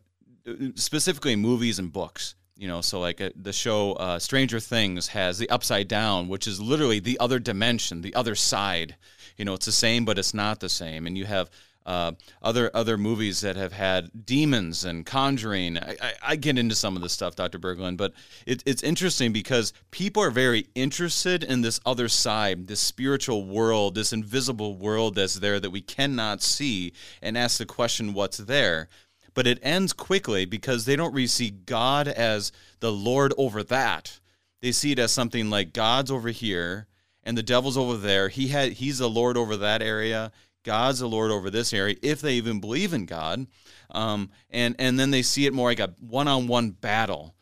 specifically 0.75 1.35
movies 1.35 1.79
and 1.79 1.91
books. 1.91 2.35
You 2.55 2.67
know, 2.67 2.81
so 2.81 2.99
like 2.99 3.21
uh, 3.21 3.29
the 3.35 3.53
show 3.53 3.93
uh, 3.93 4.17
Stranger 4.17 4.59
Things 4.59 5.09
has 5.09 5.37
the 5.37 5.49
Upside 5.49 5.87
Down, 5.87 6.27
which 6.27 6.47
is 6.47 6.59
literally 6.59 6.99
the 6.99 7.19
other 7.19 7.37
dimension, 7.37 8.01
the 8.01 8.15
other 8.15 8.33
side. 8.33 8.95
You 9.37 9.45
know, 9.45 9.53
it's 9.53 9.67
the 9.67 9.71
same, 9.71 10.05
but 10.05 10.17
it's 10.17 10.33
not 10.33 10.59
the 10.59 10.69
same. 10.69 11.05
And 11.05 11.15
you 11.15 11.25
have 11.25 11.51
uh, 11.87 12.11
other 12.41 12.69
other 12.73 12.97
movies 12.97 13.39
that 13.41 13.55
have 13.55 13.71
had 13.71 14.25
demons 14.25 14.83
and 14.83 15.05
conjuring. 15.05 15.77
I, 15.77 15.95
I, 16.01 16.13
I 16.21 16.35
get 16.35 16.57
into 16.57 16.75
some 16.75 16.97
of 16.97 17.01
this 17.01 17.13
stuff, 17.13 17.37
Dr. 17.37 17.57
Burgland, 17.57 17.95
but 17.95 18.11
it, 18.45 18.61
it's 18.65 18.83
interesting 18.83 19.31
because 19.31 19.71
people 19.89 20.21
are 20.21 20.29
very 20.29 20.67
interested 20.75 21.45
in 21.45 21.61
this 21.61 21.79
other 21.85 22.09
side, 22.09 22.67
this 22.67 22.81
spiritual 22.81 23.45
world, 23.45 23.95
this 23.95 24.11
invisible 24.11 24.75
world 24.75 25.15
that's 25.15 25.35
there 25.35 25.61
that 25.61 25.69
we 25.69 25.81
cannot 25.81 26.43
see, 26.43 26.91
and 27.21 27.37
ask 27.37 27.57
the 27.57 27.65
question, 27.65 28.13
what's 28.13 28.37
there? 28.37 28.89
But 29.33 29.47
it 29.47 29.59
ends 29.61 29.93
quickly 29.93 30.43
because 30.43 30.83
they 30.83 30.97
don't 30.97 31.13
really 31.13 31.27
see 31.27 31.51
God 31.51 32.09
as 32.09 32.51
the 32.81 32.91
Lord 32.91 33.33
over 33.37 33.63
that. 33.63 34.19
They 34.61 34.73
see 34.73 34.91
it 34.91 34.99
as 34.99 35.13
something 35.13 35.49
like 35.49 35.71
God's 35.71 36.11
over 36.11 36.29
here 36.29 36.87
and 37.23 37.37
the 37.37 37.43
devil's 37.43 37.77
over 37.77 37.97
there. 37.97 38.29
He 38.29 38.47
had 38.47 38.73
he's 38.73 38.97
the 38.97 39.09
Lord 39.09 39.37
over 39.37 39.57
that 39.57 39.81
area 39.81 40.31
God's 40.67 40.99
the 40.99 41.07
Lord 41.07 41.31
over 41.31 41.49
this 41.49 41.71
area, 41.71 41.95
if 42.01 42.19
they 42.19 42.33
even 42.33 42.59
believe 42.59 42.93
in 42.93 43.05
God. 43.05 43.47
Um, 43.89 44.31
and, 44.49 44.75
and 44.77 44.99
then 44.99 45.11
they 45.11 45.21
see 45.21 45.45
it 45.45 45.53
more 45.53 45.69
like 45.69 45.79
a 45.79 45.93
one 46.01 46.27
on 46.27 46.47
one 46.47 46.71
battle. 46.71 47.35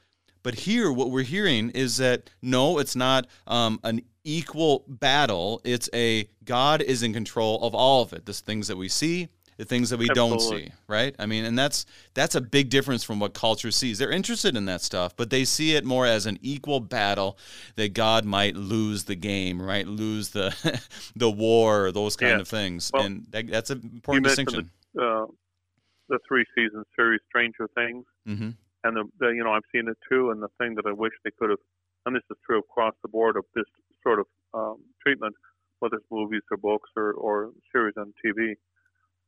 But 0.44 0.54
here, 0.54 0.92
what 0.92 1.10
we're 1.10 1.24
hearing 1.24 1.72
is 1.72 1.98
that 1.98 2.30
no, 2.44 2.78
it's 2.78 2.96
not 2.96 3.26
um, 3.48 3.80
an 3.84 4.04
equal 4.24 4.86
battle. 4.88 5.60
It's 5.64 5.90
a 5.92 6.30
God 6.44 6.84
is 6.84 7.02
in 7.02 7.14
control 7.14 7.64
of 7.64 7.74
all 7.74 8.04
of 8.04 8.14
it. 8.14 8.28
The 8.28 8.34
things 8.34 8.68
that 8.68 8.78
we 8.78 8.90
see, 8.90 9.30
the 9.58 9.66
things 9.66 9.90
that 9.90 9.98
we 9.98 10.10
Absolutely. 10.10 10.38
don't 10.38 10.60
see, 10.60 10.72
right? 10.88 11.16
I 11.18 11.26
mean, 11.26 11.46
and 11.46 11.58
that's 11.58 11.86
that's 12.14 12.36
a 12.36 12.42
big 12.42 12.70
difference 12.70 13.04
from 13.04 13.20
what 13.20 13.34
culture 13.34 13.72
sees. 13.72 14.00
They're 14.00 14.12
interested 14.12 14.56
in 14.56 14.66
that 14.66 14.82
stuff, 14.82 15.16
but 15.16 15.30
they 15.30 15.46
see 15.46 15.76
it 15.76 15.86
more 15.86 16.06
as 16.06 16.26
an 16.26 16.38
equal 16.42 16.80
battle 16.80 17.38
that 17.76 17.94
God 17.94 18.26
might 18.26 18.56
lose 18.56 19.06
the 19.06 19.16
game, 19.16 19.62
right? 19.62 19.88
Lose 19.88 20.30
the 20.30 20.82
the 21.16 21.30
war, 21.32 21.92
those 21.92 22.16
kind 22.16 22.34
yeah. 22.34 22.42
of 22.42 22.48
things, 22.48 22.92
well, 22.94 23.04
and 23.04 23.26
that, 23.32 23.48
that's 23.48 23.70
an 23.70 23.90
important 23.94 24.26
distinction. 24.26 24.70
The, 24.94 25.02
uh, 25.02 25.26
the 26.10 26.20
three 26.28 26.46
season 26.56 26.84
series 26.96 27.22
Stranger 27.30 27.68
Things, 27.76 28.06
mm-hmm. 28.28 28.50
and 28.84 28.98
the, 28.98 29.04
the 29.20 29.28
you 29.30 29.44
know 29.44 29.52
I've 29.52 29.64
seen 29.74 29.88
it 29.88 29.98
too, 30.10 30.32
and 30.32 30.42
the 30.42 30.50
thing 30.60 30.76
that 30.76 30.86
I 30.86 30.92
wish 30.92 31.14
they 31.24 31.32
could 31.40 31.50
have, 31.50 31.60
and 32.06 32.16
this 32.16 32.24
is 32.30 32.38
true 32.46 32.60
across 32.60 32.94
the 33.02 33.10
board 33.10 33.38
of 33.38 33.46
this 33.56 33.66
sort 34.04 34.20
of 34.20 34.26
um, 34.54 34.78
treatment, 35.02 35.34
whether 35.80 35.96
it's 35.96 36.06
movies 36.12 36.42
or 36.52 36.58
books 36.58 36.90
or, 36.96 37.14
or 37.14 37.52
series 37.72 37.96
on 37.98 38.14
TV 38.24 38.56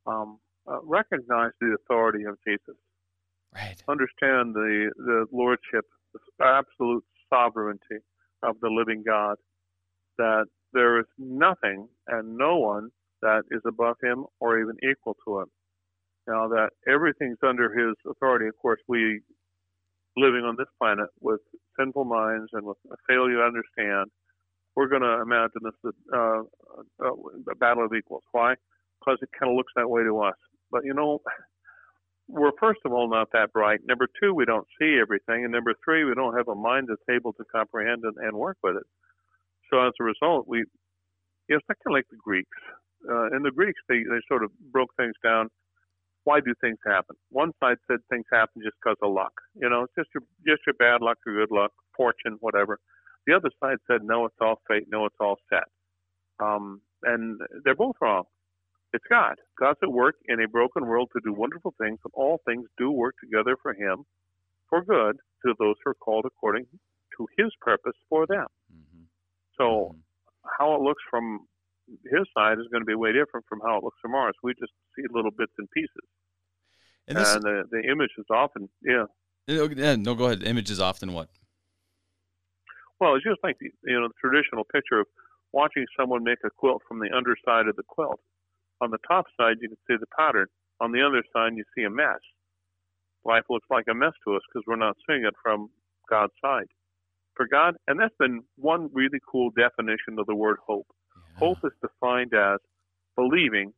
um, 0.08 0.38
uh, 0.66 0.80
recognize 0.82 1.52
the 1.60 1.76
authority 1.80 2.24
of 2.24 2.36
Jesus. 2.46 2.76
Right. 3.54 3.82
Understand 3.88 4.54
the, 4.54 4.90
the 4.96 5.26
lordship, 5.32 5.84
the 6.12 6.20
absolute 6.44 7.04
sovereignty 7.32 8.00
of 8.42 8.56
the 8.60 8.68
living 8.68 9.02
God, 9.06 9.36
that 10.18 10.46
there 10.72 11.00
is 11.00 11.06
nothing 11.18 11.88
and 12.08 12.36
no 12.36 12.58
one 12.58 12.90
that 13.22 13.42
is 13.50 13.62
above 13.66 13.96
him 14.02 14.26
or 14.40 14.60
even 14.60 14.76
equal 14.88 15.16
to 15.26 15.40
him. 15.40 15.46
Now, 16.26 16.48
that 16.48 16.70
everything's 16.86 17.38
under 17.42 17.72
his 17.72 17.96
authority. 18.08 18.46
Of 18.48 18.56
course, 18.60 18.80
we 18.86 19.20
living 20.16 20.44
on 20.44 20.56
this 20.58 20.68
planet 20.78 21.08
with 21.20 21.40
sinful 21.78 22.04
minds 22.04 22.50
and 22.52 22.66
with 22.66 22.76
a 22.92 22.96
failure 23.08 23.36
to 23.36 23.42
understand, 23.42 24.10
we're 24.76 24.88
going 24.88 25.02
to 25.02 25.22
imagine 25.22 25.62
this 25.62 25.92
uh, 26.14 26.42
uh, 27.02 27.12
a 27.50 27.54
battle 27.56 27.84
of 27.84 27.92
equals. 27.94 28.22
Why? 28.32 28.54
Because 29.00 29.18
it 29.22 29.30
kind 29.38 29.50
of 29.50 29.56
looks 29.56 29.72
that 29.76 29.88
way 29.88 30.02
to 30.02 30.20
us. 30.22 30.36
But 30.70 30.84
you 30.84 30.94
know, 30.94 31.20
we're 32.28 32.52
first 32.60 32.80
of 32.84 32.92
all 32.92 33.08
not 33.08 33.28
that 33.32 33.52
bright. 33.52 33.80
Number 33.86 34.06
two, 34.20 34.34
we 34.34 34.44
don't 34.44 34.66
see 34.80 34.98
everything, 35.00 35.44
and 35.44 35.52
number 35.52 35.74
three, 35.84 36.04
we 36.04 36.14
don't 36.14 36.36
have 36.36 36.48
a 36.48 36.54
mind 36.54 36.88
that's 36.88 37.08
able 37.10 37.32
to 37.34 37.44
comprehend 37.50 38.04
and, 38.04 38.16
and 38.18 38.36
work 38.36 38.58
with 38.62 38.76
it. 38.76 38.86
So 39.70 39.80
as 39.80 39.92
a 40.00 40.04
result, 40.04 40.46
we 40.48 40.64
it's 41.48 41.64
not 41.68 41.78
kind 41.84 41.94
of 41.94 41.98
like 41.98 42.08
the 42.10 42.18
Greeks. 42.22 42.58
Uh, 43.08 43.36
in 43.36 43.42
the 43.42 43.50
Greeks, 43.50 43.80
they 43.88 44.00
they 44.00 44.20
sort 44.28 44.44
of 44.44 44.50
broke 44.72 44.90
things 44.96 45.14
down. 45.22 45.48
Why 46.24 46.40
do 46.40 46.52
things 46.60 46.78
happen? 46.86 47.16
One 47.30 47.52
side 47.60 47.78
said 47.90 48.00
things 48.10 48.26
happen 48.30 48.60
just 48.62 48.76
because 48.82 48.98
of 49.02 49.12
luck. 49.12 49.32
You 49.54 49.70
know, 49.70 49.84
it's 49.84 49.94
just 49.96 50.10
your 50.14 50.22
just 50.46 50.66
your 50.66 50.74
bad 50.78 51.00
luck 51.00 51.18
or 51.26 51.32
good 51.34 51.54
luck, 51.54 51.72
fortune, 51.96 52.36
whatever. 52.40 52.78
The 53.26 53.34
other 53.34 53.50
side 53.62 53.78
said 53.90 54.02
no, 54.04 54.26
it's 54.26 54.36
all 54.40 54.60
fate. 54.68 54.86
No, 54.90 55.06
it's 55.06 55.16
all 55.20 55.36
set. 55.48 55.64
Um, 56.40 56.80
and 57.02 57.40
they're 57.64 57.74
both 57.74 57.96
wrong. 58.00 58.24
It's 58.92 59.04
God. 59.10 59.36
God's 59.58 59.78
at 59.82 59.92
work 59.92 60.16
in 60.28 60.40
a 60.42 60.48
broken 60.48 60.86
world 60.86 61.10
to 61.12 61.20
do 61.24 61.32
wonderful 61.32 61.74
things, 61.80 61.98
and 62.04 62.12
all 62.14 62.40
things 62.46 62.66
do 62.78 62.90
work 62.90 63.14
together 63.22 63.56
for 63.62 63.74
Him 63.74 64.04
for 64.68 64.82
good 64.82 65.16
to 65.44 65.54
those 65.58 65.76
who 65.84 65.90
are 65.90 65.94
called 65.94 66.24
according 66.26 66.66
to 67.16 67.26
His 67.36 67.52
purpose 67.60 67.96
for 68.08 68.26
them. 68.26 68.46
Mm-hmm. 68.72 69.04
So, 69.58 69.64
mm-hmm. 69.64 69.98
how 70.58 70.74
it 70.74 70.80
looks 70.80 71.02
from 71.10 71.46
His 72.04 72.26
side 72.36 72.58
is 72.58 72.66
going 72.72 72.82
to 72.82 72.86
be 72.86 72.94
way 72.94 73.12
different 73.12 73.44
from 73.48 73.60
how 73.64 73.78
it 73.78 73.84
looks 73.84 73.98
from 74.00 74.14
ours. 74.14 74.34
We 74.42 74.54
just 74.54 74.72
see 74.96 75.02
little 75.12 75.32
bits 75.36 75.52
and 75.58 75.70
pieces. 75.70 76.08
And, 77.08 77.16
this, 77.16 77.34
and 77.34 77.42
the, 77.42 77.64
the 77.70 77.90
image 77.90 78.10
is 78.18 78.26
often, 78.30 78.68
yeah. 78.82 79.04
No, 79.48 80.14
go 80.14 80.26
ahead. 80.26 80.42
Image 80.42 80.70
is 80.70 80.80
often 80.80 81.14
what? 81.14 81.28
Well, 83.00 83.14
it's 83.14 83.24
just 83.24 83.40
like 83.42 83.56
the, 83.60 83.70
you 83.84 84.00
know 84.00 84.08
the 84.08 84.14
traditional 84.20 84.64
picture 84.64 85.00
of 85.00 85.06
watching 85.52 85.86
someone 85.98 86.24
make 86.24 86.38
a 86.44 86.50
quilt 86.50 86.82
from 86.86 86.98
the 86.98 87.08
underside 87.14 87.68
of 87.68 87.76
the 87.76 87.82
quilt. 87.82 88.20
On 88.80 88.90
the 88.90 88.98
top 89.06 89.26
side, 89.38 89.56
you 89.60 89.68
can 89.68 89.78
see 89.86 89.96
the 89.98 90.06
pattern. 90.16 90.46
On 90.80 90.92
the 90.92 91.02
other 91.04 91.22
side, 91.32 91.56
you 91.56 91.64
see 91.76 91.84
a 91.84 91.90
mess. 91.90 92.20
Life 93.24 93.44
looks 93.50 93.66
like 93.70 93.86
a 93.90 93.94
mess 93.94 94.12
to 94.24 94.36
us 94.36 94.42
because 94.48 94.64
we're 94.66 94.76
not 94.76 94.96
seeing 95.08 95.24
it 95.24 95.34
from 95.42 95.68
God's 96.08 96.32
side. 96.40 96.66
For 97.34 97.46
God, 97.46 97.76
and 97.86 97.98
that's 97.98 98.14
been 98.18 98.42
one 98.56 98.88
really 98.92 99.18
cool 99.30 99.50
definition 99.50 100.18
of 100.18 100.26
the 100.26 100.34
word 100.34 100.56
hope. 100.66 100.86
Yeah. 101.32 101.38
Hope 101.38 101.58
is 101.64 101.72
defined 101.82 102.34
as 102.34 102.58
believing 103.16 103.72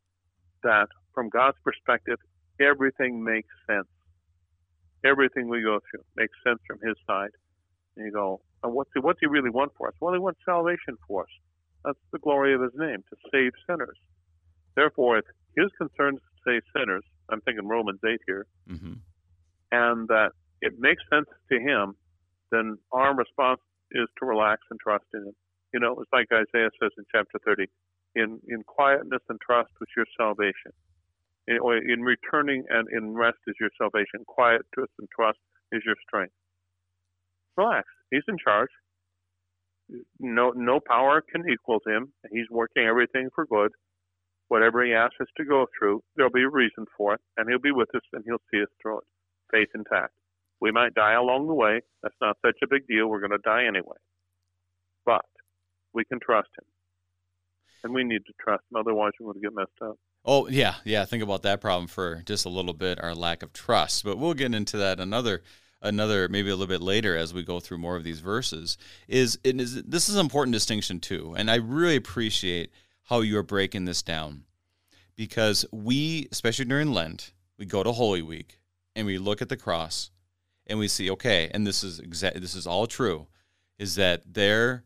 that 0.62 0.88
from 1.14 1.28
God's 1.28 1.56
perspective, 1.64 2.18
everything 2.60 3.22
makes 3.22 3.48
sense. 3.66 3.88
Everything 5.04 5.48
we 5.48 5.62
go 5.62 5.80
through 5.90 6.04
makes 6.16 6.34
sense 6.46 6.60
from 6.66 6.78
His 6.86 6.96
side. 7.06 7.30
And 7.96 8.06
you 8.06 8.12
go, 8.12 8.40
and 8.62 8.72
what's 8.72 8.90
he, 8.94 9.00
what's 9.00 9.20
He 9.20 9.26
really 9.26 9.50
want 9.50 9.72
for 9.76 9.88
us? 9.88 9.94
Well, 10.00 10.12
He 10.12 10.18
wants 10.20 10.40
salvation 10.44 10.96
for 11.08 11.22
us. 11.22 11.28
That's 11.84 11.98
the 12.12 12.18
glory 12.18 12.54
of 12.54 12.60
His 12.60 12.72
name, 12.76 13.02
to 13.08 13.16
save 13.32 13.52
sinners. 13.68 13.96
Therefore, 14.76 15.18
if 15.18 15.24
his 15.56 15.70
concerns 15.78 16.20
say 16.46 16.60
sinners, 16.76 17.04
I'm 17.30 17.40
thinking 17.42 17.66
Romans 17.66 18.00
8 18.06 18.20
here, 18.26 18.46
mm-hmm. 18.68 18.94
and 19.72 20.08
that 20.08 20.30
it 20.60 20.74
makes 20.78 21.02
sense 21.12 21.26
to 21.50 21.58
him, 21.58 21.94
then 22.50 22.76
our 22.92 23.14
response 23.14 23.60
is 23.92 24.08
to 24.18 24.26
relax 24.26 24.62
and 24.70 24.78
trust 24.80 25.04
in 25.14 25.20
him. 25.20 25.34
You 25.72 25.80
know, 25.80 25.96
it's 26.00 26.10
like 26.12 26.26
Isaiah 26.32 26.70
says 26.82 26.90
in 26.98 27.04
chapter 27.12 27.38
30, 27.44 27.66
in, 28.16 28.40
in 28.48 28.62
quietness 28.66 29.22
and 29.28 29.38
trust 29.40 29.70
was 29.78 29.88
your 29.96 30.06
salvation. 30.18 30.72
In, 31.46 31.58
in 31.88 32.02
returning 32.02 32.64
and 32.68 32.88
in 32.92 33.14
rest 33.14 33.38
is 33.46 33.54
your 33.60 33.70
salvation. 33.78 34.24
Quiet 34.26 34.62
and 34.76 35.08
trust 35.14 35.38
is 35.72 35.82
your 35.86 35.96
strength. 36.06 36.34
Relax. 37.56 37.88
He's 38.10 38.22
in 38.28 38.36
charge. 38.42 38.70
No, 40.20 40.52
no 40.54 40.80
power 40.80 41.20
can 41.20 41.48
equal 41.48 41.80
him. 41.86 42.12
He's 42.30 42.46
working 42.50 42.84
everything 42.84 43.28
for 43.34 43.46
good 43.46 43.72
whatever 44.50 44.84
he 44.84 44.92
asks 44.92 45.16
us 45.20 45.28
to 45.38 45.44
go 45.46 45.66
through, 45.78 46.02
there'll 46.16 46.30
be 46.32 46.42
a 46.42 46.48
reason 46.50 46.84
for 46.96 47.14
it, 47.14 47.20
and 47.38 47.48
he'll 47.48 47.58
be 47.58 47.72
with 47.72 47.94
us 47.94 48.02
and 48.12 48.22
he'll 48.26 48.42
see 48.52 48.60
us 48.62 48.68
through 48.82 48.98
it. 48.98 49.04
Faith 49.50 49.68
intact. 49.74 50.12
We 50.60 50.72
might 50.72 50.94
die 50.94 51.14
along 51.14 51.46
the 51.46 51.54
way. 51.54 51.80
That's 52.02 52.14
not 52.20 52.36
such 52.44 52.56
a 52.62 52.68
big 52.68 52.86
deal. 52.86 53.06
We're 53.08 53.20
going 53.20 53.30
to 53.30 53.38
die 53.38 53.64
anyway. 53.66 53.96
but 55.06 55.24
we 55.94 56.04
can 56.04 56.20
trust 56.20 56.48
him. 56.58 56.64
And 57.82 57.94
we 57.94 58.04
need 58.04 58.26
to 58.26 58.32
trust 58.40 58.64
him, 58.70 58.78
otherwise 58.78 59.12
we're 59.18 59.32
going 59.32 59.42
to 59.42 59.48
get 59.48 59.54
messed 59.54 59.82
up. 59.82 59.96
Oh 60.24 60.48
yeah, 60.48 60.74
yeah. 60.84 61.04
Think 61.06 61.22
about 61.22 61.42
that 61.42 61.62
problem 61.62 61.86
for 61.86 62.22
just 62.26 62.44
a 62.44 62.50
little 62.50 62.74
bit, 62.74 63.02
our 63.02 63.14
lack 63.14 63.42
of 63.42 63.54
trust. 63.54 64.04
But 64.04 64.18
we'll 64.18 64.34
get 64.34 64.54
into 64.54 64.76
that 64.76 65.00
another 65.00 65.42
another 65.80 66.28
maybe 66.28 66.50
a 66.50 66.54
little 66.56 66.66
bit 66.66 66.82
later 66.82 67.16
as 67.16 67.32
we 67.32 67.42
go 67.42 67.58
through 67.58 67.78
more 67.78 67.96
of 67.96 68.04
these 68.04 68.20
verses. 68.20 68.76
Is 69.08 69.38
is 69.44 69.82
this 69.82 70.10
is 70.10 70.16
an 70.16 70.20
important 70.20 70.52
distinction 70.52 71.00
too, 71.00 71.34
and 71.38 71.50
I 71.50 71.54
really 71.56 71.96
appreciate 71.96 72.70
how 73.04 73.20
you 73.20 73.36
are 73.38 73.42
breaking 73.42 73.84
this 73.84 74.02
down 74.02 74.44
because 75.16 75.64
we, 75.72 76.28
especially 76.32 76.64
during 76.64 76.92
Lent, 76.92 77.32
we 77.58 77.66
go 77.66 77.82
to 77.82 77.92
Holy 77.92 78.22
Week 78.22 78.60
and 78.94 79.06
we 79.06 79.18
look 79.18 79.42
at 79.42 79.48
the 79.48 79.56
cross 79.56 80.10
and 80.66 80.78
we 80.78 80.88
see 80.88 81.10
okay, 81.10 81.50
and 81.52 81.66
this 81.66 81.82
is 81.82 81.98
exact 81.98 82.40
this 82.40 82.54
is 82.54 82.66
all 82.66 82.86
true, 82.86 83.26
is 83.78 83.96
that 83.96 84.22
there 84.32 84.84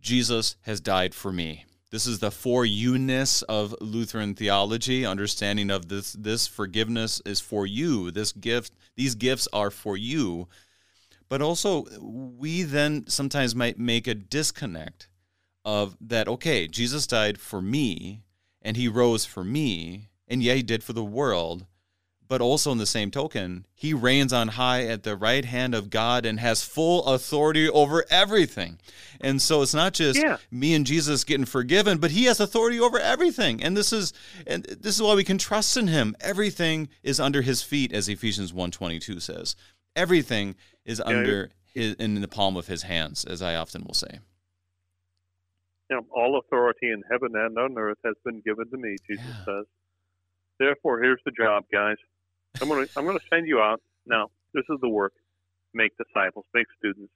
Jesus 0.00 0.56
has 0.62 0.80
died 0.80 1.14
for 1.14 1.32
me 1.32 1.66
this 1.90 2.06
is 2.06 2.18
the 2.18 2.30
for 2.30 2.66
you-ness 2.66 3.42
of 3.42 3.74
Lutheran 3.80 4.34
theology, 4.34 5.06
understanding 5.06 5.70
of 5.70 5.88
this 5.88 6.12
this 6.12 6.46
forgiveness 6.46 7.22
is 7.24 7.40
for 7.40 7.66
you. 7.66 8.10
This 8.10 8.32
gift, 8.32 8.72
these 8.96 9.14
gifts 9.14 9.46
are 9.52 9.70
for 9.70 9.96
you. 9.96 10.48
But 11.28 11.42
also 11.42 11.86
we 12.00 12.64
then 12.64 13.06
sometimes 13.06 13.54
might 13.54 13.78
make 13.78 14.06
a 14.06 14.14
disconnect 14.14 15.08
of 15.66 15.96
that 16.00 16.28
okay, 16.28 16.68
Jesus 16.68 17.06
died 17.06 17.38
for 17.38 17.60
me 17.60 18.22
and 18.62 18.76
he 18.76 18.88
rose 18.88 19.26
for 19.26 19.44
me, 19.44 20.08
and 20.26 20.42
yeah, 20.42 20.54
he 20.54 20.62
did 20.62 20.82
for 20.82 20.92
the 20.92 21.04
world, 21.04 21.66
but 22.28 22.40
also 22.40 22.72
in 22.72 22.78
the 22.78 22.86
same 22.86 23.10
token, 23.10 23.66
he 23.74 23.94
reigns 23.94 24.32
on 24.32 24.48
high 24.48 24.84
at 24.84 25.02
the 25.02 25.16
right 25.16 25.44
hand 25.44 25.74
of 25.74 25.90
God 25.90 26.24
and 26.24 26.40
has 26.40 26.64
full 26.64 27.04
authority 27.06 27.68
over 27.68 28.04
everything. 28.10 28.78
And 29.20 29.40
so 29.40 29.62
it's 29.62 29.74
not 29.74 29.92
just 29.92 30.18
yeah. 30.18 30.38
me 30.50 30.74
and 30.74 30.84
Jesus 30.84 31.22
getting 31.22 31.46
forgiven, 31.46 31.98
but 31.98 32.10
he 32.10 32.24
has 32.24 32.40
authority 32.40 32.80
over 32.80 32.98
everything. 32.98 33.62
And 33.62 33.76
this 33.76 33.92
is 33.92 34.12
and 34.46 34.64
this 34.64 34.96
is 34.96 35.02
why 35.02 35.14
we 35.14 35.24
can 35.24 35.38
trust 35.38 35.76
in 35.76 35.86
him. 35.86 36.16
Everything 36.20 36.88
is 37.04 37.20
under 37.20 37.42
his 37.42 37.62
feet 37.62 37.92
as 37.92 38.08
Ephesians 38.08 38.52
1:22 38.52 39.22
says. 39.22 39.54
Everything 39.94 40.56
is 40.84 41.00
yeah. 41.04 41.16
under 41.16 41.50
his, 41.72 41.94
in 41.94 42.20
the 42.20 42.28
palm 42.28 42.56
of 42.56 42.66
his 42.66 42.82
hands, 42.82 43.24
as 43.24 43.40
I 43.40 43.54
often 43.54 43.84
will 43.84 43.94
say. 43.94 44.18
You 45.90 45.96
know, 45.96 46.06
all 46.14 46.38
authority 46.38 46.90
in 46.90 47.02
heaven 47.10 47.30
and 47.34 47.56
on 47.58 47.78
earth 47.78 47.98
has 48.04 48.14
been 48.24 48.40
given 48.40 48.68
to 48.70 48.76
me, 48.76 48.96
Jesus 49.08 49.24
yeah. 49.26 49.44
says. 49.44 49.64
Therefore, 50.58 51.02
here's 51.02 51.20
the 51.24 51.32
job, 51.32 51.64
guys 51.72 51.96
I'm 52.60 52.68
gonna 52.68 52.86
I'm 52.96 53.04
gonna 53.04 53.18
send 53.30 53.46
you 53.46 53.60
out. 53.60 53.80
Now, 54.06 54.30
this 54.54 54.64
is 54.70 54.78
the 54.80 54.88
work. 54.88 55.12
Make 55.74 55.92
disciples, 55.98 56.46
make 56.54 56.66
students. 56.78 57.12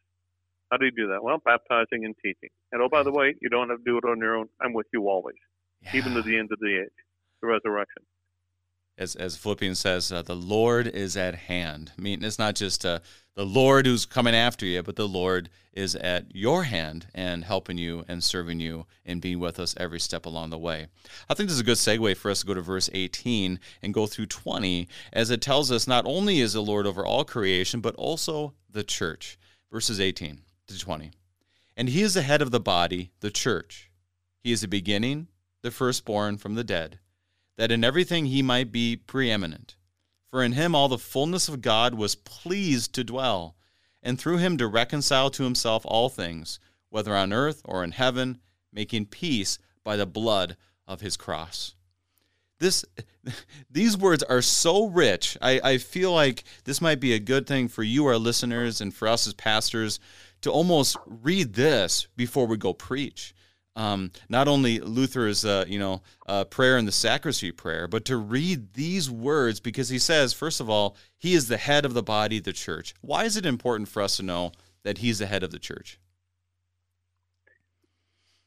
How 0.71 0.77
do 0.77 0.85
you 0.85 0.93
do 0.93 1.09
that? 1.09 1.25
Well, 1.25 1.39
baptizing 1.45 2.05
and 2.05 2.15
teaching. 2.23 2.51
And 2.73 2.83
oh, 2.83 2.89
by 2.89 3.03
the 3.03 3.11
way, 3.11 3.35
you 3.41 3.49
don't 3.49 3.71
have 3.71 3.79
to 3.79 3.85
do 3.85 3.99
it 3.99 4.05
on 4.05 4.19
your 4.19 4.37
own. 4.37 4.49
I'm 4.61 4.73
with 4.75 4.87
you 4.93 5.09
always, 5.09 5.37
yeah. 5.83 5.97
even 5.97 6.15
to 6.15 6.23
the 6.23 6.39
end 6.39 6.51
of 6.53 6.59
the 6.61 6.83
age, 6.83 6.99
the 7.41 7.49
resurrection 7.49 8.03
as, 8.99 9.17
as 9.17 9.37
Philippians 9.37 9.79
says, 9.79 10.13
uh, 10.13 10.23
the 10.23 10.37
Lord 10.37 10.87
is 10.87 11.17
at 11.17 11.35
hand. 11.35 11.93
I 11.97 12.01
mean, 12.01 12.23
it's 12.23 12.39
not 12.39 12.55
just 12.55 12.85
uh, 12.85 13.01
the 13.35 13.47
Lord 13.47 13.87
who's 13.87 14.05
coming 14.05 14.35
after 14.35 14.67
you, 14.67 14.83
but 14.83 14.97
the 14.97 15.09
Lord 15.09 15.49
is 15.73 15.95
at 15.97 16.35
your 16.35 16.65
hand 16.65 17.07
and 17.15 17.45
helping 17.45 17.79
you 17.79 18.05
and 18.09 18.23
serving 18.23 18.61
you 18.61 18.87
and 19.07 19.23
being 19.23 19.39
with 19.39 19.59
us 19.59 19.75
every 19.79 20.01
step 20.01 20.27
along 20.27 20.51
the 20.51 20.59
way. 20.59 20.89
I 21.29 21.35
think 21.35 21.49
this 21.49 21.55
is 21.55 21.61
a 21.61 21.65
good 21.65 21.77
segue 21.77 22.17
for 22.17 22.31
us 22.31 22.41
to 22.41 22.47
go 22.47 22.55
to 22.55 22.61
verse 22.61 22.91
18 22.93 23.59
and 23.83 23.95
go 23.95 24.07
through 24.07 24.27
20, 24.27 24.89
as 25.13 25.31
it 25.31 25.41
tells 25.41 25.73
us 25.73 25.87
not 25.87 26.05
only 26.07 26.41
is 26.41 26.53
the 26.53 26.61
Lord 26.61 26.87
over 26.87 27.07
all 27.07 27.25
creation, 27.25 27.81
but 27.81 27.95
also 27.95 28.55
the 28.71 28.85
church. 28.85 29.39
Verses 29.73 30.01
18 30.01 30.41
to 30.67 30.79
20. 30.79 31.13
And 31.77 31.89
he 31.89 32.03
is 32.03 32.15
the 32.15 32.23
head 32.23 32.43
of 32.43 32.51
the 32.51 32.61
body, 32.61 33.13
the 33.21 33.31
church. 33.31 33.91
He 34.41 34.53
is 34.53 34.61
the 34.63 34.69
beginning, 34.69 35.29
the 35.63 35.71
firstborn 35.71 36.37
from 36.37 36.57
the 36.57 36.65
dead 36.65 36.99
that 37.61 37.71
in 37.71 37.85
everything 37.85 38.25
he 38.25 38.41
might 38.41 38.73
be 38.73 38.97
preeminent. 38.97 39.77
For 40.31 40.43
in 40.43 40.53
him 40.53 40.75
all 40.75 40.89
the 40.89 40.97
fullness 40.97 41.47
of 41.47 41.61
God 41.61 41.93
was 41.93 42.15
pleased 42.15 42.95
to 42.95 43.05
dwell, 43.05 43.55
and 44.03 44.19
through 44.19 44.39
him 44.39 44.57
to 44.57 44.67
reconcile 44.67 45.29
to 45.29 45.43
himself 45.43 45.83
all 45.85 46.09
things, 46.09 46.59
whether 46.89 47.15
on 47.15 47.35
earth 47.35 47.61
or 47.67 47.85
in 47.85 47.93
heaven, 47.93 48.41
making 48.73 49.05
peace 49.09 49.59
by 49.85 49.99
the 49.99 50.07
blood 50.07 50.57
of 50.87 51.03
his 51.03 51.19
cross. 51.19 51.75
This, 52.61 52.83
these 53.71 53.95
words 53.95 54.23
are 54.23 54.41
so 54.41 54.87
rich. 54.87 55.37
I, 55.43 55.61
I 55.63 55.77
feel 55.77 56.15
like 56.15 56.45
this 56.65 56.81
might 56.81 56.99
be 56.99 57.13
a 57.13 57.19
good 57.19 57.47
thing 57.47 57.69
for 57.69 57.83
you, 57.83 58.07
our 58.07 58.17
listeners, 58.17 58.81
and 58.81 58.95
for 58.95 59.07
us 59.07 59.27
as 59.27 59.35
pastors 59.35 60.01
to 60.41 60.51
almost 60.51 60.97
read 61.05 61.53
this 61.53 62.09
before 62.17 62.47
we 62.47 62.57
go 62.57 62.73
preach 62.73 63.35
um, 63.77 64.11
not 64.29 64.49
only 64.49 64.81
Luther's 64.81 65.45
uh, 65.45 65.65
you 65.69 65.79
know 65.79 66.03
uh, 66.27 66.45
prayer 66.45 66.77
in 66.77 66.87
the 66.87 66.93
sacristy 66.93 67.53
prayer, 67.53 67.87
but 67.87 68.05
to 68.07 68.17
read 68.17 68.75
these 68.75 69.11
words 69.11 69.61
because 69.61 69.89
he 69.89 69.99
says, 69.99 70.33
first 70.33 70.61
of 70.61 70.69
all, 70.69 70.97
he 71.17 71.35
is 71.35 71.49
the 71.49 71.57
head 71.57 71.85
of 71.85 71.95
the 71.95 72.03
body, 72.03 72.41
the 72.41 72.53
church. 72.53 72.95
Why 73.01 73.25
is 73.25 73.37
it 73.37 73.47
important 73.47 73.89
for 73.89 74.03
us 74.03 74.17
to 74.17 74.23
know 74.23 74.53
that 74.83 74.99
he's 74.99 75.19
the 75.19 75.27
head 75.27 75.43
of 75.43 75.51
the 75.51 75.59
church? 75.59 75.99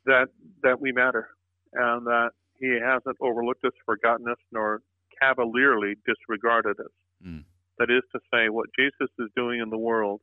That 0.05 0.28
that 0.63 0.82
we 0.82 0.91
matter, 0.91 1.30
and 1.74 2.05
that 2.07 2.32
he 2.59 2.78
hasn't 2.84 3.17
overlooked 3.21 3.63
us, 3.65 3.74
forgotten 3.86 4.28
us, 4.28 4.38
nor 4.51 4.82
cavalierly 5.21 5.95
disregarded 6.05 6.80
us. 6.80 6.91
Mm. 7.26 7.43
That 7.80 7.89
is 7.89 8.03
to 8.11 8.19
say, 8.32 8.49
what 8.49 8.69
Jesus 8.78 9.09
is 9.19 9.30
doing 9.36 9.59
in 9.61 9.69
the 9.69 9.78
world 9.78 10.21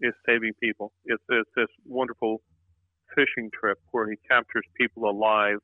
is 0.00 0.12
saving 0.26 0.52
people. 0.60 0.92
It's, 1.04 1.22
it's 1.28 1.48
this 1.56 1.68
wonderful 1.84 2.42
fishing 3.14 3.50
trip 3.58 3.78
where 3.90 4.08
he 4.10 4.16
captures 4.28 4.64
people 4.76 5.08
alive 5.08 5.58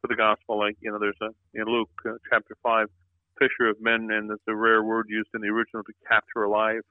for 0.00 0.08
the 0.08 0.16
gospel. 0.16 0.58
Like 0.58 0.76
you 0.80 0.90
know, 0.90 0.98
there's 0.98 1.20
a 1.22 1.30
in 1.54 1.66
Luke 1.66 1.90
uh, 2.06 2.14
chapter 2.30 2.56
five, 2.62 2.88
fisher 3.38 3.68
of 3.68 3.80
men, 3.80 4.08
and 4.10 4.30
it's 4.30 4.42
a 4.48 4.54
rare 4.54 4.82
word 4.82 5.06
used 5.08 5.30
in 5.34 5.40
the 5.40 5.48
original 5.48 5.82
to 5.84 5.92
capture 6.08 6.42
alive. 6.42 6.82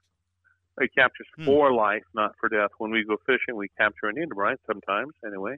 He 0.80 0.88
captures 0.88 1.28
hmm. 1.36 1.46
for 1.46 1.74
life, 1.74 2.04
not 2.14 2.32
for 2.40 2.50
death. 2.50 2.72
When 2.78 2.92
we 2.92 3.04
go 3.04 3.18
fishing, 3.26 3.56
we 3.56 3.70
capture 3.78 4.08
an 4.08 4.18
end, 4.18 4.32
right? 4.36 4.58
Sometimes, 4.66 5.14
anyway. 5.26 5.58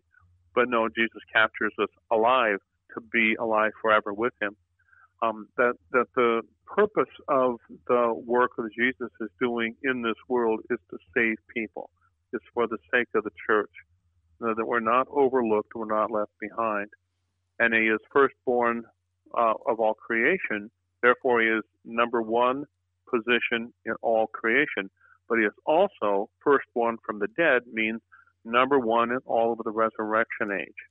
But 0.56 0.68
no, 0.68 0.90
Jesus 0.90 1.22
captures 1.32 1.74
us 1.80 1.90
alive 2.12 2.60
to 2.96 3.02
be 3.02 3.36
alive 3.36 3.72
forever 3.82 4.14
with 4.14 4.34
Him. 4.42 4.56
Um, 5.22 5.48
that 5.58 5.74
that 5.92 6.08
the 6.16 6.42
purpose 6.66 7.14
of 7.28 7.58
the 7.88 8.14
work 8.26 8.52
that 8.58 8.70
Jesus 8.76 9.12
is 9.20 9.30
doing 9.40 9.76
in 9.84 10.02
this 10.02 10.16
world 10.28 10.62
is 10.70 10.80
to 10.90 10.98
save 11.16 11.38
people. 11.54 11.90
It's 12.34 12.44
for 12.54 12.66
the 12.66 12.78
sake 12.92 13.08
of 13.14 13.24
the 13.24 13.32
church 13.46 13.70
that 14.42 14.66
we're 14.66 14.80
not 14.80 15.08
overlooked, 15.12 15.76
we're 15.76 15.86
not 15.86 16.12
left 16.12 16.32
behind. 16.40 16.90
And 17.60 17.74
he 17.74 17.82
is 17.82 18.00
firstborn 18.12 18.84
uh, 19.38 19.54
of 19.68 19.80
all 19.80 19.94
creation, 19.94 20.70
therefore 21.02 21.42
he 21.42 21.48
is 21.48 21.64
number 21.86 22.22
one 22.22 22.66
position 23.10 23.74
in 23.86 23.94
all 24.02 24.28
creation. 24.28 24.90
But 25.30 25.40
he 25.40 25.46
is 25.46 25.54
also 25.66 26.30
firstborn 26.44 26.98
from 27.06 27.20
the 27.20 27.28
dead, 27.38 27.62
means 27.72 28.02
number 28.44 28.80
one 28.80 29.12
in 29.12 29.20
all 29.26 29.54
of 29.54 29.60
the 29.64 29.72
resurrection 29.72 30.52
age. 30.52 30.82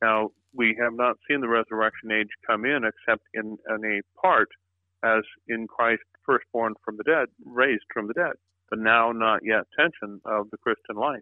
Now, 0.00 0.30
we 0.54 0.76
have 0.80 0.94
not 0.94 1.16
seen 1.28 1.40
the 1.40 1.48
resurrection 1.48 2.10
age 2.12 2.28
come 2.46 2.64
in 2.64 2.82
except 2.84 3.22
in, 3.34 3.58
in 3.68 3.84
a 3.84 4.00
part, 4.20 4.48
as 5.04 5.22
in 5.48 5.66
Christ 5.66 6.02
firstborn 6.24 6.74
from 6.84 6.96
the 6.96 7.04
dead, 7.04 7.26
raised 7.44 7.84
from 7.92 8.06
the 8.06 8.14
dead, 8.14 8.32
the 8.70 8.76
now 8.76 9.12
not 9.12 9.40
yet 9.44 9.64
tension 9.78 10.20
of 10.24 10.50
the 10.50 10.58
Christian 10.58 10.96
life. 10.96 11.20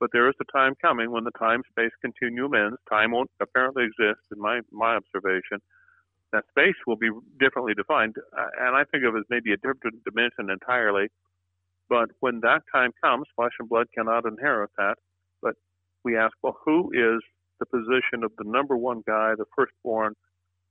But 0.00 0.10
there 0.12 0.28
is 0.28 0.34
a 0.40 0.50
time 0.50 0.74
coming 0.80 1.10
when 1.12 1.24
the 1.24 1.38
time 1.38 1.62
space 1.70 1.92
continuum 2.00 2.54
ends. 2.54 2.78
Time 2.88 3.12
won't 3.12 3.30
apparently 3.40 3.84
exist, 3.84 4.20
in 4.32 4.40
my, 4.40 4.60
my 4.72 4.96
observation. 4.96 5.60
That 6.32 6.44
space 6.48 6.76
will 6.86 6.96
be 6.96 7.10
differently 7.38 7.74
defined, 7.74 8.16
uh, 8.38 8.46
and 8.60 8.74
I 8.76 8.84
think 8.84 9.04
of 9.04 9.14
it 9.14 9.18
as 9.18 9.24
maybe 9.28 9.52
a 9.52 9.56
different 9.56 10.02
dimension 10.04 10.48
entirely. 10.48 11.08
But 11.88 12.08
when 12.20 12.40
that 12.40 12.62
time 12.72 12.92
comes, 13.02 13.26
flesh 13.34 13.52
and 13.58 13.68
blood 13.68 13.88
cannot 13.92 14.24
inherit 14.24 14.70
that. 14.78 14.94
But 15.42 15.54
we 16.04 16.16
ask, 16.16 16.32
well, 16.42 16.56
who 16.64 16.92
is 16.94 17.20
the 17.58 17.66
position 17.66 18.22
of 18.24 18.30
the 18.38 18.44
number 18.46 18.76
one 18.76 19.02
guy, 19.06 19.34
the 19.36 19.44
firstborn 19.56 20.14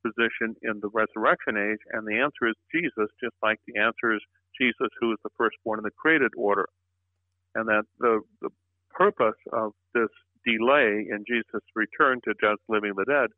position 0.02 0.56
in 0.64 0.80
the 0.80 0.90
resurrection 0.94 1.58
age? 1.58 1.84
And 1.92 2.08
the 2.08 2.18
answer 2.18 2.48
is 2.48 2.56
Jesus, 2.74 3.12
just 3.22 3.36
like 3.44 3.60
the 3.68 3.80
answer 3.82 4.16
is 4.16 4.22
Jesus, 4.60 4.90
who 5.02 5.12
is 5.12 5.20
the 5.24 5.30
firstborn 5.38 5.80
in 5.80 5.84
the 5.84 5.92
created 5.92 6.32
order. 6.38 6.70
And 7.54 7.68
that 7.68 7.84
the, 8.00 8.22
the 8.42 8.50
purpose 9.00 9.40
of 9.54 9.72
this 9.94 10.10
delay 10.46 11.08
in 11.10 11.24
Jesus' 11.28 11.64
return 11.76 12.20
to 12.26 12.34
judge 12.42 12.60
living 12.68 12.94
the 12.98 13.06
dead 13.06 13.30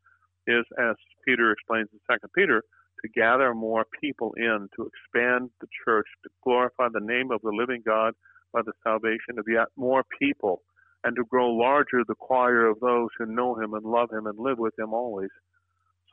is, 0.46 0.64
as 0.78 0.96
Peter 1.26 1.52
explains 1.52 1.88
in 1.92 2.00
Second 2.10 2.30
Peter, 2.36 2.62
to 3.02 3.08
gather 3.14 3.54
more 3.54 3.84
people 4.00 4.32
in, 4.36 4.68
to 4.76 4.90
expand 4.90 5.50
the 5.60 5.68
church, 5.84 6.06
to 6.24 6.30
glorify 6.42 6.88
the 6.92 7.00
name 7.00 7.30
of 7.30 7.40
the 7.42 7.54
living 7.54 7.82
God 7.86 8.14
by 8.52 8.60
the 8.62 8.72
salvation 8.82 9.38
of 9.38 9.46
yet 9.48 9.68
more 9.76 10.04
people, 10.18 10.62
and 11.04 11.16
to 11.16 11.24
grow 11.24 11.50
larger 11.50 12.02
the 12.06 12.14
choir 12.14 12.66
of 12.66 12.80
those 12.80 13.08
who 13.18 13.26
know 13.26 13.54
Him 13.54 13.74
and 13.74 13.84
love 13.84 14.10
Him 14.12 14.26
and 14.26 14.38
live 14.38 14.58
with 14.58 14.76
Him 14.78 14.92
always. 14.92 15.30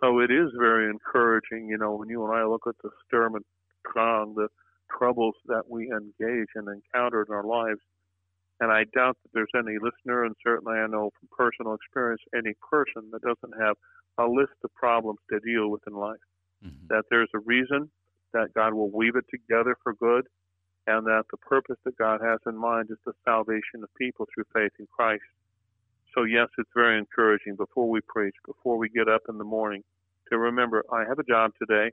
So 0.01 0.19
it 0.19 0.31
is 0.31 0.49
very 0.57 0.89
encouraging, 0.89 1.67
you 1.67 1.77
know, 1.77 1.95
when 1.95 2.09
you 2.09 2.23
and 2.25 2.33
I 2.35 2.45
look 2.45 2.63
at 2.67 2.75
the 2.83 2.89
Sturm 3.05 3.35
and 3.35 3.45
Drang, 3.91 4.33
the 4.35 4.47
troubles 4.97 5.35
that 5.47 5.63
we 5.69 5.91
engage 5.91 6.49
and 6.55 6.67
encounter 6.67 7.25
in 7.27 7.33
our 7.33 7.43
lives, 7.43 7.79
And 8.59 8.71
I 8.71 8.83
doubt 8.93 9.17
that 9.23 9.31
there's 9.33 9.51
any 9.55 9.77
listener, 9.79 10.25
and 10.25 10.35
certainly 10.43 10.77
I 10.77 10.87
know 10.87 11.11
from 11.17 11.29
personal 11.31 11.75
experience, 11.75 12.21
any 12.35 12.53
person 12.69 13.09
that 13.11 13.21
doesn't 13.21 13.61
have 13.61 13.75
a 14.17 14.27
list 14.27 14.57
of 14.63 14.73
problems 14.73 15.19
to 15.31 15.39
deal 15.39 15.69
with 15.69 15.81
in 15.87 15.93
life. 15.93 16.19
Mm-hmm. 16.65 16.87
That 16.89 17.05
there's 17.09 17.29
a 17.33 17.39
reason 17.39 17.89
that 18.33 18.53
God 18.53 18.73
will 18.73 18.91
weave 18.91 19.15
it 19.15 19.25
together 19.29 19.75
for 19.81 19.93
good, 19.93 20.27
and 20.87 21.05
that 21.07 21.23
the 21.31 21.37
purpose 21.37 21.77
that 21.85 21.97
God 21.97 22.19
has 22.21 22.39
in 22.45 22.57
mind 22.57 22.89
is 22.91 22.97
the 23.05 23.13
salvation 23.23 23.81
of 23.81 23.89
people 23.97 24.27
through 24.33 24.45
faith 24.53 24.73
in 24.79 24.87
Christ. 24.93 25.23
So, 26.13 26.23
yes, 26.23 26.47
it's 26.57 26.69
very 26.75 26.97
encouraging 26.97 27.55
before 27.55 27.89
we 27.89 28.01
preach, 28.07 28.35
before 28.45 28.77
we 28.77 28.89
get 28.89 29.07
up 29.07 29.21
in 29.29 29.37
the 29.37 29.43
morning, 29.43 29.83
to 30.29 30.37
remember 30.37 30.83
I 30.91 31.05
have 31.07 31.19
a 31.19 31.23
job 31.23 31.51
today. 31.59 31.91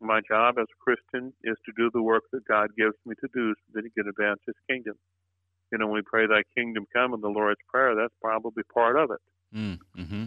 My 0.00 0.20
job 0.26 0.56
as 0.58 0.66
a 0.70 0.82
Christian 0.82 1.32
is 1.42 1.56
to 1.66 1.72
do 1.76 1.90
the 1.92 2.02
work 2.02 2.24
that 2.32 2.46
God 2.46 2.70
gives 2.76 2.96
me 3.04 3.14
to 3.20 3.28
do 3.34 3.54
so 3.54 3.72
that 3.74 3.84
He 3.84 3.90
can 3.90 4.08
advance 4.08 4.40
His 4.46 4.56
kingdom. 4.68 4.94
You 5.72 5.78
know, 5.78 5.86
when 5.86 5.96
we 5.96 6.02
pray, 6.02 6.26
Thy 6.26 6.42
kingdom 6.56 6.86
come 6.92 7.14
in 7.14 7.20
the 7.20 7.28
Lord's 7.28 7.60
Prayer, 7.68 7.94
that's 7.94 8.14
probably 8.22 8.62
part 8.74 8.96
of 8.96 9.10
it. 9.10 9.20
Mm, 9.56 9.78
mm-hmm. 9.96 10.24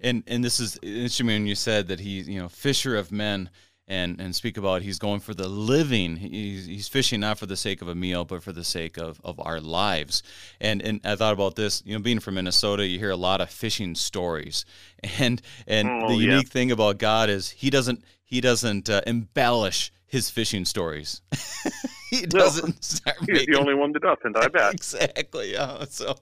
And 0.00 0.22
and 0.26 0.42
this 0.42 0.60
is 0.60 0.78
interesting 0.82 1.26
when 1.26 1.46
you 1.46 1.54
said 1.54 1.88
that 1.88 2.00
he's 2.00 2.28
you 2.28 2.40
know 2.40 2.48
fisher 2.48 2.96
of 2.96 3.12
men 3.12 3.50
and 3.90 4.20
and 4.20 4.34
speak 4.34 4.56
about 4.56 4.82
he's 4.82 4.98
going 4.98 5.20
for 5.20 5.34
the 5.34 5.48
living. 5.48 6.16
He's, 6.16 6.66
he's 6.66 6.88
fishing 6.88 7.20
not 7.20 7.38
for 7.38 7.46
the 7.46 7.56
sake 7.56 7.82
of 7.82 7.88
a 7.88 7.94
meal, 7.94 8.24
but 8.24 8.42
for 8.42 8.52
the 8.52 8.64
sake 8.64 8.96
of, 8.96 9.20
of 9.24 9.38
our 9.40 9.60
lives. 9.60 10.22
And 10.60 10.80
and 10.80 11.00
I 11.04 11.16
thought 11.16 11.34
about 11.34 11.56
this. 11.56 11.82
You 11.84 11.94
know, 11.94 12.00
being 12.00 12.20
from 12.20 12.34
Minnesota, 12.34 12.86
you 12.86 12.98
hear 12.98 13.10
a 13.10 13.16
lot 13.16 13.40
of 13.40 13.50
fishing 13.50 13.94
stories, 13.94 14.64
and 15.18 15.42
and 15.66 15.88
oh, 15.88 16.08
the 16.08 16.14
unique 16.14 16.46
yeah. 16.46 16.52
thing 16.52 16.70
about 16.70 16.98
God 16.98 17.28
is 17.28 17.50
he 17.50 17.68
doesn't 17.68 18.04
he 18.24 18.40
doesn't 18.40 18.88
uh, 18.88 19.02
embellish 19.06 19.92
his 20.06 20.30
fishing 20.30 20.64
stories. 20.64 21.20
he 22.10 22.26
doesn't 22.26 22.68
no, 22.68 22.74
start 22.80 23.16
He's 23.20 23.28
making... 23.28 23.54
the 23.54 23.58
only 23.58 23.74
one 23.74 23.92
that 23.92 24.02
doesn't, 24.02 24.36
I 24.36 24.48
bet. 24.48 24.74
exactly. 24.74 25.52
Yeah. 25.52 25.84
So 25.88 26.16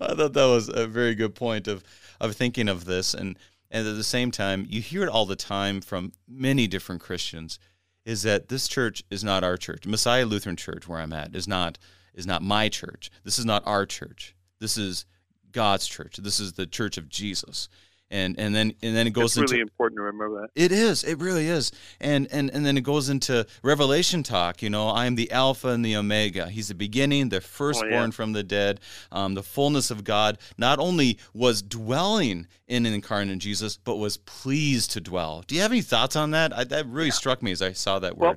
I 0.00 0.14
thought 0.14 0.32
that 0.32 0.46
was 0.46 0.68
a 0.68 0.86
very 0.86 1.14
good 1.14 1.34
point 1.34 1.68
of 1.68 1.84
of 2.20 2.34
thinking 2.34 2.68
of 2.68 2.84
this 2.84 3.12
and 3.14 3.38
and 3.70 3.86
at 3.86 3.96
the 3.96 4.04
same 4.04 4.30
time 4.30 4.66
you 4.68 4.80
hear 4.80 5.02
it 5.02 5.08
all 5.08 5.26
the 5.26 5.36
time 5.36 5.80
from 5.80 6.12
many 6.26 6.66
different 6.66 7.00
Christians 7.00 7.58
is 8.04 8.22
that 8.22 8.48
this 8.48 8.68
church 8.68 9.02
is 9.10 9.24
not 9.24 9.44
our 9.44 9.56
church. 9.56 9.86
Messiah 9.86 10.24
Lutheran 10.24 10.56
Church 10.56 10.88
where 10.88 11.00
I'm 11.00 11.12
at 11.12 11.34
is 11.36 11.46
not 11.46 11.78
is 12.14 12.26
not 12.26 12.42
my 12.42 12.68
church. 12.68 13.10
This 13.24 13.38
is 13.38 13.44
not 13.44 13.62
our 13.66 13.84
church. 13.86 14.34
This 14.60 14.76
is 14.78 15.04
God's 15.52 15.86
church. 15.86 16.16
This 16.16 16.40
is 16.40 16.54
the 16.54 16.66
church 16.66 16.96
of 16.96 17.08
Jesus 17.08 17.68
and 18.14 18.38
and 18.38 18.54
then 18.54 18.72
and 18.80 18.94
then 18.96 19.06
it 19.08 19.10
goes 19.10 19.32
it's 19.32 19.38
into 19.38 19.52
really 19.54 19.62
important 19.62 19.98
to 19.98 20.02
remember 20.02 20.40
that. 20.42 20.48
It 20.54 20.70
is 20.70 21.02
it 21.02 21.18
really 21.18 21.48
is. 21.48 21.72
And 22.00 22.28
and 22.30 22.48
and 22.50 22.64
then 22.64 22.78
it 22.78 22.82
goes 22.82 23.08
into 23.08 23.46
revelation 23.62 24.22
talk 24.22 24.62
you 24.62 24.70
know 24.70 24.88
i 24.88 25.06
am 25.06 25.16
the 25.16 25.30
alpha 25.32 25.68
and 25.68 25.84
the 25.84 25.96
omega. 25.96 26.48
He's 26.48 26.68
the 26.68 26.74
beginning 26.74 27.28
the 27.28 27.40
firstborn 27.40 27.92
oh, 27.92 28.04
yeah. 28.04 28.10
from 28.10 28.32
the 28.32 28.44
dead 28.44 28.80
um, 29.10 29.34
the 29.34 29.42
fullness 29.42 29.90
of 29.90 30.04
god. 30.04 30.38
Not 30.56 30.78
only 30.78 31.18
was 31.34 31.60
dwelling 31.60 32.46
in 32.68 32.86
an 32.86 32.94
incarnate 32.94 33.38
jesus 33.38 33.76
but 33.76 33.96
was 33.96 34.16
pleased 34.18 34.92
to 34.92 35.00
dwell. 35.00 35.42
Do 35.46 35.56
you 35.56 35.62
have 35.62 35.72
any 35.72 35.82
thoughts 35.82 36.14
on 36.14 36.30
that? 36.30 36.52
I, 36.56 36.64
that 36.64 36.86
really 36.86 37.08
yeah. 37.08 37.12
struck 37.12 37.42
me 37.42 37.50
as 37.50 37.60
i 37.60 37.72
saw 37.72 37.98
that 37.98 38.16
word. 38.16 38.26
well, 38.26 38.36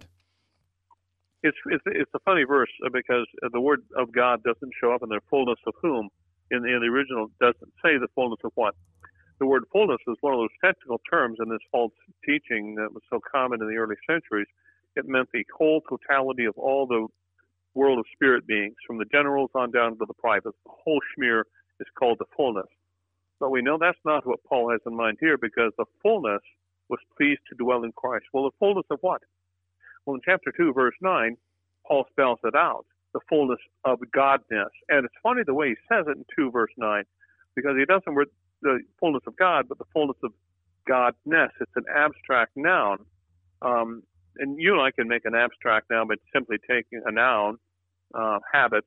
it's, 1.43 1.57
it's 1.67 1.84
it's 1.86 2.11
a 2.15 2.19
funny 2.25 2.43
verse 2.43 2.71
uh, 2.84 2.89
because 2.91 3.28
the 3.53 3.61
word 3.61 3.84
of 3.95 4.11
god 4.11 4.41
doesn't 4.43 4.71
show 4.82 4.91
up 4.91 5.03
in 5.03 5.09
the 5.09 5.19
fullness 5.30 5.59
of 5.67 5.75
whom 5.82 6.09
in 6.49 6.63
the, 6.63 6.73
in 6.73 6.80
the 6.82 6.88
original 6.88 7.28
doesn't 7.39 7.71
say 7.84 7.97
the 7.97 8.07
fullness 8.15 8.39
of 8.43 8.51
what 8.55 8.73
the 9.39 9.45
word 9.45 9.63
fullness 9.71 9.99
is 10.07 10.17
one 10.21 10.33
of 10.33 10.39
those 10.39 10.57
technical 10.63 10.99
terms 11.09 11.38
in 11.41 11.49
this 11.49 11.59
false 11.71 11.93
teaching 12.25 12.75
that 12.75 12.93
was 12.93 13.03
so 13.09 13.19
common 13.31 13.61
in 13.61 13.67
the 13.67 13.75
early 13.75 13.95
centuries. 14.09 14.47
It 14.95 15.07
meant 15.07 15.29
the 15.31 15.45
whole 15.55 15.81
totality 15.88 16.45
of 16.45 16.57
all 16.57 16.88
the 16.88 17.07
world 17.75 17.99
of 17.99 18.05
spirit 18.13 18.47
beings, 18.47 18.75
from 18.85 18.97
the 18.97 19.05
generals 19.05 19.51
on 19.53 19.71
down 19.71 19.91
to 19.99 20.05
the 20.07 20.13
privates. 20.15 20.57
The 20.65 20.71
whole 20.83 20.99
schmear 21.13 21.43
is 21.79 21.88
called 21.97 22.17
the 22.19 22.25
fullness. 22.35 22.67
But 23.39 23.51
we 23.51 23.61
know 23.61 23.77
that's 23.79 23.99
not 24.03 24.25
what 24.25 24.43
Paul 24.49 24.71
has 24.71 24.81
in 24.88 24.95
mind 24.95 25.17
here 25.19 25.38
because 25.38 25.71
the 25.77 25.85
fullness 26.01 26.41
was 26.89 26.99
pleased 27.15 27.41
to 27.49 27.55
dwell 27.55 27.83
in 27.83 27.91
Christ. 27.91 28.25
Well, 28.33 28.45
the 28.45 28.57
fullness 28.59 28.85
of 28.89 28.97
what? 29.01 29.21
Well, 30.05 30.15
in 30.15 30.21
chapter 30.25 30.51
2, 30.55 30.73
verse 30.73 30.95
9, 31.01 31.38
Paul 31.88 32.05
spells 32.09 32.39
it 32.43 32.55
out 32.55 32.85
the 33.13 33.19
fullness 33.29 33.59
of 33.85 33.99
Godness. 34.15 34.73
And 34.89 35.05
it's 35.05 35.13
funny 35.21 35.43
the 35.45 35.53
way 35.53 35.69
he 35.69 35.75
says 35.88 36.05
it 36.07 36.17
in 36.17 36.25
2, 36.35 36.51
verse 36.51 36.71
9, 36.77 37.03
because 37.55 37.75
he 37.77 37.85
doesn't 37.85 38.15
the 38.62 38.80
fullness 38.99 39.24
of 39.28 39.36
God, 39.38 39.66
but 39.70 39.78
the 39.78 39.86
fullness 39.93 40.18
of 40.24 40.32
Godness. 40.89 41.49
It's 41.60 41.76
an 41.76 41.86
abstract 41.93 42.51
noun. 42.55 42.99
Um, 43.62 44.03
and 44.38 44.60
you 44.60 44.74
and 44.74 44.82
I 44.82 44.91
can 44.91 45.08
make 45.08 45.26
an 45.26 45.36
abstract 45.36 45.89
noun 45.89 46.08
by 46.08 46.16
simply 46.34 46.58
taking 46.70 47.01
a 47.05 47.12
noun, 47.12 47.58
uh, 48.14 48.39
habit, 48.51 48.86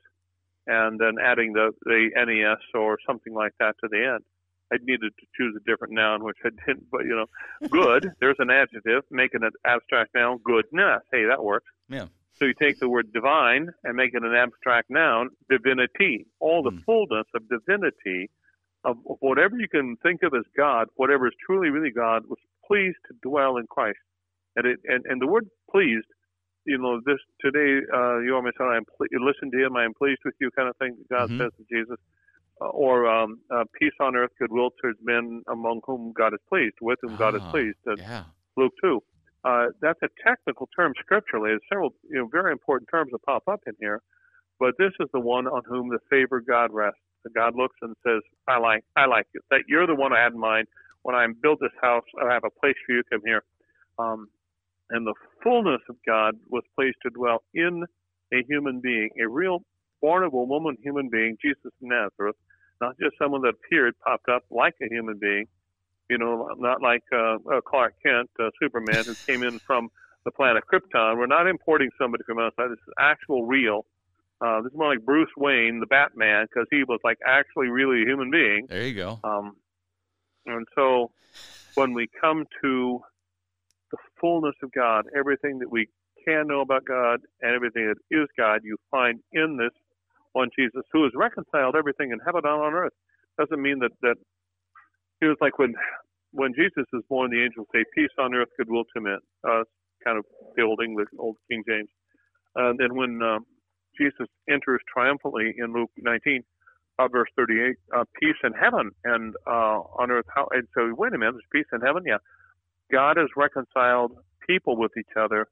and 0.67 0.99
then 0.99 1.17
adding 1.23 1.53
the, 1.53 1.73
the 1.85 2.11
NES 2.15 2.63
or 2.75 2.99
something 3.07 3.35
like 3.35 3.53
that 3.59 3.75
to 3.83 3.89
the 3.91 4.15
end. 4.15 4.25
I 4.73 4.77
needed 4.83 5.13
to 5.19 5.27
choose 5.37 5.57
a 5.57 5.69
different 5.69 5.95
noun, 5.95 6.23
which 6.23 6.37
I 6.45 6.51
didn't, 6.67 6.87
but 6.91 7.05
you 7.05 7.17
know, 7.17 7.69
good, 7.69 8.13
there's 8.21 8.37
an 8.39 8.51
adjective, 8.51 9.03
making 9.11 9.43
an 9.43 9.51
abstract 9.67 10.15
noun, 10.15 10.39
goodness. 10.45 11.03
Hey, 11.13 11.25
that 11.29 11.43
works. 11.43 11.67
Yeah. 11.89 12.07
So 12.35 12.47
you 12.47 12.55
take 12.55 12.79
the 12.79 12.89
word 12.89 13.13
divine 13.13 13.71
and 13.85 13.97
make 13.97 14.15
it 14.15 14.23
an 14.23 14.35
abstract 14.35 14.89
noun, 14.89 15.31
divinity. 15.51 16.27
All 16.39 16.63
the 16.63 16.71
mm. 16.71 16.85
fullness 16.85 17.27
of 17.35 17.43
divinity 17.49 18.31
of 18.85 18.97
whatever 19.05 19.57
you 19.59 19.69
can 19.69 19.97
think 20.03 20.23
of 20.23 20.33
as 20.35 20.45
God, 20.57 20.89
whatever 20.97 21.27
is 21.27 21.35
truly 21.45 21.69
really 21.69 21.91
God, 21.91 22.23
was 22.29 22.39
pleased 22.67 22.99
to 23.09 23.15
dwell 23.23 23.57
in 23.57 23.67
Christ. 23.67 23.99
And 24.57 24.67
it 24.67 24.81
and, 24.85 25.05
and 25.07 25.21
the 25.21 25.27
word 25.27 25.49
pleased, 25.71 26.07
you 26.65 26.79
know, 26.79 27.01
this 27.05 27.19
today, 27.41 27.85
uh, 27.93 28.19
you 28.19 28.35
almost 28.35 28.57
said, 28.59 28.65
I'm 28.65 28.85
ple- 28.85 29.07
listen 29.21 29.51
to 29.51 29.65
him, 29.65 29.77
I 29.77 29.85
am 29.85 29.95
pleased 29.95 30.21
with 30.25 30.35
you, 30.41 30.51
kind 30.51 30.69
of 30.69 30.77
thing. 30.77 30.97
That 30.99 31.09
God 31.09 31.31
mm-hmm. 31.31 31.41
says 31.41 31.53
to 31.59 31.65
Jesus, 31.71 31.97
uh, 32.61 32.69
or 32.69 33.07
um, 33.07 33.41
uh, 33.51 33.65
peace 33.79 33.93
on 34.01 34.17
earth, 34.17 34.31
goodwill 34.39 34.71
towards 34.81 34.99
men 35.03 35.43
among 35.49 35.81
whom 35.87 36.13
God 36.17 36.33
is 36.35 36.41
pleased, 36.49 36.77
with 36.81 36.99
whom 37.03 37.17
God 37.17 37.35
is 37.35 37.43
ah, 37.45 37.51
pleased. 37.51 37.79
yeah. 37.97 38.25
Luke 38.57 38.73
two. 38.83 39.03
Uh, 39.43 39.67
that's 39.81 40.01
a 40.03 40.09
technical 40.27 40.69
term 40.77 40.93
scripturally. 41.01 41.49
There's 41.51 41.63
several, 41.71 41.95
you 42.11 42.19
know, 42.19 42.29
very 42.31 42.53
important 42.53 42.91
terms 42.91 43.11
that 43.13 43.23
pop 43.23 43.45
up 43.49 43.61
in 43.67 43.73
here, 43.81 44.03
but 44.59 44.75
this 44.79 44.93
is 45.01 45.09
the 45.15 45.21
one 45.21 45.47
on 45.47 45.63
whom 45.67 45.89
the 45.89 45.99
favor 46.11 46.39
of 46.39 46.47
God 46.47 46.71
rests. 46.73 47.01
God 47.29 47.55
looks 47.55 47.77
and 47.83 47.95
says, 48.07 48.23
"I 48.49 48.59
like, 48.59 48.85
I 48.97 49.07
like 49.07 49.27
you. 49.35 49.41
That 49.51 49.65
you're 49.69 49.87
the 49.87 49.95
one 49.95 50.13
I 50.13 50.23
had 50.23 50.33
in 50.33 50.39
mind 50.41 50.67
when 51.03 51.15
I 51.15 51.27
built 51.43 51.61
this 51.61 51.71
house. 51.83 52.05
I 52.21 52.33
have 52.33 52.45
a 52.45 52.51
place 52.61 52.77
for 52.87 52.95
you. 52.95 53.03
Come 53.11 53.21
here." 53.25 53.43
Um, 53.99 54.29
and 54.91 55.07
the 55.07 55.15
fullness 55.43 55.81
of 55.89 55.97
God 56.07 56.35
was 56.49 56.63
pleased 56.75 56.97
to 57.03 57.11
dwell 57.11 57.43
in 57.55 57.85
a 58.33 58.43
human 58.49 58.81
being, 58.81 59.11
a 59.23 59.29
real 59.29 59.63
born 60.01 60.25
of 60.25 60.33
a 60.35 60.43
woman 60.43 60.77
human 60.83 61.09
being, 61.09 61.37
Jesus 61.43 61.61
of 61.67 61.73
Nazareth, 61.81 62.37
not 62.81 62.97
just 62.99 63.17
someone 63.19 63.43
that 63.43 63.55
appeared, 63.55 63.95
popped 64.05 64.29
up 64.29 64.43
like 64.51 64.75
a 64.83 64.89
human 64.89 65.19
being, 65.21 65.47
you 66.09 66.19
know, 66.19 66.49
not 66.59 66.83
like 66.83 67.03
uh, 67.13 67.37
uh, 67.53 67.61
Clark 67.61 67.95
Kent, 68.05 68.31
uh, 68.41 68.51
Superman, 68.61 69.05
who 69.07 69.15
came 69.29 69.43
in 69.43 69.59
from 69.67 69.89
the 70.25 70.31
planet 70.31 70.65
Krypton. 70.73 71.17
We're 71.17 71.27
not 71.27 71.47
importing 71.47 71.91
somebody 72.01 72.25
from 72.25 72.39
outside. 72.39 72.71
This 72.71 72.79
is 72.87 72.95
actual, 72.99 73.47
real 73.47 73.87
uh, 74.41 74.63
this 74.63 74.73
is 74.73 74.79
more 74.79 74.89
like 74.89 75.05
Bruce 75.05 75.31
Wayne, 75.37 75.81
the 75.81 75.87
Batman, 75.87 76.47
because 76.49 76.67
he 76.71 76.83
was 76.85 76.99
like 77.05 77.19
actually 77.27 77.69
really 77.69 78.03
a 78.03 78.07
human 78.07 78.31
being. 78.31 78.67
There 78.69 78.87
you 78.87 78.95
go. 78.95 79.21
Um, 79.23 79.57
and 80.47 80.67
so 80.75 81.11
when 81.75 81.93
we 81.93 82.09
come 82.21 82.45
to 82.63 83.01
the 83.91 83.99
fullness 84.21 84.55
of 84.63 84.73
God, 84.73 85.05
everything 85.17 85.59
that 85.59 85.71
we 85.71 85.89
can 86.27 86.47
know 86.47 86.61
about 86.61 86.85
God 86.85 87.21
and 87.43 87.55
everything 87.55 87.87
that 87.87 88.17
is 88.17 88.29
God, 88.39 88.61
you 88.65 88.77
find 88.91 89.21
in 89.33 89.59
this 89.59 89.77
one 90.33 90.49
Jesus 90.59 90.83
who 90.93 91.03
has 91.05 91.13
reconciled 91.15 91.75
everything 91.77 92.13
in 92.13 92.19
heaven 92.25 92.43
and 92.45 92.63
on 92.63 92.73
earth. 92.73 92.93
Doesn't 93.39 93.61
mean 93.61 93.81
that 93.81 93.93
that 94.03 94.17
he 95.21 95.27
was 95.27 95.37
like 95.41 95.59
when 95.59 95.75
when 96.33 96.55
Jesus 96.55 96.87
is 96.93 97.03
born, 97.09 97.31
the 97.31 97.43
angels 97.43 97.67
say, 97.75 97.85
"Peace 97.95 98.11
on 98.19 98.35
earth, 98.35 98.49
goodwill 98.57 98.85
to 98.95 99.01
men." 99.01 99.19
Uh, 99.45 99.65
kind 100.05 100.19
of 100.19 100.25
the 100.57 100.63
old 100.63 100.81
English, 100.83 101.09
old 101.19 101.37
King 101.51 101.63
James. 101.69 101.89
And 102.55 102.79
then 102.79 102.95
when 102.95 103.21
uh, 103.23 103.39
Jesus 104.01 104.29
enters 104.49 104.81
triumphantly 104.93 105.55
in 105.59 105.73
Luke 105.73 105.91
19, 105.97 106.43
uh, 106.99 107.09
verse 107.09 107.29
38, 107.37 107.77
uh, 107.95 108.05
peace 108.21 108.37
in 108.43 108.53
heaven 108.53 108.91
and 109.05 109.35
uh, 109.47 109.81
on 109.99 110.11
earth. 110.11 110.27
How, 110.35 110.49
and 110.53 110.67
so, 110.75 110.95
wait 110.97 111.13
a 111.13 111.19
minute, 111.19 111.35
there's 111.35 111.53
peace 111.53 111.69
in 111.73 111.81
heaven? 111.81 112.05
Yeah. 112.07 112.19
God 112.91 113.17
has 113.17 113.29
reconciled 113.37 114.13
people 114.47 114.77
with 114.77 114.93
each 114.99 115.15
other 115.17 115.47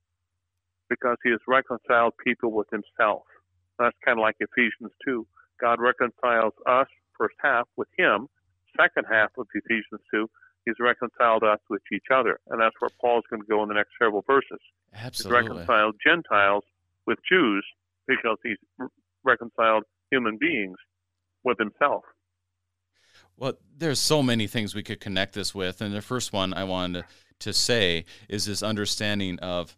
because 0.89 1.17
he 1.23 1.31
has 1.31 1.41
reconciled 1.47 2.15
people 2.25 2.53
with 2.53 2.69
himself. 2.71 3.23
That's 3.79 3.97
kind 4.05 4.19
of 4.19 4.23
like 4.23 4.37
Ephesians 4.41 4.93
2. 5.05 5.27
God 5.61 5.79
reconciles 5.81 6.55
us, 6.67 6.89
first 7.17 7.37
half, 7.43 7.69
with 7.77 7.89
him. 7.97 8.29
Second 8.77 9.07
half 9.11 9.31
of 9.39 9.47
Ephesians 9.55 10.01
2, 10.13 10.29
he's 10.65 10.75
reconciled 10.81 11.43
us 11.43 11.61
with 11.69 11.83
each 11.93 12.07
other. 12.13 12.41
And 12.49 12.61
that's 12.61 12.75
where 12.81 12.91
Paul's 13.01 13.25
going 13.31 13.43
to 13.43 13.49
go 13.49 13.63
in 13.63 13.69
the 13.69 13.75
next 13.75 13.91
several 14.01 14.25
verses. 14.27 14.59
Absolutely. 14.95 15.43
He's 15.43 15.51
reconciled 15.51 15.95
Gentiles 16.05 16.65
with 17.07 17.19
Jews 17.29 17.65
because 18.09 18.39
he's 18.43 18.57
reconciled 19.23 19.85
human 20.11 20.39
beings 20.41 20.77
with 21.45 21.59
himself. 21.59 22.03
Well, 23.37 23.53
there's 23.77 24.01
so 24.01 24.23
many 24.23 24.49
things 24.49 24.75
we 24.75 24.83
could 24.83 25.01
connect 25.01 25.35
this 25.35 25.55
with, 25.55 25.81
and 25.81 25.95
the 25.95 26.03
first 26.03 26.33
one 26.33 26.53
I 26.53 26.65
wanted 26.65 27.05
to, 27.41 27.53
say 27.53 28.05
is 28.29 28.47
this 28.47 28.65
understanding 28.65 29.39
of 29.39 29.77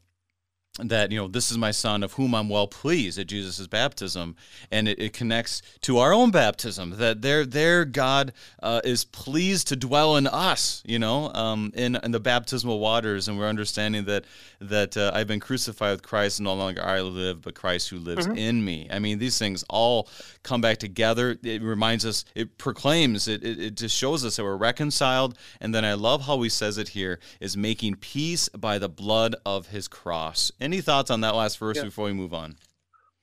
that 0.88 1.10
you 1.10 1.18
know 1.18 1.28
this 1.28 1.50
is 1.50 1.58
my 1.58 1.70
son 1.70 2.02
of 2.02 2.12
whom 2.14 2.34
i'm 2.34 2.48
well 2.48 2.66
pleased 2.66 3.18
at 3.18 3.26
jesus' 3.26 3.66
baptism. 3.66 4.36
And 4.70 4.88
it, 4.88 4.98
it, 5.00 5.12
connects 5.12 5.62
to 5.82 5.98
our 5.98 6.12
own 6.12 6.30
baptism 6.30 6.96
that 6.98 7.22
there 7.22 7.44
there 7.44 7.84
god 7.84 8.32
uh, 8.62 8.80
is 8.84 9.04
pleased 9.04 9.68
to 9.68 9.76
dwell 9.76 10.16
in 10.16 10.26
us 10.26 10.82
you 10.86 10.98
know 10.98 11.32
um, 11.34 11.72
in, 11.74 11.96
in 11.96 12.12
the 12.12 12.20
baptismal 12.20 12.78
waters. 12.78 13.28
And 13.28 13.38
we're 13.38 13.48
understanding 13.48 14.04
that 14.04 14.24
that 14.60 14.96
uh, 14.96 15.10
i've 15.14 15.26
been 15.26 15.40
crucified 15.40 15.92
with 15.92 16.02
christ 16.02 16.38
and 16.38 16.44
no 16.44 16.54
longer 16.54 16.82
i 16.82 17.00
live 17.00 17.42
but 17.42 17.54
christ 17.54 17.88
who 17.88 17.98
lives 17.98 18.26
mm-hmm. 18.26 18.38
in 18.38 18.64
me. 18.64 18.88
I 18.90 18.98
mean 18.98 19.18
these 19.18 19.38
things 19.38 19.64
all 19.68 20.08
come 20.42 20.60
back 20.60 20.78
together. 20.78 21.36
It 21.42 21.62
reminds 21.62 22.06
us 22.06 22.24
it 22.34 22.56
proclaims 22.58 23.28
it, 23.28 23.42
it, 23.42 23.60
it 23.60 23.74
just 23.76 23.96
shows 23.96 24.24
us 24.24 24.36
that 24.36 24.44
we're 24.44 24.56
reconciled. 24.56 25.36
And 25.60 25.74
then 25.74 25.84
i 25.84 25.94
love 25.94 26.22
how 26.22 26.40
he 26.42 26.48
says 26.48 26.78
it 26.78 26.88
here 26.88 27.18
is 27.40 27.56
making 27.56 27.96
peace 27.96 28.48
by 28.50 28.78
the 28.78 28.88
blood 28.88 29.34
of 29.44 29.68
his 29.68 29.88
cross. 29.88 30.52
And 30.60 30.69
any 30.70 30.80
thoughts 30.80 31.10
on 31.10 31.20
that 31.22 31.34
last 31.34 31.58
verse 31.58 31.76
yeah. 31.76 31.84
before 31.84 32.04
we 32.06 32.12
move 32.12 32.32
on? 32.32 32.54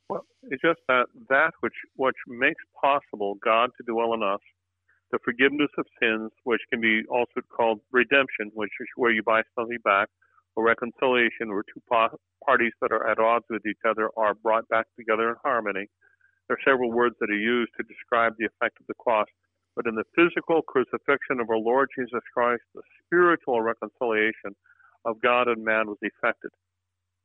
Well, 0.09 0.25
it's 0.43 0.61
just 0.61 0.79
that 0.87 1.05
that 1.29 1.51
which 1.61 1.79
which 1.95 2.15
makes 2.27 2.61
possible 2.79 3.35
God 3.43 3.71
to 3.77 3.83
dwell 3.91 4.13
in 4.13 4.21
us, 4.21 4.43
the 5.11 5.19
forgiveness 5.23 5.71
of 5.77 5.85
sins, 6.01 6.31
which 6.43 6.61
can 6.69 6.81
be 6.81 7.03
also 7.09 7.39
called 7.55 7.79
redemption, 7.91 8.51
which 8.53 8.71
is 8.81 8.87
where 8.95 9.11
you 9.11 9.23
buy 9.23 9.41
something 9.55 9.77
back, 9.83 10.09
or 10.55 10.65
reconciliation, 10.65 11.47
where 11.47 11.63
two 11.73 11.81
parties 11.89 12.73
that 12.81 12.91
are 12.91 13.07
at 13.09 13.19
odds 13.19 13.45
with 13.49 13.65
each 13.65 13.83
other 13.87 14.09
are 14.17 14.33
brought 14.33 14.67
back 14.67 14.85
together 14.97 15.29
in 15.29 15.35
harmony. 15.43 15.87
There 16.47 16.57
are 16.57 16.69
several 16.69 16.91
words 16.91 17.15
that 17.19 17.29
are 17.29 17.45
used 17.55 17.71
to 17.77 17.83
describe 17.83 18.33
the 18.37 18.45
effect 18.45 18.79
of 18.79 18.87
the 18.87 18.99
cross. 18.99 19.27
But 19.75 19.85
in 19.85 19.95
the 19.95 20.09
physical 20.15 20.63
crucifixion 20.63 21.39
of 21.39 21.49
our 21.51 21.59
Lord 21.59 21.89
Jesus 21.95 22.23
Christ, 22.33 22.63
the 22.73 22.81
spiritual 23.05 23.61
reconciliation 23.61 24.55
of 25.05 25.21
God 25.21 25.47
and 25.47 25.63
man 25.63 25.87
was 25.87 25.99
effected. 26.01 26.49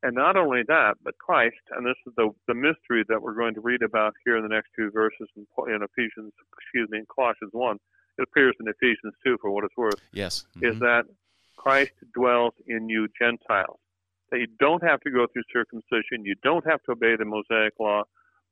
And 0.02 0.14
not 0.16 0.36
only 0.36 0.62
that, 0.66 0.94
but 1.04 1.16
Christ, 1.18 1.62
and 1.70 1.86
this 1.86 1.96
is 2.06 2.12
the, 2.16 2.30
the 2.48 2.54
mystery 2.54 3.04
that 3.08 3.22
we're 3.22 3.34
going 3.34 3.54
to 3.54 3.60
read 3.60 3.82
about 3.82 4.14
here 4.24 4.36
in 4.36 4.42
the 4.42 4.48
next 4.48 4.70
two 4.76 4.90
verses 4.90 5.28
in, 5.36 5.46
in 5.68 5.82
Ephesians, 5.82 6.32
excuse 6.58 6.88
me, 6.90 6.98
in 6.98 7.06
Colossians 7.06 7.52
1. 7.52 7.76
It 8.18 8.22
appears 8.22 8.54
in 8.60 8.66
Ephesians 8.68 9.14
2 9.24 9.38
for 9.40 9.50
what 9.50 9.64
it's 9.64 9.76
worth. 9.76 10.00
Yes. 10.12 10.44
Mm-hmm. 10.56 10.66
Is 10.66 10.78
that 10.80 11.04
Christ 11.56 11.92
dwells 12.14 12.54
in 12.66 12.88
you 12.88 13.06
Gentiles. 13.20 13.78
That 14.30 14.40
you 14.40 14.48
don't 14.58 14.82
have 14.82 15.00
to 15.00 15.10
go 15.10 15.26
through 15.32 15.42
circumcision, 15.52 16.24
you 16.24 16.34
don't 16.42 16.66
have 16.66 16.82
to 16.84 16.92
obey 16.92 17.14
the 17.16 17.24
Mosaic 17.24 17.74
law, 17.78 18.02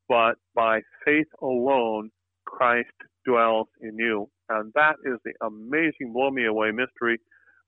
but 0.08 0.34
by 0.54 0.82
faith 1.04 1.26
alone, 1.42 2.10
Christ 2.44 2.92
dwells 3.26 3.68
in 3.80 3.96
you. 3.98 4.28
And 4.48 4.72
that 4.74 4.96
is 5.04 5.18
the 5.24 5.32
amazing, 5.44 6.12
blow 6.12 6.30
me 6.30 6.46
away 6.46 6.70
mystery 6.70 7.18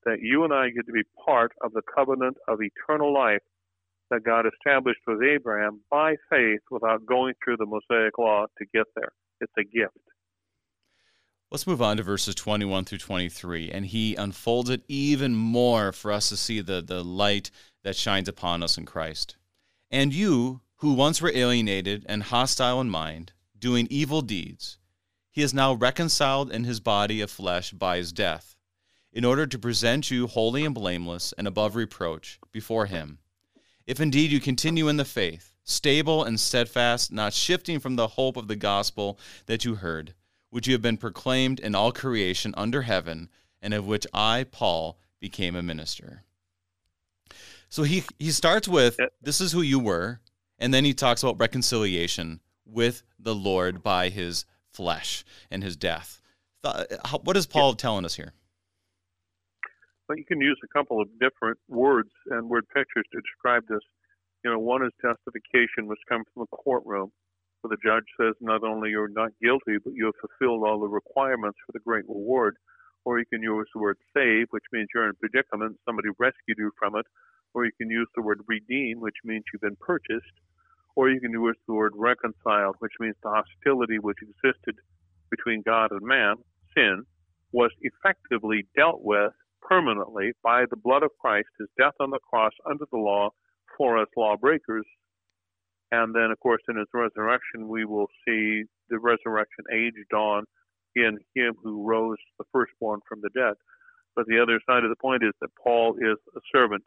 that 0.04 0.18
you 0.20 0.44
and 0.44 0.52
I 0.52 0.70
get 0.70 0.86
to 0.86 0.92
be 0.92 1.02
part 1.24 1.52
of 1.62 1.72
the 1.72 1.82
covenant 1.94 2.36
of 2.48 2.58
eternal 2.60 3.14
life 3.14 3.40
that 4.12 4.24
God 4.24 4.44
established 4.46 5.00
with 5.06 5.22
Abraham 5.22 5.80
by 5.90 6.16
faith 6.28 6.60
without 6.70 7.06
going 7.06 7.32
through 7.42 7.56
the 7.56 7.66
Mosaic 7.66 8.18
law 8.18 8.44
to 8.58 8.66
get 8.74 8.84
there. 8.94 9.12
It's 9.40 9.52
a 9.58 9.64
gift. 9.64 9.96
Let's 11.50 11.66
move 11.66 11.82
on 11.82 11.96
to 11.96 12.02
verses 12.02 12.34
21 12.34 12.84
through 12.84 12.98
23. 12.98 13.70
And 13.70 13.86
he 13.86 14.14
unfolds 14.14 14.68
it 14.68 14.82
even 14.86 15.34
more 15.34 15.92
for 15.92 16.12
us 16.12 16.28
to 16.28 16.36
see 16.36 16.60
the, 16.60 16.82
the 16.82 17.02
light 17.02 17.50
that 17.84 17.96
shines 17.96 18.28
upon 18.28 18.62
us 18.62 18.76
in 18.76 18.84
Christ. 18.84 19.36
And 19.90 20.14
you, 20.14 20.60
who 20.76 20.92
once 20.92 21.22
were 21.22 21.32
alienated 21.34 22.04
and 22.06 22.22
hostile 22.24 22.80
in 22.80 22.90
mind, 22.90 23.32
doing 23.58 23.86
evil 23.90 24.20
deeds, 24.20 24.78
he 25.30 25.42
is 25.42 25.54
now 25.54 25.72
reconciled 25.72 26.52
in 26.52 26.64
his 26.64 26.80
body 26.80 27.22
of 27.22 27.30
flesh 27.30 27.72
by 27.72 27.96
his 27.96 28.12
death, 28.12 28.56
in 29.10 29.24
order 29.24 29.46
to 29.46 29.58
present 29.58 30.10
you 30.10 30.26
holy 30.26 30.66
and 30.66 30.74
blameless 30.74 31.32
and 31.38 31.46
above 31.46 31.76
reproach 31.76 32.38
before 32.52 32.86
him 32.86 33.18
if 33.86 34.00
indeed 34.00 34.30
you 34.30 34.40
continue 34.40 34.88
in 34.88 34.96
the 34.96 35.04
faith, 35.04 35.54
stable 35.64 36.24
and 36.24 36.38
steadfast, 36.38 37.12
not 37.12 37.32
shifting 37.32 37.78
from 37.78 37.96
the 37.96 38.08
hope 38.08 38.36
of 38.36 38.48
the 38.48 38.56
gospel 38.56 39.18
that 39.46 39.64
you 39.64 39.76
heard, 39.76 40.14
which 40.50 40.66
you 40.66 40.72
have 40.72 40.82
been 40.82 40.96
proclaimed 40.96 41.60
in 41.60 41.74
all 41.74 41.92
creation 41.92 42.54
under 42.56 42.82
heaven, 42.82 43.28
and 43.60 43.74
of 43.74 43.86
which 43.86 44.06
I, 44.12 44.44
Paul, 44.50 44.98
became 45.20 45.56
a 45.56 45.62
minister. 45.62 46.24
So 47.68 47.84
he, 47.84 48.04
he 48.18 48.30
starts 48.30 48.68
with, 48.68 48.98
This 49.22 49.40
is 49.40 49.52
who 49.52 49.62
you 49.62 49.78
were, 49.78 50.20
and 50.58 50.74
then 50.74 50.84
he 50.84 50.94
talks 50.94 51.22
about 51.22 51.40
reconciliation 51.40 52.40
with 52.66 53.02
the 53.18 53.34
Lord 53.34 53.82
by 53.82 54.08
his 54.08 54.44
flesh 54.72 55.24
and 55.50 55.62
his 55.62 55.76
death. 55.76 56.20
Uh, 56.64 56.84
what 57.24 57.36
is 57.36 57.46
Paul 57.46 57.74
telling 57.74 58.04
us 58.04 58.14
here? 58.14 58.32
But 60.08 60.18
you 60.18 60.24
can 60.24 60.40
use 60.40 60.58
a 60.64 60.72
couple 60.76 61.00
of 61.00 61.08
different 61.20 61.58
words 61.68 62.10
and 62.30 62.48
word 62.48 62.64
pictures 62.74 63.06
to 63.12 63.20
describe 63.20 63.62
this. 63.68 63.82
You 64.44 64.50
know, 64.50 64.58
one 64.58 64.84
is 64.84 64.92
justification, 65.00 65.86
which 65.86 66.00
comes 66.08 66.26
from 66.34 66.46
the 66.50 66.56
courtroom, 66.56 67.12
where 67.60 67.70
the 67.70 67.82
judge 67.82 68.04
says 68.18 68.34
not 68.40 68.64
only 68.64 68.90
you're 68.90 69.08
not 69.08 69.30
guilty, 69.40 69.78
but 69.82 69.94
you 69.94 70.06
have 70.06 70.18
fulfilled 70.20 70.66
all 70.66 70.80
the 70.80 70.88
requirements 70.88 71.58
for 71.64 71.72
the 71.72 71.84
great 71.86 72.04
reward. 72.08 72.56
Or 73.04 73.18
you 73.18 73.24
can 73.26 73.42
use 73.42 73.66
the 73.74 73.80
word 73.80 73.98
save, 74.14 74.46
which 74.50 74.64
means 74.72 74.88
you're 74.94 75.04
in 75.04 75.10
a 75.10 75.14
predicament, 75.14 75.78
somebody 75.84 76.08
rescued 76.18 76.58
you 76.58 76.70
from 76.78 76.96
it. 76.96 77.06
Or 77.54 77.64
you 77.64 77.72
can 77.78 77.90
use 77.90 78.08
the 78.14 78.22
word 78.22 78.40
redeem, 78.46 79.00
which 79.00 79.16
means 79.24 79.44
you've 79.52 79.62
been 79.62 79.76
purchased. 79.80 80.36
Or 80.94 81.10
you 81.10 81.20
can 81.20 81.32
use 81.32 81.56
the 81.66 81.74
word 81.74 81.92
reconciled, 81.96 82.76
which 82.78 82.92
means 83.00 83.16
the 83.22 83.30
hostility 83.30 83.98
which 83.98 84.18
existed 84.22 84.76
between 85.30 85.62
God 85.62 85.90
and 85.90 86.02
man, 86.02 86.36
sin, 86.76 87.04
was 87.52 87.70
effectively 87.80 88.66
dealt 88.76 89.02
with 89.02 89.32
permanently 89.68 90.32
by 90.42 90.64
the 90.70 90.76
blood 90.76 91.02
of 91.02 91.10
Christ, 91.20 91.48
his 91.58 91.68
death 91.78 91.94
on 92.00 92.10
the 92.10 92.18
cross 92.18 92.52
under 92.68 92.84
the 92.90 92.98
law 92.98 93.30
for 93.76 93.98
us 93.98 94.08
lawbreakers. 94.16 94.86
And 95.90 96.14
then, 96.14 96.30
of 96.30 96.40
course, 96.40 96.62
in 96.68 96.76
his 96.76 96.88
resurrection, 96.94 97.68
we 97.68 97.84
will 97.84 98.08
see 98.26 98.64
the 98.88 98.98
resurrection 98.98 99.64
age 99.72 99.94
dawn 100.10 100.44
in 100.96 101.18
him 101.34 101.54
who 101.62 101.86
rose 101.86 102.18
the 102.38 102.44
firstborn 102.52 103.00
from 103.08 103.20
the 103.22 103.30
dead. 103.34 103.54
But 104.14 104.26
the 104.26 104.40
other 104.40 104.60
side 104.68 104.84
of 104.84 104.90
the 104.90 105.00
point 105.00 105.22
is 105.22 105.32
that 105.40 105.50
Paul 105.62 105.94
is 105.96 106.18
a 106.36 106.40
servant. 106.54 106.84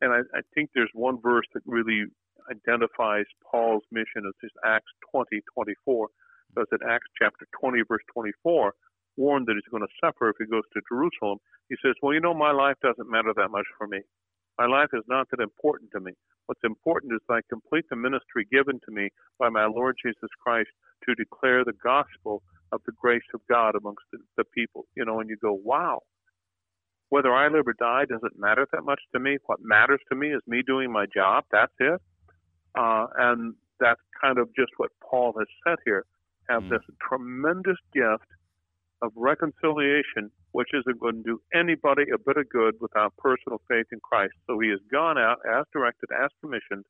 And 0.00 0.12
I, 0.12 0.18
I 0.36 0.40
think 0.54 0.70
there's 0.74 0.90
one 0.94 1.18
verse 1.20 1.46
that 1.54 1.62
really 1.66 2.04
identifies 2.50 3.24
Paul's 3.50 3.82
mission 3.92 4.30
just 4.40 4.54
Acts 4.64 4.90
20, 5.10 5.42
24. 5.54 6.08
Because 6.54 6.66
in 6.72 6.88
Acts 6.88 7.06
chapter 7.20 7.46
20, 7.60 7.82
verse 7.88 8.02
24, 8.12 8.72
warned 9.20 9.46
that 9.46 9.60
he's 9.60 9.70
going 9.70 9.84
to 9.84 9.98
suffer 10.00 10.32
if 10.32 10.36
he 10.40 10.48
goes 10.48 10.64
to 10.72 10.80
Jerusalem, 10.88 11.38
he 11.68 11.76
says, 11.84 11.94
Well, 12.00 12.14
you 12.14 12.20
know, 12.24 12.32
my 12.32 12.50
life 12.50 12.80
doesn't 12.82 13.10
matter 13.10 13.32
that 13.36 13.52
much 13.52 13.68
for 13.76 13.86
me. 13.86 14.00
My 14.56 14.66
life 14.66 14.88
is 14.92 15.04
not 15.06 15.28
that 15.30 15.44
important 15.44 15.90
to 15.92 16.00
me. 16.00 16.12
What's 16.46 16.64
important 16.64 17.12
is 17.12 17.20
I 17.28 17.40
complete 17.48 17.84
the 17.90 17.96
ministry 17.96 18.48
given 18.50 18.80
to 18.84 18.90
me 18.90 19.10
by 19.38 19.48
my 19.48 19.66
Lord 19.66 19.96
Jesus 20.04 20.32
Christ 20.42 20.70
to 21.06 21.14
declare 21.14 21.64
the 21.64 21.76
gospel 21.84 22.42
of 22.72 22.80
the 22.86 22.92
grace 22.92 23.28
of 23.34 23.40
God 23.48 23.74
amongst 23.76 24.04
the, 24.12 24.18
the 24.36 24.44
people. 24.56 24.86
You 24.96 25.04
know, 25.04 25.20
and 25.20 25.28
you 25.28 25.36
go, 25.40 25.52
Wow, 25.52 26.00
whether 27.10 27.32
I 27.32 27.48
live 27.48 27.66
or 27.66 27.74
die 27.78 28.04
doesn't 28.08 28.38
matter 28.38 28.66
that 28.72 28.84
much 28.84 29.00
to 29.12 29.20
me. 29.20 29.36
What 29.46 29.58
matters 29.62 30.00
to 30.10 30.16
me 30.16 30.28
is 30.28 30.40
me 30.46 30.62
doing 30.66 30.90
my 30.90 31.06
job. 31.12 31.44
That's 31.52 31.72
it. 31.78 32.00
Uh, 32.78 33.06
and 33.18 33.54
that's 33.80 34.00
kind 34.20 34.38
of 34.38 34.48
just 34.54 34.70
what 34.76 34.90
Paul 35.02 35.34
has 35.38 35.48
said 35.66 35.78
here. 35.84 36.04
Have 36.48 36.62
mm. 36.62 36.70
this 36.70 36.82
tremendous 37.06 37.78
gift 37.92 38.30
of 39.02 39.12
reconciliation, 39.16 40.30
which 40.52 40.68
isn't 40.74 41.00
going 41.00 41.22
to 41.22 41.36
do 41.36 41.40
anybody 41.54 42.04
a 42.12 42.18
bit 42.18 42.36
of 42.36 42.48
good 42.50 42.74
without 42.80 43.16
personal 43.16 43.60
faith 43.68 43.86
in 43.92 44.00
Christ. 44.00 44.34
So 44.46 44.58
he 44.58 44.68
has 44.70 44.80
gone 44.92 45.18
out 45.18 45.38
as 45.48 45.64
directed, 45.72 46.10
as 46.12 46.30
commissioned, 46.40 46.84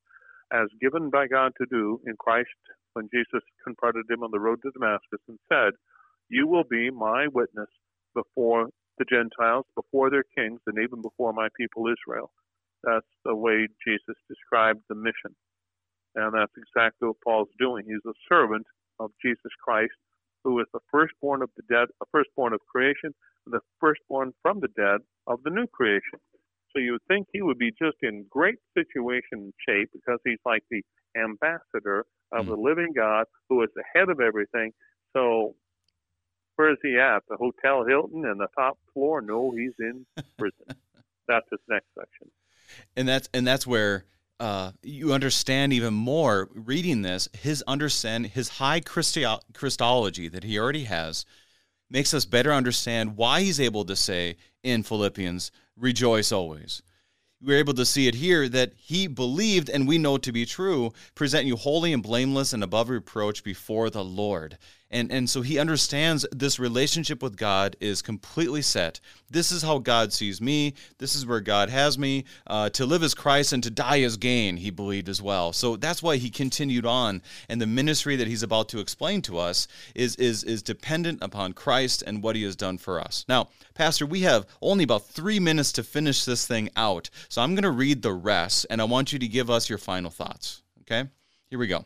as 0.51 0.67
given 0.81 1.09
by 1.09 1.27
God 1.27 1.53
to 1.59 1.65
do 1.69 2.01
in 2.05 2.15
Christ 2.19 2.49
when 2.93 3.09
Jesus 3.13 3.43
confronted 3.63 4.05
him 4.09 4.23
on 4.23 4.31
the 4.31 4.39
road 4.39 4.59
to 4.63 4.71
Damascus 4.71 5.21
and 5.27 5.39
said, 5.51 5.71
You 6.29 6.47
will 6.47 6.65
be 6.69 6.89
my 6.89 7.27
witness 7.27 7.69
before 8.13 8.67
the 8.97 9.05
Gentiles, 9.05 9.65
before 9.75 10.09
their 10.09 10.25
kings, 10.35 10.59
and 10.67 10.77
even 10.77 11.01
before 11.01 11.33
my 11.33 11.47
people 11.57 11.87
Israel. 11.87 12.31
That's 12.83 13.07
the 13.23 13.35
way 13.35 13.67
Jesus 13.87 14.17
described 14.27 14.81
the 14.89 14.95
mission. 14.95 15.35
And 16.15 16.33
that's 16.33 16.51
exactly 16.57 17.07
what 17.07 17.21
Paul's 17.23 17.53
doing. 17.57 17.85
He's 17.85 18.05
a 18.05 18.17
servant 18.27 18.65
of 18.99 19.11
Jesus 19.23 19.51
Christ 19.63 19.93
who 20.43 20.59
is 20.59 20.67
the 20.73 20.79
firstborn 20.91 21.41
of 21.41 21.49
the 21.55 21.63
dead, 21.69 21.87
the 21.99 22.05
firstborn 22.11 22.53
of 22.53 22.59
creation, 22.67 23.13
the 23.45 23.59
firstborn 23.79 24.33
from 24.41 24.59
the 24.59 24.69
dead 24.69 25.01
of 25.27 25.41
the 25.43 25.49
new 25.49 25.67
creation. 25.67 26.19
So 26.73 26.79
you 26.79 26.93
would 26.93 27.05
think 27.07 27.27
he 27.33 27.41
would 27.41 27.57
be 27.57 27.71
just 27.71 27.97
in 28.01 28.25
great 28.29 28.59
situation 28.77 29.53
shape 29.67 29.89
because 29.93 30.19
he's 30.25 30.39
like 30.45 30.63
the 30.71 30.81
ambassador 31.17 32.05
of 32.31 32.45
the 32.45 32.55
hmm. 32.55 32.63
living 32.63 32.93
God 32.95 33.25
who 33.49 33.61
is 33.63 33.69
the 33.75 33.83
head 33.93 34.09
of 34.09 34.19
everything. 34.21 34.71
So 35.13 35.55
where 36.55 36.71
is 36.71 36.77
he 36.81 36.97
at? 36.97 37.23
The 37.29 37.37
Hotel 37.37 37.85
Hilton 37.85 38.25
and 38.25 38.39
the 38.39 38.47
top 38.57 38.77
floor? 38.93 39.21
No, 39.21 39.51
he's 39.51 39.73
in 39.79 40.05
prison. 40.37 40.77
that's 41.27 41.45
his 41.51 41.59
next 41.67 41.87
section. 41.97 42.31
And 42.95 43.07
that's 43.07 43.27
and 43.33 43.45
that's 43.45 43.67
where 43.67 44.05
uh, 44.41 44.71
you 44.81 45.13
understand 45.13 45.71
even 45.71 45.93
more 45.93 46.49
reading 46.55 47.03
this. 47.03 47.29
His 47.31 47.63
understand 47.67 48.27
his 48.27 48.49
high 48.49 48.79
Christi- 48.79 49.37
Christology 49.53 50.27
that 50.29 50.43
he 50.43 50.57
already 50.57 50.85
has 50.85 51.25
makes 51.89 52.13
us 52.13 52.25
better 52.25 52.51
understand 52.51 53.17
why 53.17 53.41
he's 53.41 53.59
able 53.59 53.85
to 53.85 53.95
say 53.95 54.37
in 54.63 54.81
Philippians, 54.81 55.51
"Rejoice 55.77 56.31
always." 56.31 56.81
we're 57.43 57.57
able 57.57 57.73
to 57.73 57.85
see 57.85 58.07
it 58.07 58.15
here 58.15 58.47
that 58.47 58.71
he 58.77 59.07
believed 59.07 59.69
and 59.69 59.87
we 59.87 59.97
know 59.97 60.17
to 60.17 60.31
be 60.31 60.45
true, 60.45 60.93
present 61.15 61.45
you 61.45 61.55
holy 61.55 61.91
and 61.91 62.03
blameless 62.03 62.53
and 62.53 62.63
above 62.63 62.89
reproach 62.89 63.43
before 63.43 63.89
the 63.89 64.03
Lord. 64.03 64.57
And, 64.91 65.11
and 65.11 65.29
so 65.29 65.41
he 65.41 65.57
understands 65.57 66.25
this 66.31 66.59
relationship 66.59 67.23
with 67.23 67.37
God 67.37 67.77
is 67.79 68.01
completely 68.01 68.61
set. 68.61 68.99
This 69.29 69.51
is 69.51 69.63
how 69.63 69.79
God 69.79 70.11
sees 70.11 70.41
me. 70.41 70.73
This 70.97 71.15
is 71.15 71.25
where 71.25 71.39
God 71.39 71.69
has 71.69 71.97
me. 71.97 72.25
Uh, 72.45 72.69
to 72.71 72.85
live 72.85 73.01
as 73.01 73.13
Christ 73.13 73.53
and 73.53 73.63
to 73.63 73.71
die 73.71 74.01
as 74.01 74.17
gain, 74.17 74.57
he 74.57 74.69
believed 74.69 75.07
as 75.07 75.21
well. 75.21 75.53
So 75.53 75.77
that's 75.77 76.03
why 76.03 76.17
he 76.17 76.29
continued 76.29 76.85
on. 76.85 77.21
And 77.47 77.61
the 77.61 77.67
ministry 77.67 78.17
that 78.17 78.27
he's 78.27 78.43
about 78.43 78.67
to 78.69 78.79
explain 78.79 79.21
to 79.23 79.37
us 79.37 79.67
is, 79.95 80.17
is, 80.17 80.43
is 80.43 80.61
dependent 80.61 81.23
upon 81.23 81.53
Christ 81.53 82.03
and 82.05 82.21
what 82.21 82.35
he 82.35 82.43
has 82.43 82.57
done 82.57 82.77
for 82.77 82.99
us. 82.99 83.23
Now, 83.29 83.47
Pastor, 83.73 84.05
we 84.05 84.21
have 84.21 84.45
only 84.61 84.83
about 84.83 85.07
three 85.07 85.39
minutes 85.39 85.71
to 85.73 85.83
finish 85.83 86.25
this 86.25 86.45
thing 86.45 86.69
out. 86.75 87.09
So 87.29 87.41
I'm 87.41 87.55
going 87.55 87.63
to 87.63 87.71
read 87.71 88.01
the 88.01 88.13
rest, 88.13 88.65
and 88.69 88.81
I 88.81 88.83
want 88.83 89.13
you 89.13 89.19
to 89.19 89.27
give 89.27 89.49
us 89.49 89.69
your 89.69 89.77
final 89.77 90.11
thoughts. 90.11 90.63
Okay? 90.81 91.09
Here 91.49 91.59
we 91.59 91.67
go. 91.67 91.85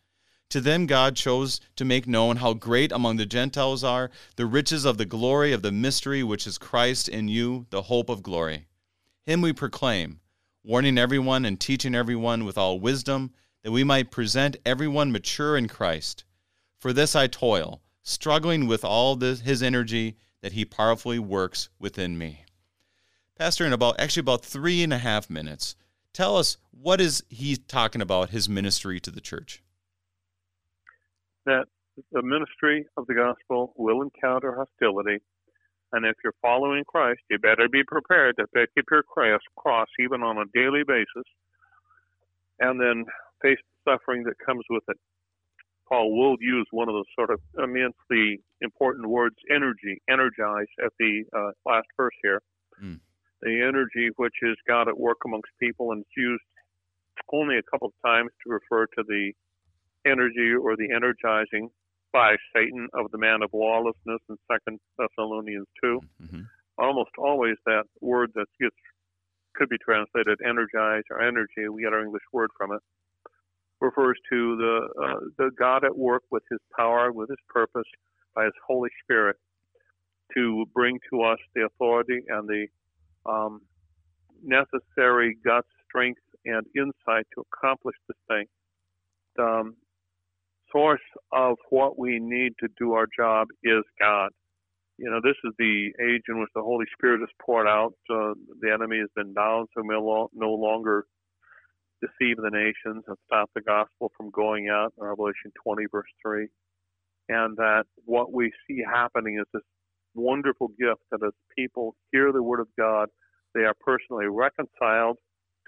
to 0.51 0.61
them, 0.61 0.85
God 0.85 1.15
chose 1.15 1.59
to 1.75 1.85
make 1.85 2.07
known 2.07 2.37
how 2.37 2.53
great 2.53 2.91
among 2.91 3.17
the 3.17 3.25
Gentiles 3.25 3.83
are 3.83 4.11
the 4.35 4.45
riches 4.45 4.85
of 4.85 4.97
the 4.97 5.05
glory 5.05 5.53
of 5.53 5.61
the 5.61 5.71
mystery 5.71 6.23
which 6.23 6.45
is 6.45 6.57
Christ 6.57 7.09
in 7.09 7.27
you, 7.27 7.65
the 7.69 7.83
hope 7.83 8.09
of 8.09 8.21
glory. 8.21 8.67
Him 9.25 9.41
we 9.41 9.53
proclaim, 9.53 10.19
warning 10.63 10.97
everyone 10.97 11.45
and 11.45 11.59
teaching 11.59 11.95
everyone 11.95 12.45
with 12.45 12.57
all 12.57 12.79
wisdom, 12.79 13.31
that 13.63 13.71
we 13.71 13.83
might 13.83 14.11
present 14.11 14.57
everyone 14.65 15.11
mature 15.11 15.57
in 15.57 15.67
Christ. 15.67 16.23
For 16.79 16.93
this 16.93 17.15
I 17.15 17.27
toil, 17.27 17.81
struggling 18.03 18.67
with 18.67 18.83
all 18.83 19.15
his 19.17 19.63
energy 19.63 20.17
that 20.41 20.53
he 20.53 20.65
powerfully 20.65 21.19
works 21.19 21.69
within 21.79 22.17
me. 22.17 22.45
Pastor, 23.37 23.65
in 23.65 23.73
about 23.73 23.99
actually 23.99 24.21
about 24.21 24.43
three 24.43 24.83
and 24.83 24.91
a 24.91 24.97
half 24.97 25.29
minutes, 25.29 25.75
tell 26.13 26.37
us 26.37 26.57
what 26.71 26.99
is 26.99 27.23
he 27.29 27.55
talking 27.55 28.01
about 28.01 28.31
his 28.31 28.49
ministry 28.49 28.99
to 28.99 29.11
the 29.11 29.21
church? 29.21 29.63
That 31.45 31.65
the 32.11 32.21
ministry 32.21 32.85
of 32.97 33.07
the 33.07 33.13
gospel 33.13 33.73
will 33.75 34.01
encounter 34.01 34.55
hostility. 34.55 35.19
And 35.93 36.05
if 36.05 36.15
you're 36.23 36.35
following 36.41 36.83
Christ, 36.87 37.19
you 37.29 37.37
better 37.37 37.67
be 37.69 37.83
prepared 37.83 38.37
to 38.37 38.47
pick 38.47 38.69
up 38.77 38.85
your 38.89 39.03
cross 39.57 39.87
even 39.99 40.23
on 40.23 40.37
a 40.37 40.45
daily 40.53 40.83
basis 40.87 41.27
and 42.59 42.79
then 42.79 43.05
face 43.41 43.57
the 43.85 43.91
suffering 43.91 44.23
that 44.23 44.35
comes 44.45 44.63
with 44.69 44.83
it. 44.87 44.97
Paul 45.89 46.17
will 46.17 46.37
use 46.39 46.65
one 46.71 46.87
of 46.87 46.95
those 46.95 47.11
sort 47.15 47.31
of 47.31 47.41
immensely 47.61 48.39
important 48.61 49.09
words, 49.09 49.35
energy, 49.53 50.01
energize, 50.09 50.71
at 50.83 50.93
the 50.97 51.23
uh, 51.35 51.51
last 51.65 51.87
verse 51.97 52.15
here. 52.23 52.41
Mm. 52.81 52.99
The 53.41 53.61
energy 53.67 54.09
which 54.15 54.35
is 54.41 54.55
God 54.65 54.87
at 54.87 54.97
work 54.97 55.17
amongst 55.25 55.51
people 55.59 55.91
and 55.91 56.01
it's 56.01 56.15
used 56.15 56.43
only 57.33 57.57
a 57.57 57.63
couple 57.63 57.87
of 57.87 57.93
times 58.05 58.29
to 58.43 58.53
refer 58.53 58.85
to 58.85 59.03
the 59.05 59.33
energy 60.05 60.53
or 60.53 60.75
the 60.75 60.91
energizing 60.93 61.69
by 62.13 62.35
Satan 62.53 62.87
of 62.93 63.11
the 63.11 63.17
man 63.17 63.41
of 63.41 63.51
lawlessness 63.53 64.19
in 64.29 64.37
Second 64.51 64.79
Thessalonians 64.97 65.67
2 65.83 66.01
mm-hmm. 66.23 66.41
Almost 66.77 67.11
always 67.17 67.55
that 67.65 67.83
word 68.01 68.31
that 68.35 68.47
gets 68.59 68.75
could 69.55 69.69
be 69.69 69.77
translated 69.77 70.39
energize 70.47 71.03
or 71.11 71.21
energy. 71.21 71.67
We 71.69 71.83
get 71.83 71.93
our 71.93 72.03
English 72.03 72.23
word 72.31 72.49
from 72.57 72.71
it. 72.71 72.79
Refers 73.81 74.17
to 74.31 74.55
the 74.55 74.87
uh, 75.03 75.19
the 75.37 75.51
God 75.59 75.83
at 75.83 75.95
work 75.95 76.23
with 76.31 76.43
His 76.49 76.59
power, 76.75 77.11
with 77.11 77.29
His 77.29 77.37
purpose, 77.49 77.87
by 78.35 78.45
His 78.45 78.53
Holy 78.65 78.89
Spirit, 79.03 79.35
to 80.33 80.65
bring 80.73 80.99
to 81.11 81.23
us 81.23 81.39
the 81.53 81.65
authority 81.65 82.21
and 82.29 82.47
the 82.47 82.67
um, 83.29 83.61
necessary 84.43 85.37
gut 85.43 85.65
strength 85.87 86.21
and 86.45 86.65
insight 86.75 87.27
to 87.35 87.43
accomplish 87.53 87.95
this 88.07 88.17
thing. 88.27 88.45
Um, 89.37 89.75
source 90.71 91.01
of 91.31 91.57
what 91.69 91.97
we 91.97 92.19
need 92.19 92.53
to 92.59 92.67
do 92.77 92.93
our 92.93 93.07
job 93.17 93.47
is 93.63 93.83
God. 93.99 94.29
You 94.97 95.09
know, 95.09 95.19
this 95.23 95.37
is 95.43 95.53
the 95.57 95.91
age 96.01 96.21
in 96.29 96.39
which 96.39 96.49
the 96.53 96.61
Holy 96.61 96.85
Spirit 96.93 97.21
is 97.23 97.29
poured 97.43 97.67
out. 97.67 97.93
Uh, 98.09 98.33
the 98.59 98.71
enemy 98.71 98.99
has 98.99 99.09
been 99.15 99.33
bound, 99.33 99.67
so 99.75 99.83
we'll 99.83 100.29
no 100.33 100.53
longer 100.53 101.05
deceive 102.01 102.37
the 102.37 102.49
nations 102.51 103.03
and 103.07 103.17
stop 103.25 103.49
the 103.55 103.61
gospel 103.61 104.11
from 104.17 104.29
going 104.31 104.69
out. 104.69 104.93
Revelation 104.97 105.51
20, 105.63 105.85
verse 105.91 106.09
3. 106.21 106.47
And 107.29 107.55
that 107.57 107.85
what 108.05 108.33
we 108.33 108.51
see 108.67 108.81
happening 108.85 109.39
is 109.39 109.47
this 109.53 109.63
wonderful 110.13 110.69
gift 110.69 111.01
that 111.11 111.25
as 111.25 111.33
people 111.57 111.95
hear 112.11 112.31
the 112.31 112.43
word 112.43 112.59
of 112.59 112.67
God, 112.77 113.09
they 113.53 113.61
are 113.61 113.75
personally 113.79 114.27
reconciled 114.27 115.17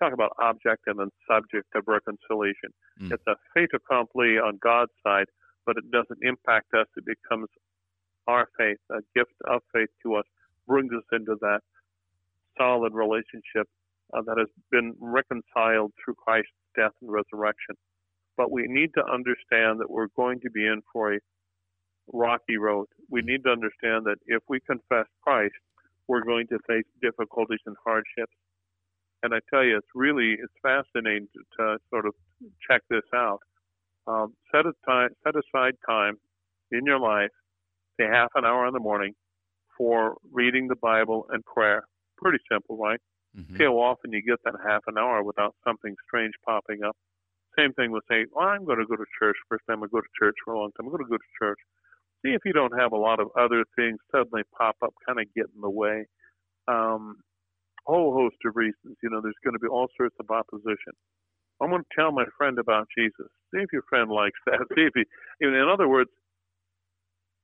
talk 0.02 0.14
about 0.14 0.32
object 0.42 0.84
and 0.88 1.00
then 1.00 1.10
subject 1.30 1.68
of 1.76 1.84
reconciliation. 1.88 2.72
Mm. 3.02 3.12
It's 3.12 3.24
a 3.28 3.36
fait 3.54 3.70
accompli 3.74 4.38
on 4.38 4.60
God's 4.62 4.92
side, 5.06 5.28
but 5.66 5.78
it 5.78 5.90
doesn't 5.92 6.20
impact 6.22 6.74
us. 6.74 6.88
It 6.98 7.06
becomes 7.06 7.48
our 8.28 8.48
faith, 8.58 8.78
a 8.92 9.02
gift 9.16 9.36
of 9.46 9.62
faith 9.74 9.90
to 10.04 10.16
us, 10.16 10.26
brings 10.68 10.92
us 10.94 11.04
into 11.12 11.36
that 11.42 11.60
solid 12.58 12.94
relationship 12.94 13.68
uh, 14.14 14.22
that 14.26 14.38
has 14.38 14.50
been 14.72 14.94
reconciled 15.00 15.92
through 16.04 16.16
Christ's 16.16 16.52
death 16.76 16.94
and 17.02 17.12
resurrection. 17.12 17.76
But 18.38 18.52
we 18.52 18.66
need 18.68 18.92
to 18.96 19.04
understand 19.06 19.80
that 19.80 19.90
we're 19.90 20.14
going 20.16 20.40
to 20.42 20.50
be 20.50 20.66
in 20.66 20.82
for 20.92 21.14
a 21.14 21.20
rocky 22.12 22.58
road. 22.58 22.88
We 23.10 23.22
mm. 23.22 23.26
need 23.26 23.44
to 23.44 23.52
understand 23.52 24.06
that 24.06 24.18
if 24.26 24.42
we 24.50 24.60
confess 24.62 25.06
Christ, 25.22 25.54
we're 26.08 26.24
going 26.24 26.48
to 26.48 26.60
face 26.68 26.86
difficulties 27.02 27.62
and 27.66 27.76
hardships. 27.84 28.34
And 29.24 29.34
I 29.34 29.40
tell 29.50 29.64
you, 29.64 29.78
it's 29.78 29.88
really 29.96 30.34
it's 30.34 30.54
fascinating 30.62 31.28
to, 31.34 31.40
to 31.58 31.78
sort 31.90 32.06
of 32.06 32.14
check 32.70 32.82
this 32.90 33.08
out. 33.16 33.40
Um, 34.06 34.34
set 34.52 34.66
a 34.66 34.74
aside 34.86 35.12
set 35.24 35.36
aside 35.36 35.76
time 35.88 36.18
in 36.72 36.86
your 36.86 37.00
life, 37.00 37.32
say 38.00 38.06
half 38.06 38.30
an 38.36 38.44
hour 38.44 38.68
in 38.68 38.74
the 38.74 38.80
morning, 38.80 39.14
for 39.78 40.18
reading 40.32 40.68
the 40.68 40.76
Bible 40.76 41.26
and 41.32 41.44
prayer. 41.46 41.84
Pretty 42.18 42.40
simple, 42.52 42.78
right? 42.78 43.00
Mm-hmm. 43.38 43.58
See 43.58 43.64
how 43.64 43.74
often 43.80 44.12
you 44.12 44.22
get 44.22 44.40
that 44.46 44.56
half 44.66 44.84
an 44.88 44.98
hour 44.98 45.24
without 45.24 45.56
something 45.66 45.96
strange 46.06 46.34
popping 46.46 46.84
up. 46.84 46.96
Same 47.58 47.74
thing 47.74 47.92
with 47.92 48.04
saying, 48.10 48.26
well, 48.32 48.48
I'm 48.48 48.66
going 48.66 48.80
to 48.80 48.86
go 48.86 48.96
to 48.96 49.06
church. 49.20 49.36
First 49.50 49.64
time 49.70 49.84
I 49.84 49.88
go 49.92 50.02
to 50.02 50.08
church 50.20 50.36
for 50.44 50.54
a 50.54 50.60
long 50.60 50.72
time. 50.72 50.88
I'm 50.88 50.92
going 50.92 51.04
to 51.04 51.10
go 51.10 51.18
to 51.18 51.38
church. 51.40 51.60
See 52.26 52.32
if 52.32 52.42
you 52.46 52.54
don't 52.54 52.78
have 52.80 52.92
a 52.94 52.98
lot 52.98 53.20
of 53.20 53.28
other 53.38 53.64
things 53.76 53.98
suddenly 54.12 54.44
pop 54.58 54.76
up, 54.84 54.94
kind 55.06 55.20
of 55.20 55.26
get 55.36 55.46
in 55.54 55.62
the 55.62 55.70
way. 55.70 56.06
Um, 56.68 57.18
whole 57.86 58.14
host 58.14 58.38
of 58.46 58.56
reasons. 58.56 58.98
You 59.02 59.10
know, 59.10 59.22
there's 59.22 59.40
going 59.44 59.54
to 59.54 59.60
be 59.60 59.68
all 59.68 59.88
sorts 59.98 60.16
of 60.20 60.30
opposition. 60.30 60.94
I'm 61.62 61.70
going 61.70 61.84
to 61.84 61.96
tell 61.96 62.12
my 62.12 62.26
friend 62.38 62.60
about 62.60 62.88
Jesus. 62.98 63.28
See 63.54 63.62
if 63.62 63.72
your 63.72 63.84
friend 63.90 64.10
likes 64.10 64.40
that. 64.48 64.66
See 64.76 64.84
if 64.84 64.94
he, 64.96 65.04
in 65.42 65.70
other 65.72 65.88
words, 65.88 66.10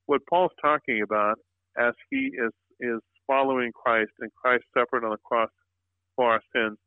what 0.06 0.22
Paul's 0.28 0.52
talking 0.60 1.02
about 1.02 1.38
as 1.78 1.94
he 2.10 2.32
is 2.34 2.52
is 2.80 3.00
following 3.26 3.70
Christ 3.72 4.10
and 4.20 4.30
Christ 4.34 4.64
suffered 4.76 5.04
on 5.04 5.10
the 5.10 5.18
cross 5.24 5.50
for 6.16 6.32
our 6.32 6.40
sins 6.54 6.78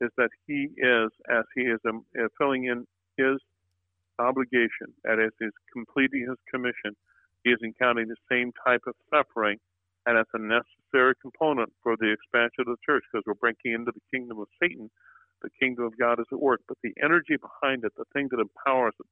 is 0.00 0.10
that 0.16 0.30
he 0.46 0.68
is, 0.76 1.10
as 1.30 1.44
he 1.54 1.62
is 1.62 1.78
um, 1.88 2.04
uh, 2.18 2.26
filling 2.38 2.64
in 2.64 2.86
his 3.16 3.38
obligation, 4.18 4.92
that 5.04 5.18
is, 5.18 5.30
he's 5.38 5.50
completing 5.72 6.26
his 6.28 6.38
commission, 6.52 6.96
he 7.44 7.50
is 7.50 7.58
encountering 7.62 8.08
the 8.08 8.16
same 8.30 8.50
type 8.66 8.80
of 8.86 8.94
suffering 9.12 9.58
and 10.06 10.16
it's 10.16 10.30
a 10.34 10.38
necessary 10.92 11.14
component 11.20 11.72
for 11.82 11.96
the 11.98 12.12
expansion 12.12 12.60
of 12.60 12.66
the 12.66 12.76
church 12.84 13.04
because 13.12 13.24
we're 13.26 13.34
breaking 13.34 13.72
into 13.72 13.92
the 13.92 14.16
kingdom 14.16 14.38
of 14.38 14.46
Satan. 14.62 14.90
The 15.42 15.50
kingdom 15.60 15.84
of 15.84 15.98
God 15.98 16.18
is 16.18 16.26
at 16.32 16.40
work, 16.40 16.60
but 16.68 16.78
the 16.82 16.92
energy 17.02 17.36
behind 17.36 17.84
it, 17.84 17.92
the 17.96 18.04
thing 18.12 18.28
that 18.30 18.40
empowers 18.40 18.94
it, 18.98 19.06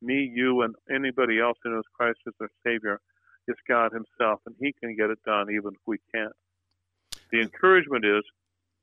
me, 0.00 0.30
you, 0.32 0.62
and 0.62 0.74
anybody 0.94 1.40
else 1.40 1.58
who 1.62 1.70
knows 1.70 1.84
Christ 1.94 2.18
as 2.26 2.34
their 2.38 2.50
Savior, 2.64 3.00
is 3.48 3.56
God 3.68 3.90
Himself, 3.92 4.40
and 4.46 4.54
He 4.60 4.72
can 4.80 4.96
get 4.96 5.10
it 5.10 5.18
done 5.26 5.48
even 5.50 5.72
if 5.74 5.82
we 5.86 5.98
can't. 6.14 6.32
The 7.32 7.40
encouragement 7.40 8.04
is 8.04 8.22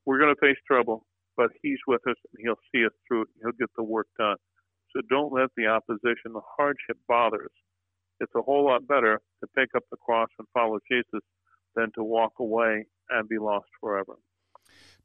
we're 0.05 0.19
going 0.19 0.35
to 0.35 0.41
face 0.41 0.59
trouble, 0.67 1.05
but 1.37 1.51
He's 1.61 1.79
with 1.87 2.01
us, 2.07 2.17
and 2.33 2.43
He'll 2.43 2.59
see 2.73 2.85
us 2.85 2.91
through 3.07 3.23
it. 3.23 3.27
He'll 3.41 3.57
get 3.57 3.69
the 3.77 3.83
work 3.83 4.07
done. 4.19 4.37
So 4.91 5.01
don't 5.09 5.33
let 5.33 5.49
the 5.55 5.67
opposition, 5.67 6.33
the 6.33 6.41
hardship 6.57 6.97
bother 7.07 7.45
us. 7.45 7.57
It's 8.19 8.35
a 8.35 8.41
whole 8.41 8.65
lot 8.65 8.87
better 8.87 9.19
to 9.41 9.47
pick 9.55 9.69
up 9.75 9.83
the 9.91 9.97
cross 9.97 10.29
and 10.39 10.47
follow 10.53 10.79
Jesus 10.91 11.21
than 11.75 11.91
to 11.95 12.03
walk 12.03 12.33
away 12.39 12.85
and 13.09 13.29
be 13.29 13.37
lost 13.37 13.67
forever. 13.79 14.15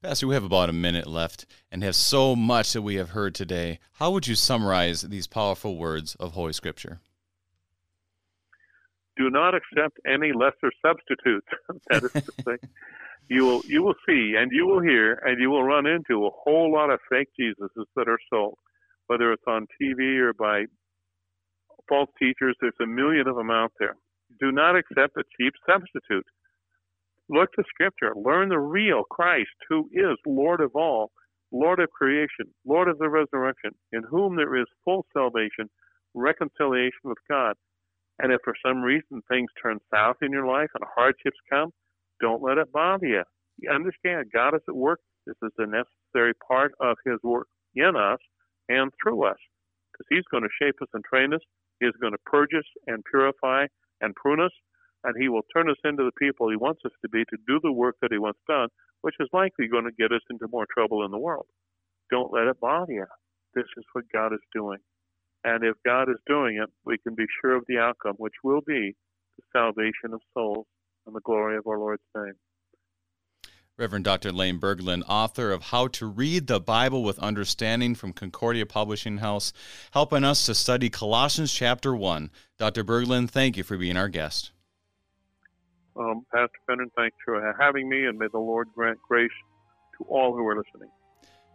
Pastor, 0.03 0.27
we 0.27 0.35
have 0.35 0.45
about 0.45 0.71
a 0.71 0.73
minute 0.73 1.07
left 1.07 1.45
and 1.71 1.83
have 1.85 1.95
so 1.95 2.35
much 2.35 2.73
that 2.73 2.83
we 2.83 2.95
have 2.95 3.11
heard 3.11 3.35
today. 3.35 3.79
How 3.93 4.11
would 4.13 4.27
you 4.27 4.35
summarize 4.35 5.03
these 5.03 5.27
powerful 5.27 5.77
words 5.77 6.15
of 6.15 6.33
Holy 6.33 6.55
Scripture? 6.55 7.01
do 9.21 9.29
not 9.29 9.55
accept 9.55 9.99
any 10.07 10.33
lesser 10.33 10.73
substitutes. 10.85 11.47
that 11.91 12.03
is 12.05 12.13
to 12.13 12.33
say, 12.47 12.57
you 13.29 13.45
will 13.45 13.63
you 13.67 13.83
will 13.83 13.95
see 14.07 14.35
and 14.39 14.51
you 14.51 14.67
will 14.67 14.81
hear 14.81 15.21
and 15.25 15.41
you 15.41 15.51
will 15.51 15.63
run 15.63 15.87
into 15.87 16.27
a 16.27 16.31
whole 16.33 16.73
lot 16.73 16.91
of 16.91 16.99
fake 17.11 17.29
Jesuses 17.39 17.85
that 17.97 18.09
are 18.09 18.19
sold, 18.31 18.59
whether 19.09 19.33
it's 19.33 19.45
on 19.47 19.67
TV 19.81 20.19
or 20.19 20.33
by 20.33 20.65
false 21.89 22.11
teachers. 22.19 22.57
There's 22.61 22.81
a 22.83 22.87
million 22.87 23.29
of 23.29 23.37
them 23.37 23.51
out 23.51 23.73
there. 23.79 23.97
Do 24.41 24.51
not 24.53 24.77
accept 24.77 25.17
a 25.19 25.25
cheap 25.37 25.53
substitute. 25.69 26.27
Look 27.31 27.53
to 27.53 27.63
Scripture. 27.69 28.13
Learn 28.17 28.49
the 28.49 28.59
real 28.59 29.05
Christ, 29.09 29.51
who 29.69 29.89
is 29.93 30.19
Lord 30.27 30.61
of 30.61 30.73
all, 30.75 31.13
Lord 31.53 31.79
of 31.79 31.89
creation, 31.91 32.47
Lord 32.67 32.89
of 32.89 32.99
the 32.99 33.09
resurrection, 33.09 33.71
in 33.93 34.03
whom 34.03 34.35
there 34.35 34.57
is 34.57 34.67
full 34.85 35.07
salvation, 35.13 35.71
reconciliation 36.13 37.05
with 37.05 37.19
God. 37.31 37.55
And 38.19 38.33
if 38.33 38.41
for 38.43 38.55
some 38.67 38.83
reason 38.83 39.23
things 39.29 39.49
turn 39.63 39.79
south 39.95 40.17
in 40.23 40.33
your 40.33 40.47
life 40.47 40.71
and 40.75 40.85
hardships 40.97 41.39
come, 41.49 41.71
don't 42.21 42.43
let 42.43 42.59
it 42.59 42.73
bother 42.73 43.07
you. 43.07 43.23
You 43.59 43.71
understand 43.71 44.33
God 44.35 44.55
is 44.57 44.63
at 44.69 44.75
work. 44.75 44.99
This 45.25 45.37
is 45.43 45.53
a 45.59 45.67
necessary 45.67 46.35
part 46.49 46.73
of 46.81 46.97
His 47.07 47.19
work 47.23 47.47
in 47.77 47.95
us 47.95 48.19
and 48.69 48.91
through 49.01 49.25
us. 49.25 49.39
Because 49.93 50.07
He's 50.11 50.29
going 50.33 50.43
to 50.43 50.51
shape 50.61 50.77
us 50.83 50.89
and 50.95 51.05
train 51.05 51.33
us. 51.33 51.41
He's 51.79 51.97
going 52.01 52.13
to 52.13 52.19
purge 52.27 52.51
us 52.59 52.67
and 52.89 53.05
purify 53.05 53.67
and 54.01 54.15
prune 54.17 54.41
us. 54.41 54.53
And 55.05 55.15
He 55.19 55.29
will 55.29 55.43
turn 55.55 55.71
us 55.71 55.77
into 55.85 56.05
the 56.05 56.19
people 56.19 56.51
He 56.51 56.57
wants 56.57 56.83
us 56.85 56.93
to 57.03 57.09
be 57.09 57.25
to 57.25 57.37
do 57.47 57.61
the 57.63 57.73
work 57.73 57.97
that 58.03 58.13
He 58.13 58.19
wants 58.19 58.41
done, 58.49 58.69
which 59.03 59.15
is 59.21 59.29
likely 59.33 59.69
going 59.69 59.85
to 59.85 59.93
get 59.99 60.13
us 60.13 60.23
into 60.31 60.47
more 60.51 60.67
trouble 60.73 61.05
in 61.05 61.11
the 61.11 61.19
world. 61.19 61.47
Don't 62.11 62.33
let 62.33 62.49
it 62.49 62.61
bother 62.61 62.93
you. 62.93 63.07
This 63.55 63.67
is 63.77 63.85
what 63.93 64.05
God 64.13 64.33
is 64.33 64.41
doing. 64.55 64.79
And 65.45 65.65
if 65.65 65.77
God 65.85 66.11
is 66.11 66.19
doing 66.27 66.59
it, 66.63 66.69
we 66.85 66.99
can 66.99 67.15
be 67.15 67.25
sure 67.41 67.57
of 67.57 67.65
the 67.67 67.79
outcome, 67.79 68.15
which 68.19 68.35
will 68.45 68.61
be 68.67 68.95
the 69.37 69.45
salvation 69.53 70.13
of 70.13 70.21
souls 70.35 70.67
and 71.07 71.15
the 71.15 71.21
glory 71.21 71.57
of 71.57 71.67
our 71.67 71.79
Lord's 71.79 72.03
name. 72.15 72.35
Reverend 73.79 74.05
Dr. 74.05 74.31
Lane 74.31 74.61
Burgland, 74.61 75.05
author 75.09 75.51
of 75.51 75.63
How 75.63 75.87
to 75.89 76.05
Read 76.05 76.49
the 76.49 76.61
Bible 76.61 77.03
with 77.03 77.19
Understanding 77.19 77.95
from 77.95 78.13
Concordia 78.13 78.67
Publishing 78.67 79.19
House, 79.19 79.55
helping 79.93 80.23
us 80.23 80.45
to 80.45 80.55
study 80.55 80.91
Colossians 80.91 81.51
chapter 81.51 81.97
1. 81.97 82.31
Dr. 82.59 82.85
Burgland, 82.85 83.31
thank 83.31 83.57
you 83.57 83.63
for 83.65 83.79
being 83.79 83.97
our 83.97 84.11
guest. 84.11 84.51
Um, 86.01 86.25
Pastor 86.33 86.59
Finnern, 86.67 86.91
thanks 86.97 87.17
for 87.25 87.55
having 87.61 87.87
me, 87.89 88.07
and 88.07 88.19
may 88.19 88.29
the 88.33 88.39
Lord 88.39 88.69
grant 88.75 88.99
grace 89.07 89.31
to 89.99 90.05
all 90.05 90.33
who 90.35 90.47
are 90.47 90.57
listening. 90.57 90.89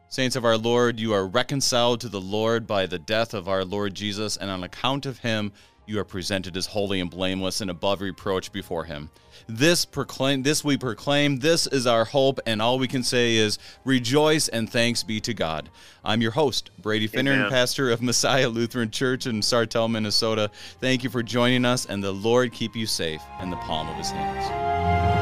Saints 0.08 0.36
of 0.36 0.46
our 0.46 0.56
Lord, 0.56 1.00
you 1.00 1.14
are 1.14 1.26
reconciled 1.26 2.00
to 2.02 2.10
the 2.10 2.22
Lord 2.22 2.68
by 2.68 2.86
the 2.86 3.00
death 3.00 3.34
of 3.34 3.50
our 3.50 3.66
Lord 3.66 3.96
Jesus, 3.96 4.38
and 4.38 4.52
on 4.52 4.64
account 4.64 5.08
of 5.08 5.20
him, 5.20 5.52
you 5.86 6.00
are 6.00 6.06
presented 6.06 6.58
as 6.58 6.66
holy 6.66 7.00
and 7.00 7.10
blameless 7.10 7.62
and 7.62 7.70
above 7.70 8.02
reproach 8.02 8.52
before 8.52 8.86
him. 8.86 9.10
This 9.48 9.86
proclaim 9.86 10.44
this 10.44 10.64
we 10.64 10.78
proclaim, 10.78 11.38
this 11.38 11.68
is 11.68 11.86
our 11.86 12.06
hope, 12.06 12.40
and 12.46 12.62
all 12.62 12.80
we 12.80 12.88
can 12.88 13.04
say 13.04 13.36
is 13.36 13.60
rejoice 13.84 14.48
and 14.48 14.70
thanks 14.70 15.04
be 15.04 15.20
to 15.22 15.34
God. 15.34 15.70
I'm 16.04 16.22
your 16.22 16.32
host, 16.32 16.72
Brady 16.82 17.08
Finnern, 17.08 17.50
pastor 17.50 17.92
of 17.92 18.02
Messiah 18.02 18.50
Lutheran 18.50 18.92
Church 18.92 19.28
in 19.28 19.42
Sartell, 19.42 19.90
Minnesota. 19.90 20.50
Thank 20.80 21.04
you 21.04 21.10
for 21.10 21.22
joining 21.22 21.66
us, 21.66 21.86
and 21.86 22.04
the 22.04 22.12
Lord 22.12 22.54
keep 22.54 22.76
you 22.76 22.88
safe 22.88 23.22
in 23.42 23.50
the 23.50 23.58
palm 23.58 23.88
of 23.90 23.96
his 23.96 24.10
hands. 24.10 25.15